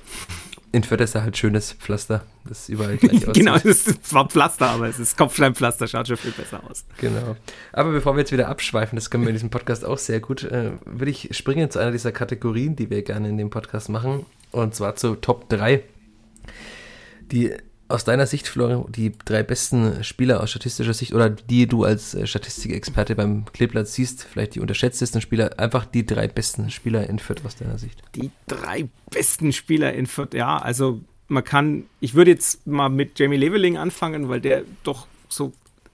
In 0.71 0.83
Fürth 0.83 1.01
ist 1.01 1.15
er 1.15 1.23
halt 1.23 1.35
schönes 1.35 1.73
Pflaster, 1.73 2.23
das 2.45 2.69
überall 2.69 2.97
gleich 2.97 3.13
aussieht. 3.27 3.33
genau, 3.33 3.55
es 3.55 3.65
ist 3.65 4.05
zwar 4.05 4.29
Pflaster, 4.29 4.69
aber 4.69 4.87
es 4.87 4.99
ist 4.99 5.17
Kopfsteinpflaster, 5.17 5.87
schaut 5.87 6.07
schon 6.07 6.17
viel 6.17 6.31
besser 6.31 6.61
aus. 6.69 6.85
Genau. 6.97 7.35
Aber 7.73 7.91
bevor 7.91 8.13
wir 8.15 8.19
jetzt 8.19 8.31
wieder 8.31 8.49
abschweifen, 8.49 8.95
das 8.95 9.09
können 9.09 9.23
wir 9.23 9.29
in 9.29 9.35
diesem 9.35 9.49
Podcast 9.49 9.83
auch 9.83 9.97
sehr 9.97 10.19
gut, 10.19 10.43
äh, 10.43 10.73
würde 10.85 11.09
ich 11.09 11.29
springen 11.35 11.71
zu 11.71 11.79
einer 11.79 11.91
dieser 11.91 12.11
Kategorien, 12.11 12.75
die 12.75 12.91
wir 12.91 13.01
gerne 13.01 13.29
in 13.29 13.37
dem 13.37 13.49
Podcast 13.49 13.89
machen. 13.89 14.27
Und 14.51 14.75
zwar 14.75 14.95
zu 14.95 15.15
Top 15.15 15.49
3. 15.49 15.83
Die 17.31 17.53
aus 17.89 18.03
deiner 18.03 18.27
Sicht, 18.27 18.47
Florian, 18.47 18.85
die 18.89 19.11
drei 19.25 19.41
besten 19.41 20.03
Spieler 20.03 20.41
aus 20.41 20.51
statistischer 20.51 20.93
Sicht 20.93 21.13
oder 21.13 21.29
die 21.29 21.67
du 21.67 21.83
als 21.83 22.13
äh, 22.13 22.27
Statistikexperte 22.27 23.15
beim 23.15 23.45
Kleeblatt 23.45 23.87
siehst, 23.87 24.23
vielleicht 24.23 24.55
die 24.55 24.59
unterschätztesten 24.59 25.21
Spieler, 25.21 25.59
einfach 25.59 25.85
die 25.85 26.05
drei 26.05 26.27
besten 26.27 26.69
Spieler 26.69 27.09
in 27.09 27.17
Fürth 27.17 27.43
aus 27.45 27.55
deiner 27.55 27.79
Sicht? 27.79 28.01
Die 28.15 28.29
drei 28.47 28.87
besten 29.09 29.51
Spieler 29.51 29.93
in 29.93 30.05
Fürth, 30.05 30.35
ja, 30.35 30.57
also 30.57 31.01
man 31.27 31.43
kann, 31.43 31.85
ich 31.99 32.13
würde 32.13 32.31
jetzt 32.31 32.65
mal 32.67 32.89
mit 32.89 33.17
Jamie 33.17 33.37
Leveling 33.37 33.77
anfangen, 33.77 34.29
weil 34.29 34.39
der 34.39 34.63
doch 34.83 35.07
so 35.27 35.51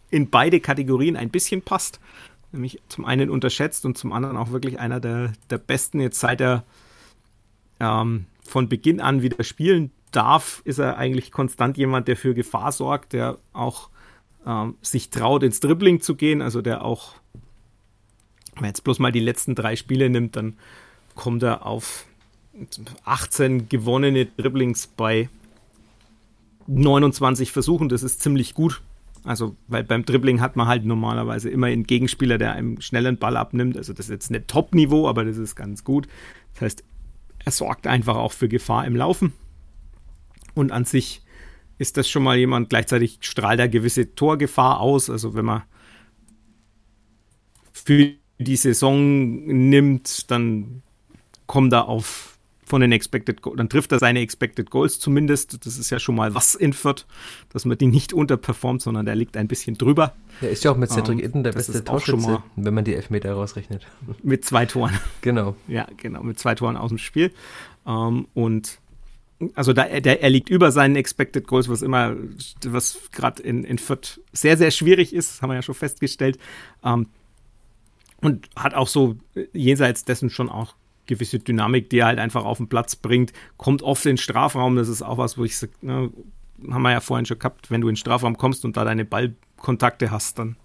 in 0.09 0.29
beide 0.29 0.59
Kategorien 0.59 1.15
ein 1.15 1.29
bisschen 1.29 1.61
passt. 1.61 1.99
Nämlich 2.51 2.81
zum 2.89 3.05
einen 3.05 3.29
unterschätzt 3.29 3.85
und 3.85 3.97
zum 3.97 4.13
anderen 4.13 4.37
auch 4.37 4.51
wirklich 4.51 4.79
einer 4.79 4.99
der, 4.99 5.33
der 5.49 5.57
besten, 5.57 5.99
jetzt 5.99 6.19
seit 6.19 6.39
er 6.39 6.63
ähm, 7.79 8.25
von 8.43 8.69
Beginn 8.69 9.01
an 9.01 9.21
wieder 9.21 9.43
spielen 9.43 9.91
darf, 10.16 10.61
ist 10.66 10.80
er 10.80 10.97
eigentlich 10.97 11.32
konstant 11.32 11.78
jemand, 11.78 12.07
der 12.07 12.18
für 12.18 12.34
Gefahr 12.34 12.72
sorgt, 12.72 13.13
der 13.13 13.38
auch 13.53 13.89
ähm, 14.45 14.76
sich 14.82 15.09
traut, 15.09 15.43
ins 15.43 15.59
Dribbling 15.59 16.01
zu 16.01 16.16
gehen, 16.16 16.41
also 16.41 16.61
der 16.61 16.84
auch, 16.84 17.13
wenn 18.53 18.61
man 18.61 18.70
jetzt 18.70 18.84
bloß 18.84 18.99
mal 18.99 19.11
die 19.11 19.20
letzten 19.20 19.55
drei 19.55 19.76
Spiele 19.76 20.09
nimmt, 20.09 20.36
dann 20.36 20.55
kommt 21.16 21.43
er 21.43 21.66
auf 21.66 22.05
18 23.03 23.70
gewonnene 23.70 24.26
Dribblings 24.26 24.88
bei 24.88 25.30
29 26.68 27.51
Versuchen, 27.51 27.89
das 27.89 28.03
ist 28.03 28.22
ziemlich 28.22 28.53
gut. 28.53 28.82
Also, 29.24 29.55
weil 29.68 29.84
beim 29.84 30.05
Dribbling 30.05 30.39
hat 30.39 30.55
man 30.55 30.68
halt 30.68 30.86
normalerweise 30.86 31.49
immer 31.49 31.68
einen 31.68 31.86
Gegenspieler, 31.86 32.38
der 32.38 32.53
einem 32.53 32.80
schnellen 32.80 33.18
Ball 33.18 33.38
abnimmt. 33.38 33.76
Also, 33.76 33.91
das 33.91 34.05
ist 34.05 34.11
jetzt 34.11 34.32
nicht 34.32 34.47
Top-Niveau, 34.47 35.07
aber 35.09 35.26
das 35.26 35.38
ist 35.38 35.55
ganz 35.55 35.84
gut. 35.84 36.07
Das 36.53 36.61
heißt, 36.61 36.84
er 37.43 37.51
sorgt 37.51 37.88
einfach 37.88 38.18
auch 38.18 38.32
für 38.32 38.47
Gefahr 38.47 38.86
im 38.86 38.95
Laufen. 38.95 39.34
Und 40.56 40.72
an 40.72 40.86
sich 40.86 41.22
ist 41.78 41.97
das 41.97 42.10
schon 42.10 42.24
mal 42.24 42.38
jemand, 42.38 42.70
gleichzeitig 42.70 43.20
strahlt 43.22 43.60
er 43.60 43.70
gewisse 43.70 44.16
Torgefahr 44.16 44.80
aus. 44.80 45.10
Also, 45.10 45.36
wenn 45.36 45.45
man 45.45 45.64
für 47.72 48.14
die 48.39 48.56
Saison 48.56 49.45
nimmt, 49.45 50.32
dann 50.32 50.82
kommt 51.45 51.74
er 51.74 51.88
auf 51.88 52.36
von 52.66 52.82
den 52.82 52.91
Expected 52.91 53.41
Goals, 53.43 53.58
dann 53.58 53.70
trifft 53.70 53.91
er 53.91 53.99
seine 53.99 54.20
Expected 54.20 54.72
Goals 54.72 54.99
zumindest. 54.99 55.66
Das 55.66 55.78
ist 55.78 55.91
ja 55.91 55.99
schon 55.99 56.16
mal 56.16 56.34
was 56.34 56.56
in 56.56 56.74
Fürth, 56.74 57.06
dass 57.53 57.64
man 57.64 57.78
die 57.78 57.86
nicht 57.86 58.12
unterperformt, 58.12 58.82
sondern 58.82 59.06
der 59.06 59.16
liegt 59.16 59.38
ein 59.38 59.47
bisschen 59.47 59.78
drüber. 59.78 60.16
Er 60.41 60.49
ist 60.49 60.64
ja 60.64 60.72
auch 60.72 60.78
mit 60.78 60.89
Cedric 60.89 61.20
um, 61.20 61.24
Itten 61.24 61.43
der 61.43 61.51
beste 61.51 61.84
Torschütze, 61.84 62.41
wenn 62.56 62.74
man 62.74 62.84
die 62.84 62.95
Elfmeter 62.95 63.34
rausrechnet. 63.34 63.86
Mit 64.24 64.45
zwei 64.45 64.66
Toren. 64.66 64.99
Genau. 65.22 65.56
Ja, 65.68 65.88
genau, 65.97 66.24
mit 66.24 66.39
zwei 66.39 66.56
Toren 66.56 66.76
aus 66.76 66.89
dem 66.89 66.97
Spiel. 66.97 67.32
Um, 67.84 68.28
und 68.34 68.80
also 69.53 69.73
da, 69.73 69.99
der, 69.99 70.21
er 70.21 70.29
liegt 70.29 70.49
über 70.49 70.71
seinen 70.71 70.95
Expected 70.95 71.47
Goals, 71.47 71.69
was 71.69 71.81
immer, 71.81 72.15
was 72.65 72.99
gerade 73.11 73.43
in, 73.43 73.63
in 73.63 73.77
Fürth 73.77 74.21
sehr, 74.31 74.57
sehr 74.57 74.71
schwierig 74.71 75.13
ist, 75.13 75.41
haben 75.41 75.49
wir 75.49 75.55
ja 75.55 75.61
schon 75.61 75.75
festgestellt. 75.75 76.39
Um, 76.81 77.07
und 78.21 78.49
hat 78.55 78.73
auch 78.73 78.88
so 78.88 79.17
jenseits 79.53 80.05
dessen 80.05 80.29
schon 80.29 80.49
auch 80.49 80.75
gewisse 81.05 81.39
Dynamik, 81.39 81.89
die 81.89 81.99
er 81.99 82.07
halt 82.07 82.19
einfach 82.19 82.45
auf 82.45 82.57
den 82.57 82.69
Platz 82.69 82.95
bringt, 82.95 83.33
kommt 83.57 83.83
oft 83.83 84.05
in 84.05 84.13
den 84.13 84.17
Strafraum. 84.17 84.75
Das 84.75 84.88
ist 84.88 85.01
auch 85.01 85.17
was, 85.17 85.38
wo 85.38 85.43
ich 85.43 85.57
sage, 85.57 85.73
ne, 85.81 86.11
haben 86.71 86.81
wir 86.81 86.91
ja 86.91 87.01
vorhin 87.01 87.25
schon 87.25 87.39
gehabt, 87.39 87.69
wenn 87.69 87.81
du 87.81 87.88
in 87.88 87.93
den 87.93 87.97
Strafraum 87.97 88.38
kommst 88.38 88.65
und 88.65 88.77
da 88.77 88.86
deine 88.86 89.05
Ballkontakte 89.05 90.11
hast, 90.11 90.39
dann 90.39 90.55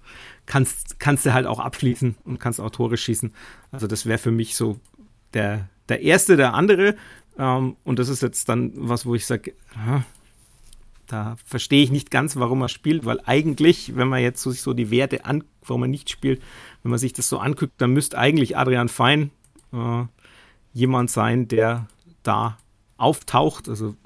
kannst, 0.46 0.98
kannst 1.00 1.26
du 1.26 1.34
halt 1.34 1.46
auch 1.46 1.58
abschließen 1.58 2.16
und 2.24 2.40
kannst 2.40 2.60
auch 2.60 2.70
Tore 2.70 2.96
schießen. 2.96 3.32
Also 3.72 3.86
das 3.86 4.06
wäre 4.06 4.18
für 4.18 4.30
mich 4.30 4.56
so 4.56 4.78
der, 5.34 5.68
der 5.88 6.00
erste, 6.02 6.36
der 6.36 6.54
andere. 6.54 6.96
Ähm, 7.38 7.76
und 7.84 7.98
das 7.98 8.08
ist 8.08 8.22
jetzt 8.22 8.48
dann 8.48 8.72
was, 8.74 9.06
wo 9.06 9.14
ich 9.14 9.26
sage, 9.26 9.54
da 11.06 11.36
verstehe 11.44 11.82
ich 11.82 11.90
nicht 11.90 12.10
ganz, 12.10 12.36
warum 12.36 12.62
er 12.62 12.68
spielt, 12.68 13.04
weil 13.04 13.20
eigentlich, 13.24 13.96
wenn 13.96 14.08
man 14.08 14.22
jetzt 14.22 14.42
so, 14.42 14.50
sich 14.50 14.62
so 14.62 14.74
die 14.74 14.90
Werte 14.90 15.24
an, 15.24 15.44
warum 15.62 15.82
er 15.82 15.88
nicht 15.88 16.10
spielt, 16.10 16.40
wenn 16.82 16.90
man 16.90 16.98
sich 16.98 17.12
das 17.12 17.28
so 17.28 17.38
anguckt, 17.38 17.74
dann 17.78 17.92
müsste 17.92 18.16
eigentlich 18.16 18.56
Adrian 18.56 18.88
Fein 18.88 19.30
äh, 19.72 20.04
jemand 20.72 21.10
sein, 21.10 21.48
der 21.48 21.86
da 22.22 22.58
auftaucht. 22.96 23.68
Also 23.68 23.96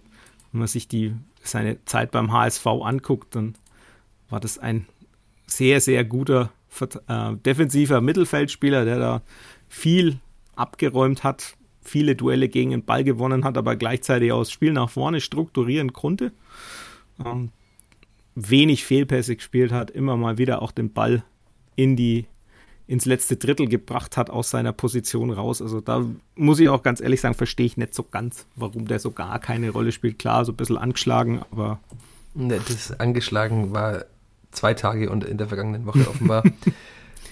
wenn 0.53 0.61
man 0.61 0.69
sich 0.69 0.89
die, 0.89 1.15
seine 1.43 1.85
Zeit 1.85 2.11
beim 2.11 2.33
HSV 2.33 2.67
anguckt, 2.67 3.35
dann 3.35 3.55
war 4.31 4.41
das 4.41 4.59
ein 4.59 4.87
sehr, 5.47 5.81
sehr 5.81 6.05
guter 6.05 6.51
äh, 6.81 7.37
defensiver 7.37 8.01
Mittelfeldspieler, 8.01 8.85
der 8.85 8.99
da 8.99 9.23
viel 9.69 10.21
abgeräumt 10.57 11.23
hat, 11.23 11.57
viele 11.85 12.17
Duelle 12.17 12.49
gegen 12.49 12.71
den 12.71 12.85
Ball 12.85 13.05
gewonnen 13.05 13.45
hat, 13.45 13.57
aber 13.57 13.77
gleichzeitig 13.77 14.33
auch 14.33 14.41
das 14.41 14.51
Spiel 14.51 14.73
nach 14.73 14.91
vorne 14.91 15.21
strukturieren 15.21 15.93
konnte. 15.93 16.33
Ähm, 17.25 17.51
wenig 18.35 18.85
Fehlpässe 18.85 19.37
gespielt 19.37 19.73
hat, 19.73 19.91
immer 19.91 20.17
mal 20.17 20.39
wieder 20.39 20.63
auch 20.63 20.73
den 20.73 20.93
Ball 20.93 21.23
in 21.77 21.97
die 21.97 22.27
ins 22.87 23.07
letzte 23.07 23.37
Drittel 23.37 23.67
gebracht 23.67 24.17
hat 24.17 24.29
aus 24.29 24.51
seiner 24.51 24.73
Position 24.73 25.31
raus. 25.31 25.63
Also 25.63 25.81
da 25.81 26.05
muss 26.35 26.61
ich 26.61 26.69
auch 26.69 26.83
ganz 26.83 27.01
ehrlich 27.01 27.21
sagen, 27.21 27.35
verstehe 27.35 27.67
ich 27.67 27.77
nicht 27.77 27.95
so 27.95 28.03
ganz, 28.03 28.47
warum 28.57 28.87
der 28.87 28.99
so 28.99 29.11
gar 29.11 29.39
keine 29.39 29.71
Rolle 29.71 29.91
spielt. 29.91 30.19
Klar, 30.19 30.45
so 30.45 30.53
ein 30.53 30.57
bisschen 30.57 30.77
angeschlagen, 30.77 31.41
aber. 31.51 31.81
Ne, 32.35 32.61
das 32.69 32.99
angeschlagen 33.01 33.73
war 33.73 34.05
zwei 34.51 34.75
Tage 34.75 35.09
und 35.11 35.25
in 35.25 35.39
der 35.39 35.49
vergangenen 35.49 35.87
Woche 35.87 36.01
offenbar. 36.09 36.43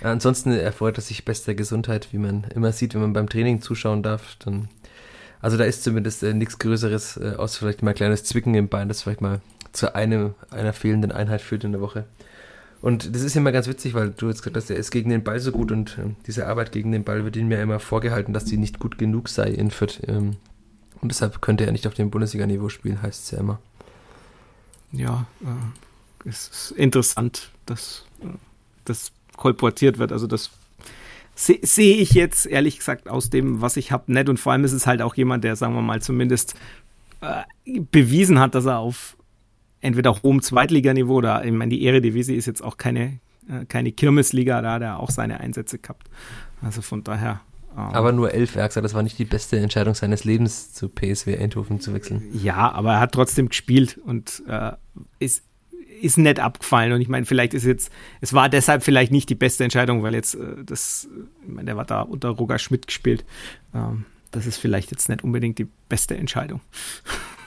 Ansonsten 0.03 0.53
erfreut 0.53 0.99
er 0.99 1.03
sich 1.03 1.25
bester 1.25 1.55
Gesundheit, 1.55 2.09
wie 2.13 2.19
man 2.19 2.45
immer 2.55 2.73
sieht, 2.73 2.95
wenn 2.95 3.03
man 3.03 3.13
beim 3.13 3.29
Training 3.29 3.61
zuschauen 3.61 4.03
darf. 4.03 4.37
Dann, 4.41 4.69
also 5.41 5.57
da 5.57 5.65
ist 5.65 5.85
zumindest 5.85 6.23
äh, 6.23 6.35
nichts 6.35 6.59
Größeres, 6.59 7.19
äh, 7.19 7.35
aus 7.37 7.57
vielleicht 7.57 7.83
mal 7.83 7.91
ein 7.91 7.97
kleines 7.97 8.25
Zwicken 8.25 8.55
im 8.55 8.69
Bein, 8.69 8.89
das 8.89 9.03
vielleicht 9.03 9.21
mal 9.21 9.41
zu 9.73 9.95
einem, 9.95 10.35
einer 10.51 10.73
fehlenden 10.73 11.13
Einheit 11.13 11.41
führt 11.41 11.65
in 11.65 11.73
der 11.73 11.81
Woche. 11.81 12.05
Und 12.81 13.15
das 13.15 13.23
ist 13.23 13.37
immer 13.37 13.53
ganz 13.53 13.69
witzig, 13.69 13.95
weil 13.95 14.11
du 14.11 14.29
jetzt 14.29 14.43
gesagt 14.43 14.57
hast, 14.57 14.69
er 14.69 14.77
ist 14.77 14.91
gegen 14.91 15.11
den 15.11 15.23
Ball 15.23 15.39
so 15.39 15.53
gut 15.53 15.71
und 15.71 15.99
äh, 15.99 16.15
diese 16.27 16.49
Arbeit 16.49 16.73
gegen 16.73 16.91
den 16.91 17.05
Ball 17.05 17.25
wird 17.25 17.37
ihm 17.37 17.51
ja 17.51 17.63
immer 17.63 17.79
vorgehalten, 17.79 18.35
dass 18.35 18.45
die 18.45 18.57
nicht 18.57 18.81
gut 18.81 18.99
genug 18.99 19.29
sei 19.29 19.51
in 19.51 19.71
Fürth. 19.71 20.01
Ähm, 20.09 20.37
und 21.01 21.11
deshalb 21.11 21.41
könnte 21.41 21.65
er 21.65 21.73
nicht 21.73 21.87
auf 21.87 21.95
dem 21.95 22.11
Bundesliga-Niveau 22.11 22.69
spielen, 22.69 23.01
heißt 23.01 23.25
es 23.25 23.31
ja 23.31 23.39
immer. 23.39 23.61
Ja, 24.91 25.27
äh, 25.43 26.29
es 26.29 26.49
ist 26.49 26.71
interessant, 26.73 27.51
dass 27.67 28.05
äh, 28.21 28.27
das 28.85 29.13
kolportiert 29.43 29.99
wird. 29.99 30.13
Also 30.13 30.29
das 30.29 30.51
sehe 31.35 31.59
seh 31.63 31.95
ich 31.95 32.13
jetzt 32.13 32.47
ehrlich 32.47 32.79
gesagt 32.79 33.09
aus 33.09 33.29
dem, 33.29 33.61
was 33.61 33.77
ich 33.77 33.91
habe, 33.91 34.13
nett. 34.13 34.29
Und 34.29 34.39
vor 34.39 34.53
allem 34.53 34.63
ist 34.63 34.73
es 34.73 34.87
halt 34.87 35.03
auch 35.03 35.17
jemand, 35.17 35.43
der, 35.43 35.57
sagen 35.57 35.75
wir 35.75 35.83
mal, 35.83 36.01
zumindest 36.01 36.55
äh, 37.21 37.43
bewiesen 37.91 38.39
hat, 38.39 38.55
dass 38.55 38.67
er 38.67 38.79
auf 38.79 39.17
entweder 39.81 40.23
hohem 40.23 40.43
Zweitliganiveau 40.43 41.17
oder 41.17 41.45
ich 41.45 41.51
meine, 41.51 41.71
die 41.71 41.85
Eredivisie 41.85 42.37
ist 42.37 42.47
jetzt 42.47 42.63
auch 42.63 42.77
keine, 42.77 43.19
äh, 43.49 43.65
keine 43.67 43.91
Kirmesliga, 43.91 44.63
da 44.63 44.75
hat 44.75 44.83
er 44.83 45.01
auch 45.01 45.11
seine 45.11 45.41
Einsätze 45.41 45.79
gehabt. 45.79 46.09
Also 46.61 46.83
von 46.83 47.03
daher. 47.03 47.41
Ähm, 47.73 47.79
aber 47.79 48.13
nur 48.13 48.33
elf 48.33 48.55
Werkser, 48.55 48.81
das 48.81 48.95
war 48.95 49.03
nicht 49.03 49.19
die 49.19 49.25
beste 49.25 49.59
Entscheidung 49.59 49.95
seines 49.95 50.23
Lebens, 50.23 50.73
zu 50.73 50.89
PSW 50.89 51.37
Eindhoven 51.37 51.81
zu 51.81 51.93
wechseln. 51.93 52.23
Ja, 52.33 52.71
aber 52.71 52.93
er 52.93 53.01
hat 53.01 53.11
trotzdem 53.11 53.49
gespielt 53.49 53.99
und 54.05 54.45
äh, 54.47 54.71
ist, 55.19 55.43
ist 56.03 56.19
nett 56.19 56.41
abgefallen. 56.41 56.93
Und 56.93 57.01
ich 57.01 57.09
meine, 57.09 57.27
vielleicht 57.27 57.55
ist 57.55 57.65
jetzt, 57.65 57.91
es 58.21 58.33
war 58.33 58.49
deshalb 58.49 58.83
vielleicht 58.83 59.13
nicht 59.13 59.29
die 59.29 59.35
beste 59.35 59.65
Entscheidung, 59.65 60.03
weil 60.03 60.15
jetzt 60.15 60.35
äh, 60.35 60.65
das, 60.65 61.09
ich 61.43 61.53
meine, 61.53 61.67
der 61.67 61.77
war 61.77 61.85
da 61.85 62.03
unter 62.03 62.31
Roger 62.31 62.59
Schmidt 62.59 62.87
gespielt. 62.87 63.25
Ähm, 63.75 64.05
das 64.31 64.47
ist 64.47 64.57
vielleicht 64.57 64.91
jetzt 64.91 65.09
nicht 65.09 65.23
unbedingt 65.23 65.59
die 65.59 65.69
beste 65.89 66.17
Entscheidung. 66.17 66.61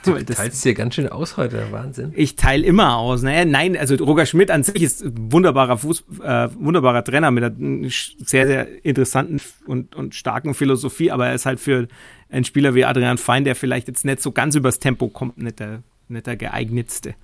Du 0.06 0.24
teilst 0.24 0.64
dir 0.64 0.74
ganz 0.74 0.94
schön 0.94 1.08
aus 1.08 1.36
heute, 1.36 1.72
Wahnsinn. 1.72 2.12
Ich 2.14 2.36
teile 2.36 2.64
immer 2.64 2.96
aus. 2.96 3.22
Naja, 3.22 3.44
nein, 3.44 3.76
also 3.76 3.96
Roger 3.96 4.24
Schmidt 4.24 4.52
an 4.52 4.62
sich 4.62 4.80
ist 4.80 5.02
ein 5.04 5.32
wunderbarer 5.32 5.78
Fuß, 5.78 6.04
äh, 6.22 6.48
wunderbarer 6.56 7.02
Trainer 7.02 7.32
mit 7.32 7.42
einer 7.42 7.90
sehr, 7.90 8.46
sehr 8.46 8.84
interessanten 8.84 9.40
und, 9.66 9.96
und 9.96 10.14
starken 10.14 10.54
Philosophie, 10.54 11.10
aber 11.10 11.26
er 11.26 11.34
ist 11.34 11.44
halt 11.44 11.58
für 11.58 11.88
einen 12.30 12.44
Spieler 12.44 12.76
wie 12.76 12.84
Adrian 12.84 13.18
Fein, 13.18 13.42
der 13.42 13.56
vielleicht 13.56 13.88
jetzt 13.88 14.04
nicht 14.04 14.22
so 14.22 14.30
ganz 14.30 14.54
übers 14.54 14.78
Tempo 14.78 15.08
kommt, 15.08 15.38
nicht 15.38 15.58
der, 15.58 15.82
nicht 16.08 16.28
der 16.28 16.36
geeignetste. 16.36 17.16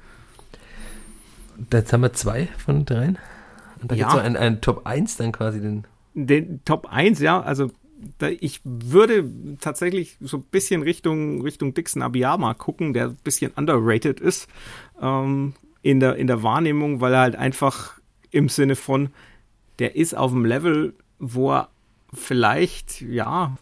Jetzt 1.72 1.92
haben 1.92 2.02
wir 2.02 2.12
zwei 2.12 2.48
von 2.58 2.84
dreien. 2.84 3.18
Und 3.80 3.90
da 3.90 3.94
ja. 3.94 4.08
gibt 4.08 4.18
es 4.18 4.26
ein, 4.26 4.36
ein 4.36 4.60
Top 4.60 4.86
1 4.86 5.16
dann 5.16 5.32
quasi 5.32 5.60
den. 5.60 5.86
Den 6.14 6.64
Top 6.64 6.86
1, 6.90 7.20
ja, 7.20 7.40
also 7.40 7.70
ich 8.40 8.60
würde 8.64 9.28
tatsächlich 9.60 10.16
so 10.20 10.38
ein 10.38 10.42
bisschen 10.42 10.82
Richtung, 10.82 11.42
Richtung 11.42 11.74
Dixon 11.74 12.02
Abiyama 12.02 12.54
gucken, 12.54 12.92
der 12.92 13.08
ein 13.08 13.16
bisschen 13.22 13.52
underrated 13.54 14.20
ist 14.20 14.48
ähm, 15.00 15.54
in, 15.82 16.00
der, 16.00 16.16
in 16.16 16.26
der 16.26 16.42
Wahrnehmung, 16.42 17.00
weil 17.00 17.14
er 17.14 17.20
halt 17.20 17.36
einfach 17.36 17.98
im 18.30 18.48
Sinne 18.48 18.76
von, 18.76 19.10
der 19.78 19.96
ist 19.96 20.16
auf 20.16 20.32
dem 20.32 20.44
Level, 20.44 20.94
wo 21.18 21.52
er 21.52 21.68
vielleicht, 22.12 23.00
ja, 23.00 23.56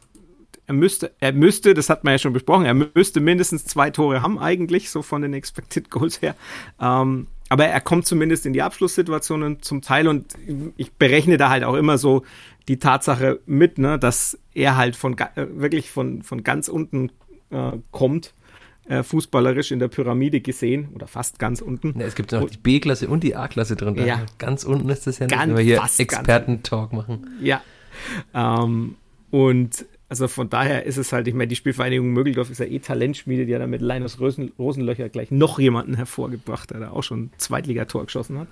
er 0.67 0.75
müsste, 0.75 1.13
er 1.21 1.33
müsste, 1.33 1.75
das 1.75 1.91
hat 1.91 2.05
man 2.05 2.13
ja 2.13 2.19
schon 2.19 2.33
besprochen, 2.33 2.65
er 2.65 2.75
müsste 2.75 3.21
mindestens 3.21 3.65
zwei 3.65 3.91
Tore 3.91 4.23
haben 4.23 4.39
eigentlich, 4.39 4.91
so 4.91 5.03
von 5.03 5.23
den 5.23 5.35
Expected 5.35 5.91
Goals 5.91 6.23
her. 6.23 6.35
Ähm, 6.81 7.27
aber 7.51 7.67
er 7.67 7.81
kommt 7.81 8.07
zumindest 8.07 8.47
in 8.47 8.53
die 8.53 8.63
Abschlusssituationen 8.63 9.61
zum 9.61 9.83
Teil 9.83 10.07
und 10.09 10.35
ich 10.77 10.93
berechne 10.93 11.37
da 11.37 11.51
halt 11.51 11.65
auch 11.65 11.75
immer 11.75 11.99
so 11.99 12.23
die 12.69 12.79
Tatsache 12.79 13.41
mit, 13.45 13.77
ne, 13.77 13.99
dass 13.99 14.39
er 14.55 14.77
halt 14.77 14.95
von 14.95 15.19
äh, 15.19 15.47
wirklich 15.53 15.91
von, 15.91 16.23
von 16.23 16.45
ganz 16.45 16.69
unten 16.69 17.11
äh, 17.51 17.73
kommt, 17.91 18.35
äh, 18.89 19.03
fußballerisch 19.03 19.73
in 19.73 19.81
der 19.81 19.89
Pyramide 19.89 20.41
gesehen 20.41 20.91
oder 20.95 21.09
fast 21.09 21.41
ganz 21.41 21.61
unten. 21.61 21.99
Ja, 21.99 22.07
es 22.07 22.15
gibt 22.15 22.31
noch 22.31 22.49
die 22.49 22.57
B-Klasse 22.57 23.09
und 23.09 23.25
die 23.25 23.35
A-Klasse 23.35 23.75
drin. 23.75 23.97
Ja. 23.97 24.25
Ganz 24.39 24.63
unten 24.63 24.89
ist 24.89 25.09
das 25.09 25.19
ja 25.19 25.27
nicht, 25.27 25.37
wenn 25.37 25.57
wir 25.57 25.65
hier 25.65 25.83
Experten-Talk 25.99 26.93
machen. 26.93 27.31
Ja. 27.43 27.63
Ähm, 28.33 28.95
und 29.33 29.85
also 30.11 30.27
von 30.27 30.51
daher 30.51 30.87
ist 30.87 30.97
es 30.97 31.13
halt, 31.13 31.29
ich 31.29 31.35
meine, 31.35 31.47
die 31.47 31.55
Spielvereinigung 31.55 32.09
Mögeldorf 32.09 32.51
ist 32.51 32.59
ja 32.59 32.67
eh 32.67 32.81
Talentschmiede, 32.81 33.47
die 33.47 33.55
hat 33.55 33.63
da 33.63 33.69
mit 33.69 33.81
Linus 33.81 34.19
Rosen, 34.19 34.51
Rosenlöcher 34.59 35.09
gleich 35.09 35.31
noch 35.31 35.61
jemanden 35.61 35.95
hervorgebracht, 35.95 36.73
der 36.73 36.81
da 36.81 36.91
auch 36.91 37.05
schon 37.05 37.31
Zweitligator 37.39 38.05
geschossen 38.05 38.41
hat. 38.41 38.49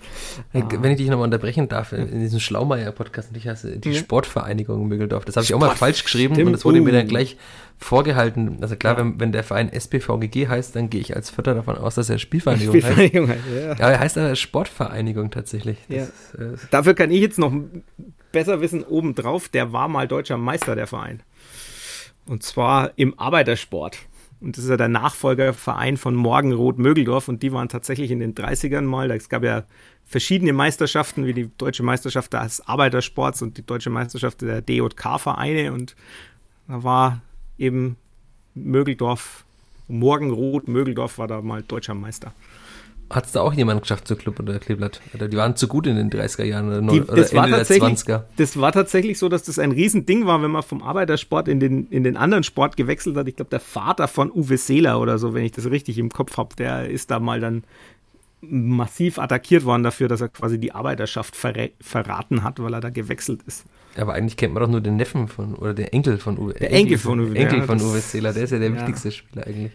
Wenn 0.52 0.92
ich 0.92 0.98
dich 0.98 1.08
nochmal 1.08 1.24
unterbrechen 1.24 1.68
darf, 1.68 1.92
in 1.92 2.20
diesem 2.20 2.38
Schlaumeier-Podcast, 2.38 3.30
ich 3.36 3.48
heiße 3.48 3.78
die 3.78 3.90
ja. 3.90 3.98
Sportvereinigung 3.98 4.86
Mögeldorf, 4.86 5.24
das 5.24 5.34
habe 5.34 5.42
ich 5.42 5.52
auch 5.52 5.58
mal 5.58 5.74
falsch 5.74 6.04
geschrieben 6.04 6.34
Stimmt. 6.34 6.46
und 6.46 6.52
das 6.52 6.64
wurde 6.64 6.80
mir 6.80 6.92
dann 6.92 7.08
gleich 7.08 7.36
vorgehalten. 7.76 8.58
Also 8.60 8.76
klar, 8.76 8.94
ja. 8.94 9.00
wenn, 9.00 9.18
wenn 9.18 9.32
der 9.32 9.42
Verein 9.42 9.68
SPVGG 9.72 10.46
heißt, 10.46 10.76
dann 10.76 10.90
gehe 10.90 11.00
ich 11.00 11.16
als 11.16 11.30
Vierter 11.30 11.54
davon 11.54 11.76
aus, 11.76 11.96
dass 11.96 12.08
er 12.08 12.18
Spielvereinigung, 12.18 12.70
Spielvereinigung 12.72 13.28
heißt. 13.28 13.44
heißt 13.44 13.54
ja. 13.56 13.86
ja, 13.86 13.90
er 13.90 14.00
heißt 14.00 14.16
aber 14.18 14.36
Sportvereinigung 14.36 15.32
tatsächlich. 15.32 15.78
Ja. 15.88 16.06
Das, 16.36 16.40
äh, 16.40 16.56
Dafür 16.70 16.94
kann 16.94 17.10
ich 17.10 17.20
jetzt 17.20 17.38
noch 17.38 17.52
besser 18.32 18.60
wissen, 18.60 18.84
obendrauf, 18.84 19.48
der 19.48 19.72
war 19.72 19.88
mal 19.88 20.08
deutscher 20.08 20.36
Meister, 20.36 20.74
der 20.74 20.86
Verein. 20.86 21.22
Und 22.26 22.42
zwar 22.42 22.92
im 22.96 23.18
Arbeitersport. 23.18 23.98
Und 24.40 24.56
das 24.56 24.64
ist 24.64 24.70
ja 24.70 24.76
der 24.76 24.88
Nachfolgerverein 24.88 25.96
von 25.96 26.14
Morgenrot 26.14 26.78
Mögeldorf. 26.78 27.28
Und 27.28 27.42
die 27.42 27.52
waren 27.52 27.68
tatsächlich 27.68 28.10
in 28.10 28.20
den 28.20 28.34
30ern 28.34 28.82
mal. 28.82 29.10
Es 29.10 29.28
gab 29.28 29.42
ja 29.42 29.64
verschiedene 30.04 30.52
Meisterschaften, 30.52 31.26
wie 31.26 31.34
die 31.34 31.50
Deutsche 31.58 31.82
Meisterschaft 31.82 32.32
des 32.32 32.66
Arbeitersports 32.66 33.42
und 33.42 33.56
die 33.56 33.66
Deutsche 33.66 33.90
Meisterschaft 33.90 34.42
der 34.42 34.62
DJK-Vereine. 34.62 35.72
Und 35.72 35.96
da 36.68 36.84
war 36.84 37.20
eben 37.58 37.96
Mögeldorf, 38.54 39.44
Morgenrot 39.88 40.68
Mögeldorf 40.68 41.18
war 41.18 41.26
da 41.26 41.40
mal 41.40 41.62
deutscher 41.62 41.94
Meister. 41.94 42.32
Hat 43.10 43.24
es 43.24 43.32
da 43.32 43.40
auch 43.40 43.54
jemand 43.54 43.80
geschafft 43.80 44.06
zu 44.06 44.16
Club 44.16 44.38
oder 44.38 44.58
Kleeblatt? 44.58 45.00
Die 45.14 45.36
waren 45.36 45.56
zu 45.56 45.66
gut 45.66 45.86
in 45.86 45.96
den 45.96 46.10
30er 46.10 46.44
Jahren 46.44 46.68
oder, 46.68 46.80
die, 46.92 47.00
oder 47.00 47.32
Ende 47.32 47.56
der 47.56 47.66
20er. 47.66 48.24
Das 48.36 48.60
war 48.60 48.70
tatsächlich 48.72 49.18
so, 49.18 49.30
dass 49.30 49.44
das 49.44 49.58
ein 49.58 49.72
Riesending 49.72 50.26
war, 50.26 50.42
wenn 50.42 50.50
man 50.50 50.62
vom 50.62 50.82
Arbeitersport 50.82 51.48
in 51.48 51.58
den, 51.58 51.86
in 51.86 52.04
den 52.04 52.18
anderen 52.18 52.44
Sport 52.44 52.76
gewechselt 52.76 53.16
hat. 53.16 53.26
Ich 53.26 53.36
glaube, 53.36 53.50
der 53.50 53.60
Vater 53.60 54.08
von 54.08 54.30
Uwe 54.30 54.58
Seeler 54.58 55.00
oder 55.00 55.18
so, 55.18 55.32
wenn 55.32 55.44
ich 55.44 55.52
das 55.52 55.70
richtig 55.70 55.96
im 55.98 56.10
Kopf 56.10 56.36
habe, 56.36 56.54
der 56.56 56.90
ist 56.90 57.10
da 57.10 57.18
mal 57.18 57.40
dann 57.40 57.64
massiv 58.40 59.18
attackiert 59.18 59.64
worden 59.64 59.82
dafür, 59.82 60.08
dass 60.08 60.20
er 60.20 60.28
quasi 60.28 60.58
die 60.58 60.72
Arbeiterschaft 60.72 61.34
verra 61.34 61.68
verraten 61.80 62.44
hat, 62.44 62.62
weil 62.62 62.74
er 62.74 62.80
da 62.80 62.90
gewechselt 62.90 63.40
ist. 63.46 63.64
Aber 63.96 64.14
eigentlich 64.14 64.36
kennt 64.36 64.54
man 64.54 64.62
doch 64.62 64.70
nur 64.70 64.80
den 64.80 64.96
Neffen 64.96 65.28
von, 65.28 65.54
oder 65.54 65.74
den 65.74 65.86
Enkel 65.86 66.18
von 66.18 66.38
Uwe. 66.38 66.54
Der 66.54 66.72
Enkel, 66.72 66.98
von 66.98 67.18
Uwe. 67.18 67.34
Enkel 67.34 67.60
ja, 67.60 67.64
von 67.64 67.80
Uwe 67.80 67.98
Seeler, 68.00 68.32
der 68.32 68.44
ist 68.44 68.50
ja 68.50 68.58
der 68.58 68.68
ja. 68.74 68.76
wichtigste 68.76 69.10
Spieler 69.10 69.46
eigentlich. 69.46 69.72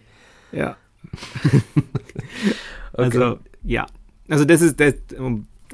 Ja. 0.52 0.78
okay. 2.94 3.04
Also, 3.04 3.40
ja. 3.64 3.86
Also, 4.30 4.46
das 4.46 4.62
ist, 4.62 4.80
das, 4.80 4.96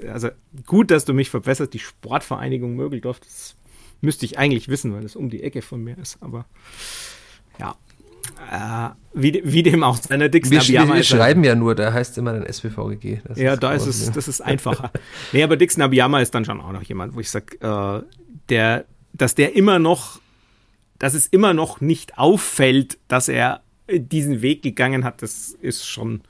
also 0.07 0.29
gut, 0.65 0.91
dass 0.91 1.05
du 1.05 1.13
mich 1.13 1.29
verbesserst. 1.29 1.73
Die 1.73 1.79
Sportvereinigung 1.79 2.75
Mögeldorf, 2.75 3.19
das 3.19 3.55
müsste 4.01 4.25
ich 4.25 4.37
eigentlich 4.37 4.69
wissen, 4.69 4.93
weil 4.93 5.01
das 5.01 5.15
um 5.15 5.29
die 5.29 5.43
Ecke 5.43 5.61
von 5.61 5.83
mir 5.83 5.97
ist. 5.97 6.17
Aber 6.21 6.45
ja, 7.59 7.75
äh, 8.51 8.89
wie, 9.13 9.41
wie, 9.43 9.63
dem 9.63 9.83
auch 9.83 9.97
seiner 9.97 10.29
Dix 10.29 10.49
Wir, 10.49 10.61
wir, 10.61 10.93
wir 10.93 11.03
schreiben 11.03 11.43
ja 11.43 11.55
nur, 11.55 11.75
da 11.75 11.93
heißt 11.93 12.17
immer 12.17 12.33
dann 12.33 12.43
SPVGG. 12.45 13.21
Das 13.25 13.37
ja, 13.37 13.53
ist 13.53 13.63
da 13.63 13.73
ist 13.73 13.85
es, 13.85 14.11
das 14.11 14.27
ist 14.27 14.41
einfacher. 14.41 14.91
nee, 15.33 15.43
aber 15.43 15.57
Dix 15.57 15.77
Nabiyama 15.77 16.19
ist 16.21 16.33
dann 16.33 16.45
schon 16.45 16.61
auch 16.61 16.71
noch 16.71 16.83
jemand, 16.83 17.15
wo 17.15 17.19
ich 17.19 17.29
sage, 17.29 17.57
äh, 17.61 18.03
der, 18.49 18.85
dass 19.13 19.35
der 19.35 19.55
immer 19.55 19.79
noch, 19.79 20.21
dass 20.97 21.13
es 21.13 21.27
immer 21.27 21.53
noch 21.53 21.81
nicht 21.81 22.17
auffällt, 22.17 22.97
dass 23.07 23.27
er 23.27 23.61
diesen 23.91 24.41
Weg 24.41 24.61
gegangen 24.61 25.03
hat, 25.03 25.21
das 25.21 25.51
ist 25.61 25.87
schon 25.87 26.21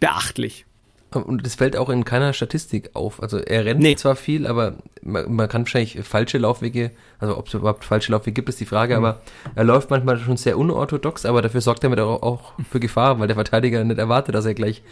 beachtlich. 0.00 0.66
Und 1.10 1.46
das 1.46 1.54
fällt 1.54 1.76
auch 1.76 1.88
in 1.90 2.04
keiner 2.04 2.32
Statistik 2.32 2.90
auf. 2.94 3.22
Also 3.22 3.38
er 3.38 3.64
rennt 3.64 3.80
nee. 3.80 3.94
zwar 3.94 4.16
viel, 4.16 4.46
aber 4.46 4.74
man, 5.02 5.32
man, 5.32 5.48
kann 5.48 5.62
wahrscheinlich 5.62 6.00
falsche 6.02 6.38
Laufwege, 6.38 6.90
also 7.20 7.38
ob 7.38 7.46
es 7.46 7.54
überhaupt 7.54 7.84
falsche 7.84 8.12
Laufwege 8.12 8.34
gibt, 8.34 8.48
ist 8.48 8.60
die 8.60 8.66
Frage, 8.66 8.98
mhm. 8.98 9.04
aber 9.04 9.22
er 9.54 9.64
läuft 9.64 9.90
manchmal 9.90 10.18
schon 10.18 10.36
sehr 10.36 10.58
unorthodox, 10.58 11.24
aber 11.24 11.42
dafür 11.42 11.60
sorgt 11.60 11.84
er 11.84 11.90
mit 11.90 12.00
auch, 12.00 12.22
auch 12.22 12.52
für 12.68 12.80
Gefahr, 12.80 13.20
weil 13.20 13.28
der 13.28 13.36
Verteidiger 13.36 13.84
nicht 13.84 13.98
erwartet, 13.98 14.34
dass 14.34 14.44
er 14.44 14.54
gleich 14.54 14.82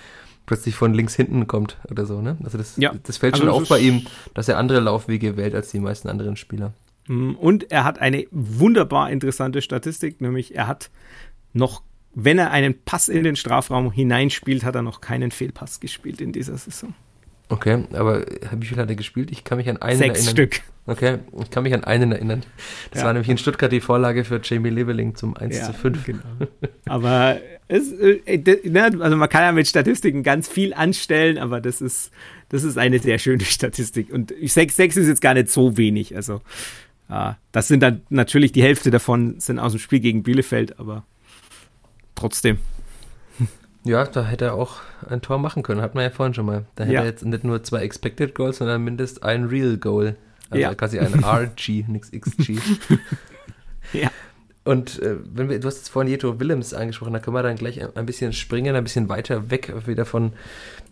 plötzlich 0.47 0.75
von 0.75 0.95
links 0.95 1.15
hinten 1.15 1.47
kommt 1.47 1.77
oder 1.91 2.07
so, 2.07 2.21
ne? 2.21 2.37
Also 2.45 2.59
das, 2.59 2.77
ja. 2.77 2.93
das 3.03 3.17
fällt 3.17 3.35
also 3.35 3.47
schon 3.47 3.53
auf 3.53 3.69
bei 3.69 3.79
ihm, 3.79 4.07
dass 4.35 4.49
er 4.49 4.59
andere 4.59 4.81
Laufwege 4.81 5.37
wählt 5.37 5.55
als 5.55 5.71
die 5.71 5.79
meisten 5.79 6.09
anderen 6.09 6.37
Spieler. 6.37 6.73
Mhm. 7.07 7.37
Und 7.37 7.71
er 7.71 7.85
hat 7.85 8.01
eine 8.01 8.27
wunderbar 8.31 9.11
interessante 9.11 9.63
Statistik, 9.63 10.21
nämlich 10.21 10.55
er 10.55 10.67
hat 10.67 10.91
noch 11.53 11.83
wenn 12.15 12.39
er 12.39 12.51
einen 12.51 12.75
Pass 12.85 13.09
in 13.09 13.25
den 13.25 13.37
Strafraum 13.37 13.93
hineinspielt, 13.93 14.65
hat 14.65 14.75
er 14.75 14.83
noch 14.83 15.01
keinen 15.01 15.31
Fehlpass 15.31 15.81
gespielt 15.81 16.21
in 16.21 16.33
dieser 16.33 16.57
Saison. 16.57 16.95
Okay, 17.49 17.85
aber 17.93 18.25
wie 18.57 18.67
viel 18.67 18.79
hat 18.79 18.89
er 18.89 18.97
gespielt? 18.97 19.31
Ich 19.31 19.45
kann 19.45 19.59
mich 19.59 19.69
an 19.69 19.77
einen 19.77 19.99
Sechs 19.99 20.27
erinnern. 20.27 20.33
Stück. 20.33 20.61
Okay, 20.87 21.19
ich 21.41 21.51
kann 21.51 21.63
mich 21.65 21.75
an 21.75 21.85
einen 21.85 22.11
erinnern. 22.11 22.43
Das 22.91 23.01
ja. 23.01 23.07
war 23.07 23.13
nämlich 23.13 23.29
in 23.29 23.37
Stuttgart 23.37 23.71
die 23.71 23.81
Vorlage 23.81 24.25
für 24.25 24.41
Jamie 24.43 24.71
Leveling 24.71 25.15
zum 25.15 25.37
1 25.37 25.59
ja, 25.59 25.67
zu 25.67 25.75
5. 25.75 26.05
Genau. 26.05 26.23
Aber 26.87 27.39
es, 27.69 27.93
äh, 27.93 28.39
ne, 28.65 28.85
also 29.01 29.17
man 29.17 29.29
kann 29.29 29.43
ja 29.43 29.53
mit 29.53 29.69
Statistiken 29.69 30.23
ganz 30.23 30.49
viel 30.49 30.73
anstellen, 30.73 31.39
aber 31.39 31.61
das 31.61 31.83
ist, 31.83 32.11
das 32.49 32.65
ist 32.65 32.79
eine 32.79 32.99
sehr 32.99 33.19
schöne 33.19 33.45
Statistik. 33.45 34.11
Und 34.13 34.33
6, 34.43 34.75
6 34.75 34.97
ist 34.97 35.09
jetzt 35.09 35.21
gar 35.21 35.35
nicht 35.35 35.51
so 35.51 35.77
wenig. 35.77 36.17
Also 36.17 36.41
äh, 37.11 37.33
das 37.53 37.69
sind 37.69 37.81
dann 37.83 38.03
natürlich 38.09 38.53
die 38.53 38.63
Hälfte 38.63 38.91
davon 38.91 39.39
sind 39.41 39.59
aus 39.59 39.73
dem 39.73 39.79
Spiel 39.79 40.01
gegen 40.01 40.23
Bielefeld, 40.23 40.81
aber 40.81 41.05
trotzdem. 42.23 42.59
Ja, 43.85 44.05
da 44.05 44.25
hätte 44.25 44.45
er 44.45 44.55
auch 44.55 44.77
ein 45.09 45.23
Tor 45.23 45.39
machen 45.39 45.65
können, 45.65 45.83
hat 45.83 45.97
man 45.97 46.05
ja 46.05 46.11
vorhin 46.11 46.35
schon 46.35 46.47
mal. 46.47 46.65
Da 46.77 46.85
hätte 46.85 46.95
ja. 46.95 47.01
er 47.01 47.07
jetzt 47.07 47.25
nicht 47.25 47.43
nur 47.43 47.65
zwei 47.65 47.83
Expected 47.83 48.35
Goals, 48.35 48.59
sondern 48.59 48.83
mindestens 48.85 49.23
ein 49.23 49.47
Real 49.47 49.77
Goal. 49.77 50.17
Also 50.51 50.63
ja. 50.63 50.75
quasi 50.75 51.01
ein 51.01 51.25
RG, 51.25 51.85
nichts 51.89 52.13
XG. 52.13 52.59
ja. 53.93 54.11
Und 54.65 55.03
äh, 55.03 55.17
wenn 55.25 55.49
wir, 55.49 55.59
du 55.59 55.67
hast 55.67 55.79
jetzt 55.79 55.89
vorhin 55.89 56.11
Jeto 56.13 56.39
Willems 56.39 56.73
angesprochen, 56.75 57.13
da 57.13 57.19
können 57.19 57.35
wir 57.35 57.43
dann 57.43 57.57
gleich 57.57 57.81
ein, 57.97 58.07
bisschen 58.07 58.33
springen, 58.33 58.77
ein 58.77 58.85
bisschen 58.85 59.09
weiter 59.09 59.51
weg 59.51 59.73
wieder 59.87 60.05
von 60.05 60.33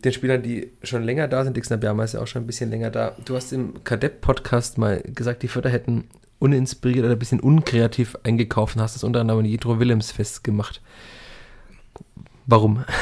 den 0.05 0.13
Spielern, 0.13 0.43
die 0.43 0.73
schon 0.83 1.05
länger 1.05 1.29
da 1.29 1.45
sind. 1.45 1.57
Dixner 1.57 1.77
Bjarmer 1.77 2.03
ist 2.03 2.15
ja 2.15 2.21
auch 2.21 2.27
schon 2.27 2.43
ein 2.43 2.47
bisschen 2.47 2.71
länger 2.71 2.91
da. 2.91 3.15
Du 3.25 3.37
hast 3.37 3.53
im 3.53 3.85
Kadepp-Podcast 3.85 4.79
mal 4.79 5.01
gesagt, 5.03 5.45
die 5.45 5.49
Förder 5.49 5.71
hätten 5.71 6.09
uninspiriert 6.41 7.05
oder 7.05 7.15
ein 7.15 7.19
bisschen 7.19 7.39
unkreativ 7.39 8.17
eingekauft 8.25 8.75
und 8.75 8.83
hast 8.83 8.97
das 8.97 9.05
unter 9.05 9.21
anderem 9.21 9.45
in 9.45 9.47
Jetro 9.47 9.79
Willems 9.79 10.11
festgemacht. 10.11 10.81
Warum? 12.51 12.85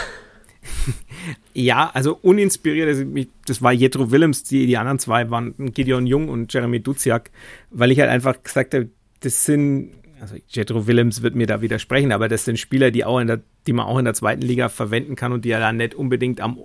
Ja, 1.55 1.91
also 1.93 2.19
uninspiriert, 2.23 2.89
also 2.89 3.05
das 3.47 3.61
war 3.61 3.73
Jetro 3.73 4.13
Willems, 4.13 4.45
die, 4.45 4.67
die 4.67 4.77
anderen 4.77 5.01
zwei 5.01 5.29
waren 5.29 5.55
Gideon 5.59 6.07
Jung 6.07 6.29
und 6.29 6.53
Jeremy 6.53 6.81
Duziak, 6.81 7.31
weil 7.71 7.91
ich 7.91 7.99
halt 7.99 8.11
einfach 8.11 8.43
gesagt 8.43 8.75
habe, 8.75 8.89
das 9.21 9.45
sind, 9.45 9.91
also 10.21 10.37
Jetro 10.49 10.87
Willems 10.87 11.23
wird 11.23 11.35
mir 11.35 11.49
da 11.49 11.61
widersprechen, 11.61 12.13
aber 12.13 12.29
das 12.29 12.45
sind 12.45 12.59
Spieler, 12.59 12.93
die, 12.93 13.05
auch 13.05 13.19
in 13.19 13.27
der, 13.27 13.41
die 13.67 13.73
man 13.73 13.87
auch 13.87 13.99
in 13.99 14.05
der 14.05 14.15
zweiten 14.15 14.43
Liga 14.43 14.69
verwenden 14.69 15.17
kann 15.17 15.33
und 15.33 15.45
die 15.45 15.49
ja 15.49 15.59
dann 15.59 15.79
nicht 15.79 15.95
unbedingt 15.95 16.41
am, 16.41 16.59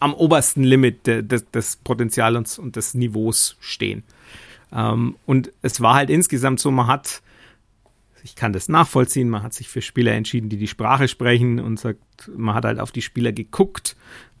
am 0.00 0.12
obersten 0.12 0.64
Limit 0.64 1.06
de, 1.06 1.22
de, 1.22 1.40
des 1.54 1.76
Potenzials 1.76 2.58
und 2.58 2.74
des 2.74 2.94
Niveaus 2.94 3.56
stehen. 3.60 4.02
Ähm, 4.72 5.16
und 5.24 5.52
es 5.62 5.80
war 5.80 5.94
halt 5.94 6.10
insgesamt 6.10 6.58
so, 6.58 6.70
man 6.72 6.88
hat, 6.88 7.22
ich 8.22 8.36
kann 8.36 8.52
das 8.52 8.68
nachvollziehen, 8.68 9.28
man 9.28 9.42
hat 9.42 9.54
sich 9.54 9.68
für 9.68 9.82
Spieler 9.82 10.12
entschieden, 10.12 10.48
die 10.48 10.56
die 10.56 10.68
Sprache 10.68 11.08
sprechen 11.08 11.58
und 11.58 11.78
sagt, 11.78 12.00
man 12.36 12.54
hat 12.54 12.64
halt 12.64 12.78
auf 12.78 12.92
die 12.92 13.02
Spieler 13.02 13.32
geguckt 13.32 13.96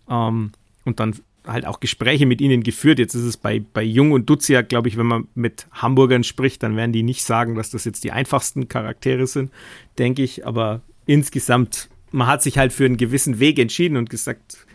ähm, 0.08 0.52
und 0.84 1.00
dann 1.00 1.16
halt 1.46 1.66
auch 1.66 1.80
Gespräche 1.80 2.26
mit 2.26 2.40
ihnen 2.40 2.62
geführt. 2.62 2.98
Jetzt 2.98 3.14
ist 3.14 3.24
es 3.24 3.36
bei, 3.36 3.62
bei 3.72 3.82
Jung 3.82 4.12
und 4.12 4.28
Duziak, 4.28 4.68
glaube 4.68 4.88
ich, 4.88 4.96
wenn 4.96 5.06
man 5.06 5.28
mit 5.34 5.66
Hamburgern 5.72 6.24
spricht, 6.24 6.62
dann 6.62 6.76
werden 6.76 6.92
die 6.92 7.02
nicht 7.02 7.24
sagen, 7.24 7.54
dass 7.54 7.70
das 7.70 7.84
jetzt 7.84 8.04
die 8.04 8.12
einfachsten 8.12 8.68
Charaktere 8.68 9.26
sind, 9.26 9.50
denke 9.98 10.22
ich. 10.22 10.46
Aber 10.46 10.82
insgesamt, 11.06 11.88
man 12.12 12.28
hat 12.28 12.42
sich 12.42 12.58
halt 12.58 12.72
für 12.72 12.84
einen 12.84 12.96
gewissen 12.96 13.40
Weg 13.40 13.58
entschieden 13.58 13.96
und 13.96 14.10
gesagt, 14.10 14.66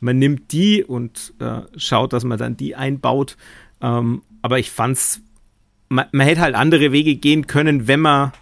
man 0.00 0.18
nimmt 0.18 0.52
die 0.52 0.84
und 0.84 1.34
äh, 1.38 1.60
schaut, 1.76 2.12
dass 2.12 2.24
man 2.24 2.38
dann 2.38 2.56
die 2.56 2.74
einbaut. 2.74 3.36
Ähm, 3.80 4.22
aber 4.42 4.58
ich 4.58 4.70
fand's, 4.70 5.22
man, 5.88 6.06
man 6.12 6.26
hätte 6.26 6.40
halt 6.40 6.54
andere 6.54 6.92
Wege 6.92 7.16
gehen 7.16 7.46
können, 7.46 7.86
wenn 7.86 8.00
man, 8.00 8.32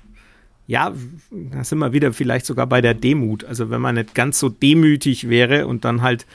ja, 0.68 0.92
da 1.30 1.64
sind 1.64 1.78
wir 1.78 1.94
wieder 1.94 2.12
vielleicht 2.12 2.44
sogar 2.44 2.66
bei 2.66 2.82
der 2.82 2.92
Demut. 2.92 3.42
Also 3.42 3.70
wenn 3.70 3.80
man 3.80 3.94
nicht 3.94 4.14
ganz 4.14 4.38
so 4.38 4.50
demütig 4.50 5.30
wäre 5.30 5.66
und 5.66 5.86
dann 5.86 6.02
halt 6.02 6.26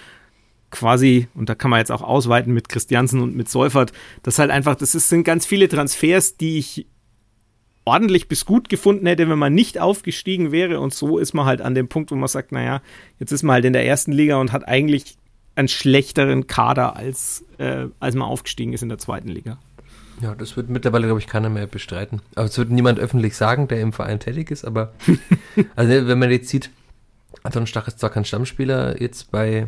quasi, 0.72 1.28
und 1.36 1.50
da 1.50 1.56
kann 1.56 1.70
man 1.70 1.78
jetzt 1.78 1.92
auch 1.92 2.02
ausweiten 2.02 2.52
mit 2.52 2.68
Christiansen 2.68 3.22
und 3.22 3.36
mit 3.36 3.48
Seufert, 3.48 3.94
das 4.24 4.40
halt 4.40 4.50
einfach, 4.50 4.74
das 4.74 4.96
ist, 4.96 5.08
sind 5.08 5.24
ganz 5.24 5.46
viele 5.46 5.70
Transfers, 5.70 6.36
die 6.36 6.58
ich 6.58 6.88
ordentlich 7.86 8.28
bis 8.28 8.46
gut 8.46 8.70
gefunden 8.70 9.06
hätte, 9.06 9.30
wenn 9.30 9.38
man 9.38 9.54
nicht 9.54 9.80
aufgestiegen 9.80 10.52
wäre. 10.52 10.80
Und 10.80 10.96
so 10.96 11.20
ist 11.20 11.36
man 11.36 11.46
halt 11.46 11.62
an 11.62 11.76
dem 11.76 11.88
Punkt, 11.88 12.10
wo 12.10 12.16
man 12.16 12.28
sagt, 12.28 12.52
naja, 12.52 12.82
jetzt 13.20 13.32
ist 13.32 13.44
man 13.44 13.54
halt 13.54 13.66
in 13.66 13.74
der 13.74 13.86
ersten 13.86 14.12
Liga 14.12 14.38
und 14.38 14.52
hat 14.52 14.68
eigentlich 14.68 15.16
einen 15.54 15.68
schlechteren 15.68 16.48
Kader, 16.48 16.96
als, 16.96 17.46
äh, 17.60 17.86
als 18.00 18.16
man 18.16 18.28
aufgestiegen 18.28 18.74
ist 18.74 18.82
in 18.82 18.90
der 18.90 18.98
zweiten 18.98 19.28
Liga. 19.28 19.60
Ja, 20.22 20.36
das 20.36 20.55
wird 20.55 20.70
mittlerweile, 20.70 21.05
glaube 21.05 21.20
ich, 21.20 21.28
keiner 21.28 21.49
mehr 21.49 21.68
bestreiten. 21.68 22.22
Aber 22.36 22.45
es 22.45 22.57
wird 22.57 22.70
niemand 22.70 22.99
öffentlich 22.99 23.36
sagen, 23.36 23.68
der 23.68 23.82
im 23.82 23.93
Verein 23.93 24.20
tätig 24.20 24.51
ist, 24.51 24.66
aber 24.66 24.93
also 25.76 26.07
wenn 26.07 26.20
man 26.20 26.32
jetzt 26.32 26.49
sieht, 26.49 26.70
Anton 27.43 27.68
Stach 27.68 27.88
ist 27.88 27.99
zwar 27.99 28.09
kein 28.09 28.26
Stammspieler 28.26 29.01
jetzt 29.01 29.32
bei 29.32 29.68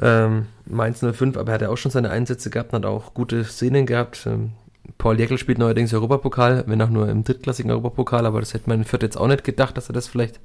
ähm, 0.00 0.46
Mainz 0.66 1.00
05, 1.00 1.36
aber 1.36 1.50
er 1.50 1.54
hat 1.54 1.62
ja 1.62 1.68
auch 1.70 1.78
schon 1.78 1.90
seine 1.90 2.10
Einsätze 2.10 2.50
gehabt 2.50 2.72
und 2.72 2.84
hat 2.84 2.90
auch 2.90 3.14
gute 3.14 3.44
Szenen 3.44 3.86
gehabt. 3.86 4.26
Ähm, 4.26 4.52
Paul 4.96 5.18
Jäckel 5.18 5.38
spielt 5.38 5.58
neuerdings 5.58 5.92
Europapokal, 5.92 6.64
wenn 6.66 6.80
auch 6.82 6.90
nur 6.90 7.08
im 7.08 7.24
drittklassigen 7.24 7.70
Europapokal, 7.70 8.26
aber 8.26 8.40
das 8.40 8.54
hätte 8.54 8.68
man 8.68 8.80
in 8.80 8.84
Fürth 8.84 9.02
jetzt 9.02 9.16
auch 9.16 9.28
nicht 9.28 9.44
gedacht, 9.44 9.76
dass 9.76 9.88
er 9.88 9.92
das 9.92 10.08
vielleicht 10.08 10.40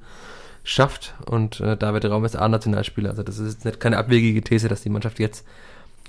schafft. 0.64 1.14
Und 1.26 1.60
äh, 1.60 1.76
David 1.76 2.06
Raum 2.06 2.24
ist 2.24 2.36
A-Nationalspieler. 2.36 3.10
Also 3.10 3.22
das 3.22 3.38
ist 3.38 3.64
nicht 3.64 3.80
keine 3.80 3.98
abwegige 3.98 4.42
These, 4.42 4.68
dass 4.68 4.82
die 4.82 4.90
Mannschaft 4.90 5.18
jetzt 5.18 5.46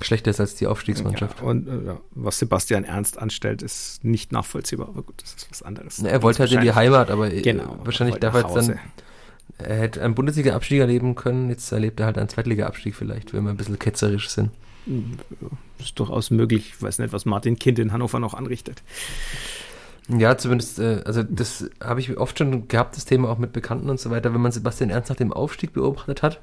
schlechter 0.01 0.31
ist 0.31 0.39
als 0.39 0.55
die 0.55 0.67
Aufstiegsmannschaft. 0.67 1.39
Ja, 1.39 1.45
und 1.45 1.67
äh, 1.67 1.95
was 2.11 2.39
Sebastian 2.39 2.83
Ernst 2.83 3.17
anstellt, 3.19 3.61
ist 3.61 4.03
nicht 4.03 4.31
nachvollziehbar, 4.31 4.89
aber 4.89 5.03
gut, 5.03 5.21
das 5.21 5.33
ist 5.33 5.49
was 5.49 5.63
anderes. 5.63 6.01
Na, 6.01 6.09
er 6.09 6.21
wollte 6.23 6.39
halt 6.39 6.51
in 6.51 6.61
die 6.61 6.73
Heimat, 6.73 7.09
aber 7.09 7.31
äh, 7.31 7.41
genau, 7.41 7.77
wahrscheinlich 7.83 8.17
darf 8.17 8.33
er 8.35 8.41
jetzt 8.41 8.55
dann. 8.55 8.79
Er 9.57 9.77
hätte 9.77 10.01
einen 10.01 10.15
Bundesliga-Abstieg 10.15 10.79
erleben 10.79 11.15
können, 11.15 11.49
jetzt 11.49 11.71
erlebt 11.71 11.99
er 12.01 12.07
halt 12.07 12.17
einen 12.17 12.27
Zweitliga-Abstieg 12.27 12.93
vielleicht, 12.93 13.33
wenn 13.33 13.43
wir 13.43 13.51
ein 13.51 13.57
bisschen 13.57 13.79
ketzerisch 13.79 14.29
sind. 14.29 14.51
Ist 15.79 15.97
durchaus 15.97 16.29
möglich. 16.29 16.73
Ich 16.75 16.81
weiß 16.81 16.99
nicht, 16.99 17.13
was 17.13 17.25
Martin 17.25 17.57
Kind 17.57 17.79
in 17.79 17.91
Hannover 17.91 18.19
noch 18.19 18.33
anrichtet. 18.33 18.83
Ja, 20.07 20.37
zumindest, 20.37 20.77
äh, 20.79 21.01
also 21.05 21.23
das 21.23 21.69
habe 21.81 21.99
ich 21.99 22.17
oft 22.17 22.37
schon 22.37 22.67
gehabt, 22.67 22.95
das 22.95 23.05
Thema 23.05 23.29
auch 23.29 23.39
mit 23.39 23.53
Bekannten 23.53 23.89
und 23.89 23.99
so 23.99 24.11
weiter, 24.11 24.33
wenn 24.33 24.41
man 24.41 24.51
Sebastian 24.51 24.91
Ernst 24.91 25.09
nach 25.09 25.15
dem 25.15 25.33
Aufstieg 25.33 25.73
beobachtet 25.73 26.21
hat. 26.21 26.41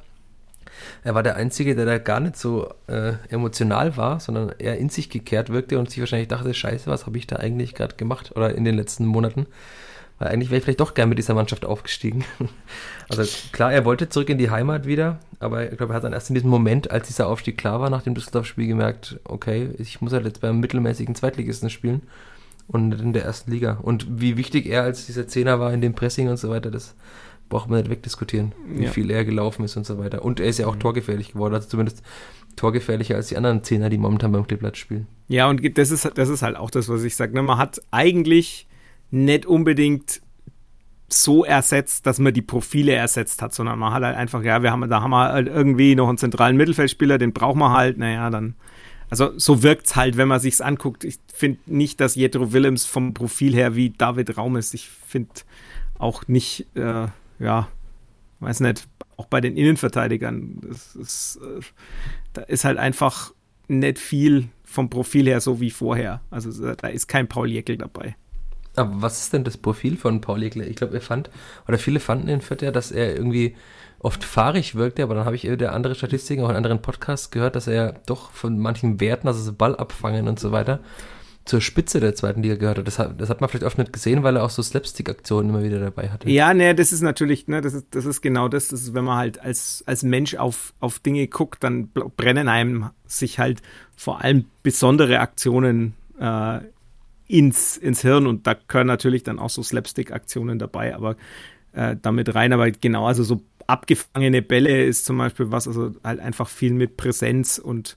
Er 1.05 1.15
war 1.15 1.23
der 1.23 1.37
Einzige, 1.37 1.75
der 1.75 1.87
da 1.87 1.99
gar 1.99 2.21
nicht 2.21 2.37
so 2.37 2.73
äh, 2.87 3.15
emotional 3.29 3.97
war, 3.97 4.21
sondern 4.21 4.53
eher 4.59 4.79
in 4.79 4.89
sich 4.89 5.11
gekehrt 5.11 5.51
wirkte 5.51 5.79
und 5.79 5.91
sich 5.91 6.01
wahrscheinlich 6.01 6.29
dachte, 6.29 6.53
scheiße, 6.55 6.91
was 6.91 7.07
habe 7.07 7.19
ich 7.19 7.27
da 7.27 7.37
eigentlich 7.37 7.75
gerade 7.75 7.97
gemacht 7.97 8.33
oder 8.37 8.55
in 8.55 8.65
den 8.65 8.77
letzten 8.77 9.07
Monaten. 9.07 9.47
Weil 10.19 10.29
eigentlich 10.29 10.51
wäre 10.51 10.59
ich 10.59 10.65
vielleicht 10.65 10.81
doch 10.81 10.95
gern 10.95 11.09
mit 11.09 11.19
dieser 11.19 11.35
Mannschaft 11.35 11.65
aufgestiegen. 11.65 12.25
Also 13.09 13.25
klar, 13.53 13.71
er 13.75 13.85
wollte 13.85 14.09
zurück 14.09 14.31
in 14.31 14.39
die 14.39 14.49
Heimat 14.49 14.87
wieder, 14.87 15.19
aber 15.39 15.71
ich 15.71 15.77
glaube, 15.77 15.93
er 15.93 15.97
hat 15.97 16.05
dann 16.05 16.15
erst 16.15 16.31
in 16.31 16.35
diesem 16.35 16.49
Moment, 16.49 16.91
als 16.91 17.09
dieser 17.09 17.27
Aufstieg 17.27 17.59
klar 17.59 17.79
war, 17.79 17.91
nach 17.91 18.01
dem 18.01 18.15
Düsseldorf-Spiel 18.15 18.69
gemerkt, 18.69 19.21
okay, 19.25 19.69
ich 19.77 20.01
muss 20.01 20.15
halt 20.15 20.25
jetzt 20.25 20.41
beim 20.41 20.61
mittelmäßigen 20.61 21.15
Zweitligisten 21.15 21.69
spielen 21.69 22.01
und 22.69 22.99
in 22.99 23.13
der 23.13 23.25
ersten 23.25 23.51
Liga. 23.51 23.79
Und 23.83 24.07
wie 24.21 24.39
wichtig 24.39 24.65
er 24.65 24.83
als 24.83 25.05
dieser 25.05 25.29
Zehner 25.29 25.61
war 25.61 25.75
in 25.75 25.83
dem 25.83 25.95
Pressing 25.95 26.31
und 26.31 26.39
so 26.39 26.49
weiter, 26.49 26.71
das 26.71 26.95
braucht 27.53 27.69
man 27.69 27.81
nicht 27.81 27.91
wegdiskutieren, 27.91 28.53
wie 28.67 28.85
ja. 28.85 28.91
viel 28.91 29.11
er 29.11 29.27
gelaufen 29.27 29.63
ist 29.63 29.77
und 29.77 29.85
so 29.85 29.99
weiter. 29.99 30.25
Und 30.25 30.41
er 30.41 30.47
ist 30.47 30.59
ja 30.59 30.67
auch 30.67 30.75
mhm. 30.75 30.81
torgefährlich 30.81 31.33
geworden, 31.35 31.53
also 31.53 31.69
zumindest 31.69 32.03
torgefährlicher 32.57 33.15
als 33.15 33.29
die 33.29 33.37
anderen 33.37 33.63
Zehner, 33.63 33.91
die 33.91 33.99
momentan 33.99 34.33
beim 34.33 34.47
Kleeblatt 34.47 34.79
spielen. 34.79 35.07
Ja, 35.29 35.51
und 35.51 35.61
das 35.77 35.91
ist, 35.91 36.11
das 36.15 36.31
ist 36.31 36.41
halt 36.41 36.57
auch 36.57 36.71
das, 36.71 36.89
was 36.89 37.03
ich 37.05 37.15
sage. 37.15 37.35
Ne? 37.35 37.43
Man 37.43 37.59
hat 37.59 37.83
eigentlich 37.91 38.67
nicht 39.11 39.45
unbedingt 39.45 40.23
so 41.09 41.45
ersetzt, 41.45 42.07
dass 42.07 42.19
man 42.19 42.33
die 42.33 42.41
Profile 42.41 42.95
ersetzt 42.95 43.43
hat, 43.43 43.53
sondern 43.53 43.79
man 43.79 43.93
hat 43.93 44.03
halt 44.03 44.17
einfach, 44.17 44.43
ja, 44.43 44.63
wir 44.63 44.73
haben, 44.73 44.89
da 44.89 45.03
haben 45.03 45.11
wir 45.11 45.29
halt 45.29 45.47
irgendwie 45.47 45.95
noch 45.95 46.09
einen 46.09 46.17
zentralen 46.17 46.57
Mittelfeldspieler, 46.57 47.19
den 47.19 47.35
brauchen 47.35 47.59
wir 47.59 47.73
halt, 47.73 47.99
naja, 47.99 48.31
dann. 48.31 48.55
Also 49.11 49.39
so 49.39 49.63
wirkt 49.63 49.89
es 49.89 49.97
halt, 49.97 50.17
wenn 50.17 50.29
man 50.29 50.41
sich's 50.41 50.63
anguckt. 50.63 51.05
Ich 51.05 51.19
finde 51.35 51.61
nicht, 51.67 52.01
dass 52.01 52.15
Jetro 52.15 52.55
Willems 52.55 52.87
vom 52.87 53.13
Profil 53.13 53.55
her 53.55 53.77
wie 53.77 53.91
David 53.91 54.39
Raum 54.39 54.57
ist. 54.57 54.73
Ich 54.73 54.89
finde 54.89 55.29
auch 55.99 56.27
nicht, 56.29 56.67
äh, 56.77 57.09
ja, 57.39 57.69
weiß 58.41 58.61
nicht, 58.61 58.89
auch 59.17 59.27
bei 59.27 59.41
den 59.41 59.57
Innenverteidigern, 59.57 60.61
ist, 61.01 61.37
äh, 61.37 61.61
da 62.33 62.43
ist 62.43 62.65
halt 62.65 62.79
einfach 62.79 63.33
nicht 63.69 63.99
viel 63.99 64.49
vom 64.65 64.91
Profil 64.91 65.27
her 65.27 65.41
so 65.41 65.61
wie 65.61 65.71
vorher. 65.71 66.21
Also 66.31 66.75
da 66.75 66.89
ist 66.89 67.07
kein 67.07 67.29
Paul 67.29 67.51
Jäckel 67.51 67.77
dabei. 67.77 68.17
Aber 68.75 69.03
was 69.03 69.21
ist 69.21 69.33
denn 69.33 69.45
das 69.45 69.57
Profil 69.57 69.97
von 69.97 70.21
Paul 70.21 70.43
Egler? 70.43 70.67
Ich 70.67 70.77
glaube, 70.77 70.95
er 70.95 71.03
fand, 71.03 71.31
oder 71.69 71.79
viele 71.79 72.01
fanden 72.01 72.29
in 72.29 72.41
Fürth 72.41 72.63
ja, 72.63 72.71
dass 72.71 72.91
er 72.91 73.15
irgendwie 73.15 73.55
oft 73.99 74.25
fahrig 74.25 74.75
wirkte, 74.75 75.03
aber 75.03 75.15
dann 75.15 75.27
habe 75.27 75.37
ich 75.37 75.43
der 75.43 75.75
andere 75.75 75.95
Statistiken, 75.95 76.43
auch 76.43 76.49
in 76.49 76.57
anderen 76.57 76.81
Podcasts 76.81 77.31
gehört, 77.31 77.55
dass 77.55 77.67
er 77.67 78.01
doch 78.07 78.33
von 78.33 78.59
manchen 78.59 78.99
Werten, 78.99 79.29
also 79.29 79.41
so 79.41 79.53
Ball 79.53 79.77
abfangen 79.77 80.27
und 80.27 80.41
so 80.41 80.53
weiter, 80.53 80.81
zur 81.45 81.61
Spitze 81.61 81.99
der 81.99 82.15
zweiten 82.15 82.43
Liga 82.43 82.55
gehört 82.55 82.79
hat. 82.79 82.87
Das 82.87 82.99
hat, 82.99 83.21
das 83.21 83.29
hat 83.29 83.41
man 83.41 83.51
vielleicht 83.51 83.65
oft 83.65 83.79
nicht 83.79 83.93
gesehen, 83.93 84.23
weil 84.23 84.37
er 84.37 84.45
auch 84.45 84.51
so 84.51 84.63
Slapstick-Aktionen 84.63 85.51
immer 85.51 85.63
wieder 85.65 85.81
dabei 85.81 86.09
hatte. 86.09 86.31
Ja, 86.31 86.55
ne, 86.55 86.75
das 86.75 86.93
ist 86.93 87.03
natürlich, 87.03 87.49
ne, 87.49 87.61
das 87.61 87.75
ist, 87.75 87.87
das 87.91 88.05
ist 88.05 88.21
genau 88.21 88.49
das, 88.49 88.69
das 88.69 88.83
ist, 88.83 88.95
wenn 88.95 89.05
man 89.05 89.17
halt 89.17 89.41
als, 89.41 89.83
als 89.87 90.03
Mensch 90.03 90.37
auf, 90.37 90.73
auf 90.79 91.01
Dinge 91.01 91.27
guckt, 91.27 91.65
dann 91.65 91.89
brennen 91.89 92.49
einem 92.49 92.91
sich 93.07 93.39
halt 93.39 93.61
vor 93.97 94.23
allem 94.23 94.45
besondere 94.63 95.19
Aktionen 95.19 95.95
äh, 96.21 96.61
ins, 97.27 97.77
ins 97.77 98.03
Hirn 98.03 98.27
und 98.27 98.47
da 98.47 98.55
können 98.55 98.87
natürlich 98.87 99.25
dann 99.25 99.39
auch 99.39 99.51
so 99.51 99.63
Slapstick-Aktionen 99.63 100.59
dabei, 100.59 100.95
aber 100.95 101.17
äh, 101.73 101.97
damit 102.01 102.35
rein, 102.35 102.53
aber 102.53 102.71
genau, 102.71 103.07
also 103.07 103.25
so 103.25 103.41
abgefangene 103.67 104.43
Bälle 104.43 104.85
ist 104.85 105.07
zum 105.07 105.19
Beispiel 105.19 105.51
was, 105.51 105.67
also 105.67 105.93
halt 106.05 106.21
einfach 106.21 106.49
viel 106.49 106.73
mit 106.75 106.97
Präsenz 106.97 107.59
und 107.59 107.97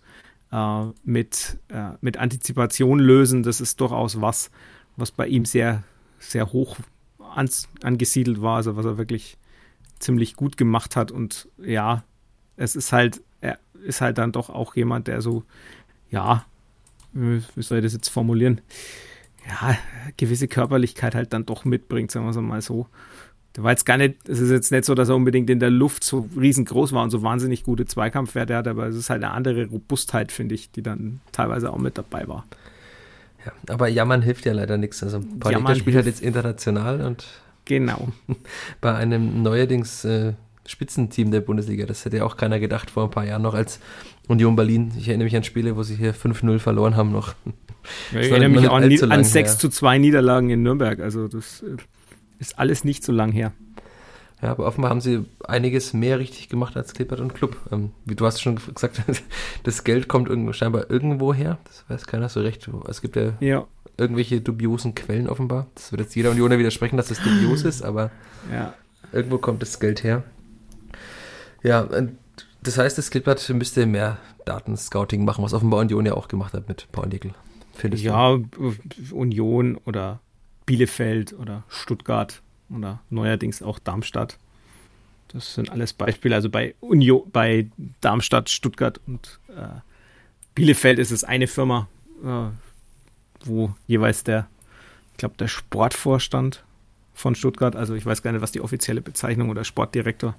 äh, 0.56 0.94
mit, 1.04 1.58
äh, 1.68 1.92
mit 2.00 2.18
Antizipation 2.18 3.00
lösen, 3.00 3.44
das 3.44 3.60
ist 3.60 3.82
durchaus 3.82 4.22
was, 4.22 4.50
was 4.96 5.12
bei 5.12 5.28
ihm 5.28 5.46
sehr, 5.46 5.84
sehr 6.20 6.54
hoch 6.54 6.78
ans, 7.36 7.68
angesiedelt 7.84 8.42
war, 8.42 8.58
also 8.58 8.78
was 8.78 8.86
er 8.86 8.98
wirklich 8.98 9.38
ziemlich 10.00 10.36
gut 10.36 10.58
gemacht 10.58 10.96
hat 10.96 11.12
und 11.12 11.50
ja, 11.58 12.04
es 12.56 12.76
ist 12.76 12.94
halt, 12.94 13.22
er 13.42 13.60
ist 13.84 14.02
halt 14.02 14.18
dann 14.18 14.32
doch 14.32 14.50
auch 14.50 14.76
jemand, 14.76 15.08
der 15.08 15.22
so, 15.22 15.44
ja, 16.10 16.46
wie 17.12 17.42
soll 17.62 17.80
ich 17.80 17.84
das 17.84 17.94
jetzt 17.94 18.10
formulieren? 18.10 18.62
ja, 19.48 19.78
gewisse 20.18 20.48
Körperlichkeit 20.48 21.16
halt 21.16 21.34
dann 21.34 21.46
doch 21.46 21.66
mitbringt, 21.66 22.12
sagen 22.12 22.26
wir 22.26 22.32
es 22.32 22.38
mal 22.38 22.62
so. 22.62 22.88
Der 23.56 23.64
war 23.64 23.72
jetzt 23.72 23.86
gar 23.86 23.98
nicht, 23.98 24.28
es 24.28 24.40
ist 24.40 24.52
jetzt 24.52 24.72
nicht 24.72 24.84
so, 24.84 24.96
dass 24.96 25.10
er 25.10 25.16
unbedingt 25.16 25.50
in 25.50 25.60
der 25.60 25.70
Luft 25.70 26.04
so 26.04 26.28
riesengroß 26.38 26.92
war 26.92 27.04
und 27.04 27.10
so 27.10 27.24
wahnsinnig 27.24 27.64
gute 27.64 27.86
Zweikampfwerte 27.86 28.56
hat, 28.56 28.68
aber 28.68 28.88
es 28.88 28.96
ist 28.96 29.10
halt 29.10 29.24
eine 29.24 29.34
andere 29.34 29.68
Robustheit, 29.68 30.32
finde 30.32 30.56
ich, 30.56 30.72
die 30.72 30.82
dann 30.82 31.22
teilweise 31.32 31.72
auch 31.72 31.78
mit 31.78 31.98
dabei 31.98 32.28
war. 32.28 32.46
Ja, 33.46 33.52
aber 33.74 33.88
Jammern 33.88 34.22
hilft 34.22 34.46
ja 34.46 34.54
leider 34.54 34.78
nichts. 34.78 35.04
Also 35.04 35.22
Paulita 35.40 35.76
spielt 35.76 35.96
halt 35.96 36.06
jetzt 36.06 36.22
international 36.22 37.02
und 37.02 37.26
genau 37.64 38.10
bei 38.82 38.94
einem 38.94 39.42
neuerdings 39.42 40.04
äh, 40.04 40.34
Spitzenteam 40.66 41.32
der 41.32 41.42
Bundesliga. 41.42 41.86
Das 41.86 42.04
hätte 42.04 42.18
ja 42.18 42.26
auch 42.26 42.38
keiner 42.38 42.60
gedacht 42.60 42.90
vor 42.90 43.06
ein 43.06 43.12
paar 43.12 43.26
Jahren 43.26 43.44
noch 43.44 43.54
als 43.54 43.80
Union 44.28 44.56
Berlin. 44.56 44.92
Ich 44.98 45.08
erinnere 45.08 45.26
mich 45.26 45.36
an 45.36 45.44
Spiele, 45.44 45.78
wo 45.78 45.84
sie 45.84 45.96
hier 45.96 46.14
5-0 46.14 46.60
verloren 46.60 46.96
haben 46.96 47.12
noch. 47.12 47.36
Ja, 48.12 48.20
ich 48.20 48.32
erinnere 48.32 48.50
mich 48.50 48.68
auch 48.68 48.76
an, 48.76 49.12
an 49.12 49.24
6 49.24 49.60
zu 49.60 49.70
2 49.70 50.00
Niederlagen 50.00 50.50
in 50.50 50.64
Nürnberg. 50.64 51.00
Also 51.00 51.28
das 51.28 51.62
äh, 51.62 51.78
ist 52.40 52.60
alles 52.60 52.84
nicht 52.84 53.04
so 53.04 53.12
lang 53.12 53.32
her. 53.32 53.54
Ja, 54.42 54.52
aber 54.52 54.66
offenbar 54.68 54.92
haben 54.92 55.02
sie 55.02 55.26
einiges 55.46 55.94
mehr 55.94 56.20
richtig 56.20 56.50
gemacht 56.50 56.76
als 56.76 56.94
Klippert 56.94 57.20
und 57.20 57.34
Club. 57.34 57.58
Ähm, 57.72 57.92
wie 58.04 58.16
du 58.16 58.26
hast 58.26 58.42
schon 58.42 58.58
gesagt, 58.74 59.02
das 59.64 59.84
Geld 59.84 60.08
kommt 60.08 60.30
irgendwo, 60.30 60.54
scheinbar 60.54 60.90
irgendwo 60.92 61.34
her. 61.34 61.58
Das 61.66 61.86
weiß 61.88 62.06
keiner 62.08 62.30
so 62.30 62.42
recht. 62.42 62.70
Es 62.88 63.02
gibt 63.02 63.16
ja, 63.16 63.34
ja, 63.40 63.66
irgendwelche 63.98 64.42
dubiosen 64.42 64.94
Quellen 64.94 65.30
offenbar. 65.30 65.68
Das 65.76 65.92
wird 65.92 66.02
jetzt 66.02 66.16
jeder 66.16 66.32
Unioner 66.32 66.60
widersprechen, 66.60 66.98
dass 66.98 67.08
das 67.08 67.20
dubios 67.22 67.64
ist, 67.64 67.82
aber 67.82 68.12
ja. 68.52 68.74
irgendwo 69.14 69.38
kommt 69.38 69.62
das 69.62 69.80
Geld 69.80 70.04
her. 70.04 70.24
Ja, 71.64 71.88
das 72.62 72.78
heißt, 72.78 72.98
das 72.98 73.10
Klippert 73.10 73.48
müsste 73.50 73.86
mehr 73.86 74.18
Datenscouting 74.46 75.24
machen, 75.24 75.44
was 75.44 75.54
offenbar 75.54 75.80
Union 75.80 76.06
ja 76.06 76.14
auch 76.14 76.28
gemacht 76.28 76.54
hat 76.54 76.68
mit 76.68 76.88
Paul 76.92 77.08
Nickel. 77.08 77.32
Ja, 77.94 78.38
Union 79.12 79.78
oder 79.86 80.22
Bielefeld 80.66 81.34
oder 81.34 81.64
Stuttgart 81.70 82.42
oder 82.70 83.02
neuerdings 83.10 83.62
auch 83.62 83.80
Darmstadt. 83.80 84.38
Das 85.30 85.54
sind 85.54 85.70
alles 85.70 85.94
Beispiele. 85.94 86.36
Also 86.36 86.50
bei 86.50 86.76
Union, 86.80 87.24
bei 87.32 87.68
Darmstadt, 88.02 88.50
Stuttgart 88.50 89.00
und 89.06 89.40
äh, 89.50 89.80
Bielefeld 90.56 91.00
ist 91.00 91.12
es 91.12 91.24
eine 91.24 91.48
Firma, 91.48 91.88
äh, 92.24 92.48
wo 93.44 93.76
jeweils 93.88 94.24
der, 94.24 94.48
ich 95.12 95.18
glaube, 95.18 95.36
der 95.38 95.48
Sportvorstand 95.48 96.64
von 97.14 97.36
Stuttgart, 97.36 97.76
also 97.76 97.96
ich 97.96 98.06
weiß 98.06 98.22
gar 98.22 98.32
nicht, 98.32 98.42
was 98.42 98.52
die 98.52 98.62
offizielle 98.62 99.02
Bezeichnung 99.02 99.50
oder 99.50 99.64
Sportdirektor 99.64 100.36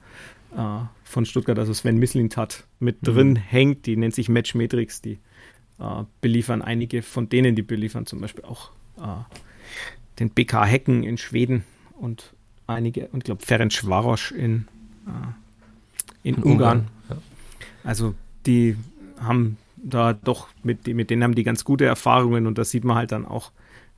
äh, 0.56 0.78
von 1.04 1.26
Stuttgart, 1.26 1.58
also 1.58 1.72
Sven 1.72 1.98
Mislintat, 1.98 2.64
mit 2.80 3.02
mhm. 3.02 3.06
drin 3.06 3.36
hängt. 3.36 3.86
Die 3.86 3.96
nennt 3.96 4.14
sich 4.14 4.28
Matchmetrix, 4.28 5.02
die 5.02 5.18
äh, 5.78 6.04
beliefern 6.20 6.62
einige 6.62 7.02
von 7.02 7.28
denen, 7.28 7.56
die 7.56 7.62
beliefern 7.62 8.06
zum 8.06 8.20
Beispiel 8.20 8.44
auch 8.44 8.72
äh, 8.98 9.36
den 10.18 10.30
BK 10.30 10.64
Hecken 10.64 11.02
in 11.02 11.18
Schweden 11.18 11.64
und 11.98 12.32
einige, 12.66 13.08
und 13.08 13.18
ich 13.18 13.24
glaube 13.24 13.44
Ferenc 13.44 13.72
Schwarosch 13.72 14.32
in, 14.32 14.66
äh, 15.06 16.28
in, 16.28 16.36
in, 16.36 16.42
Ungarn. 16.42 16.78
Ungarn 16.78 16.88
ja. 17.10 17.16
Also 17.84 18.14
die 18.46 18.76
haben 19.20 19.56
da 19.76 20.12
doch, 20.12 20.48
mit, 20.62 20.86
mit 20.86 21.10
denen 21.10 21.22
haben 21.22 21.34
die 21.34 21.44
ganz 21.44 21.64
gute 21.64 21.84
Erfahrungen 21.84 22.46
und 22.46 22.58
das 22.58 22.70
sieht 22.70 22.84
man 22.84 22.96
halt 22.96 23.12
dann 23.12 23.24
auch. 23.24 23.52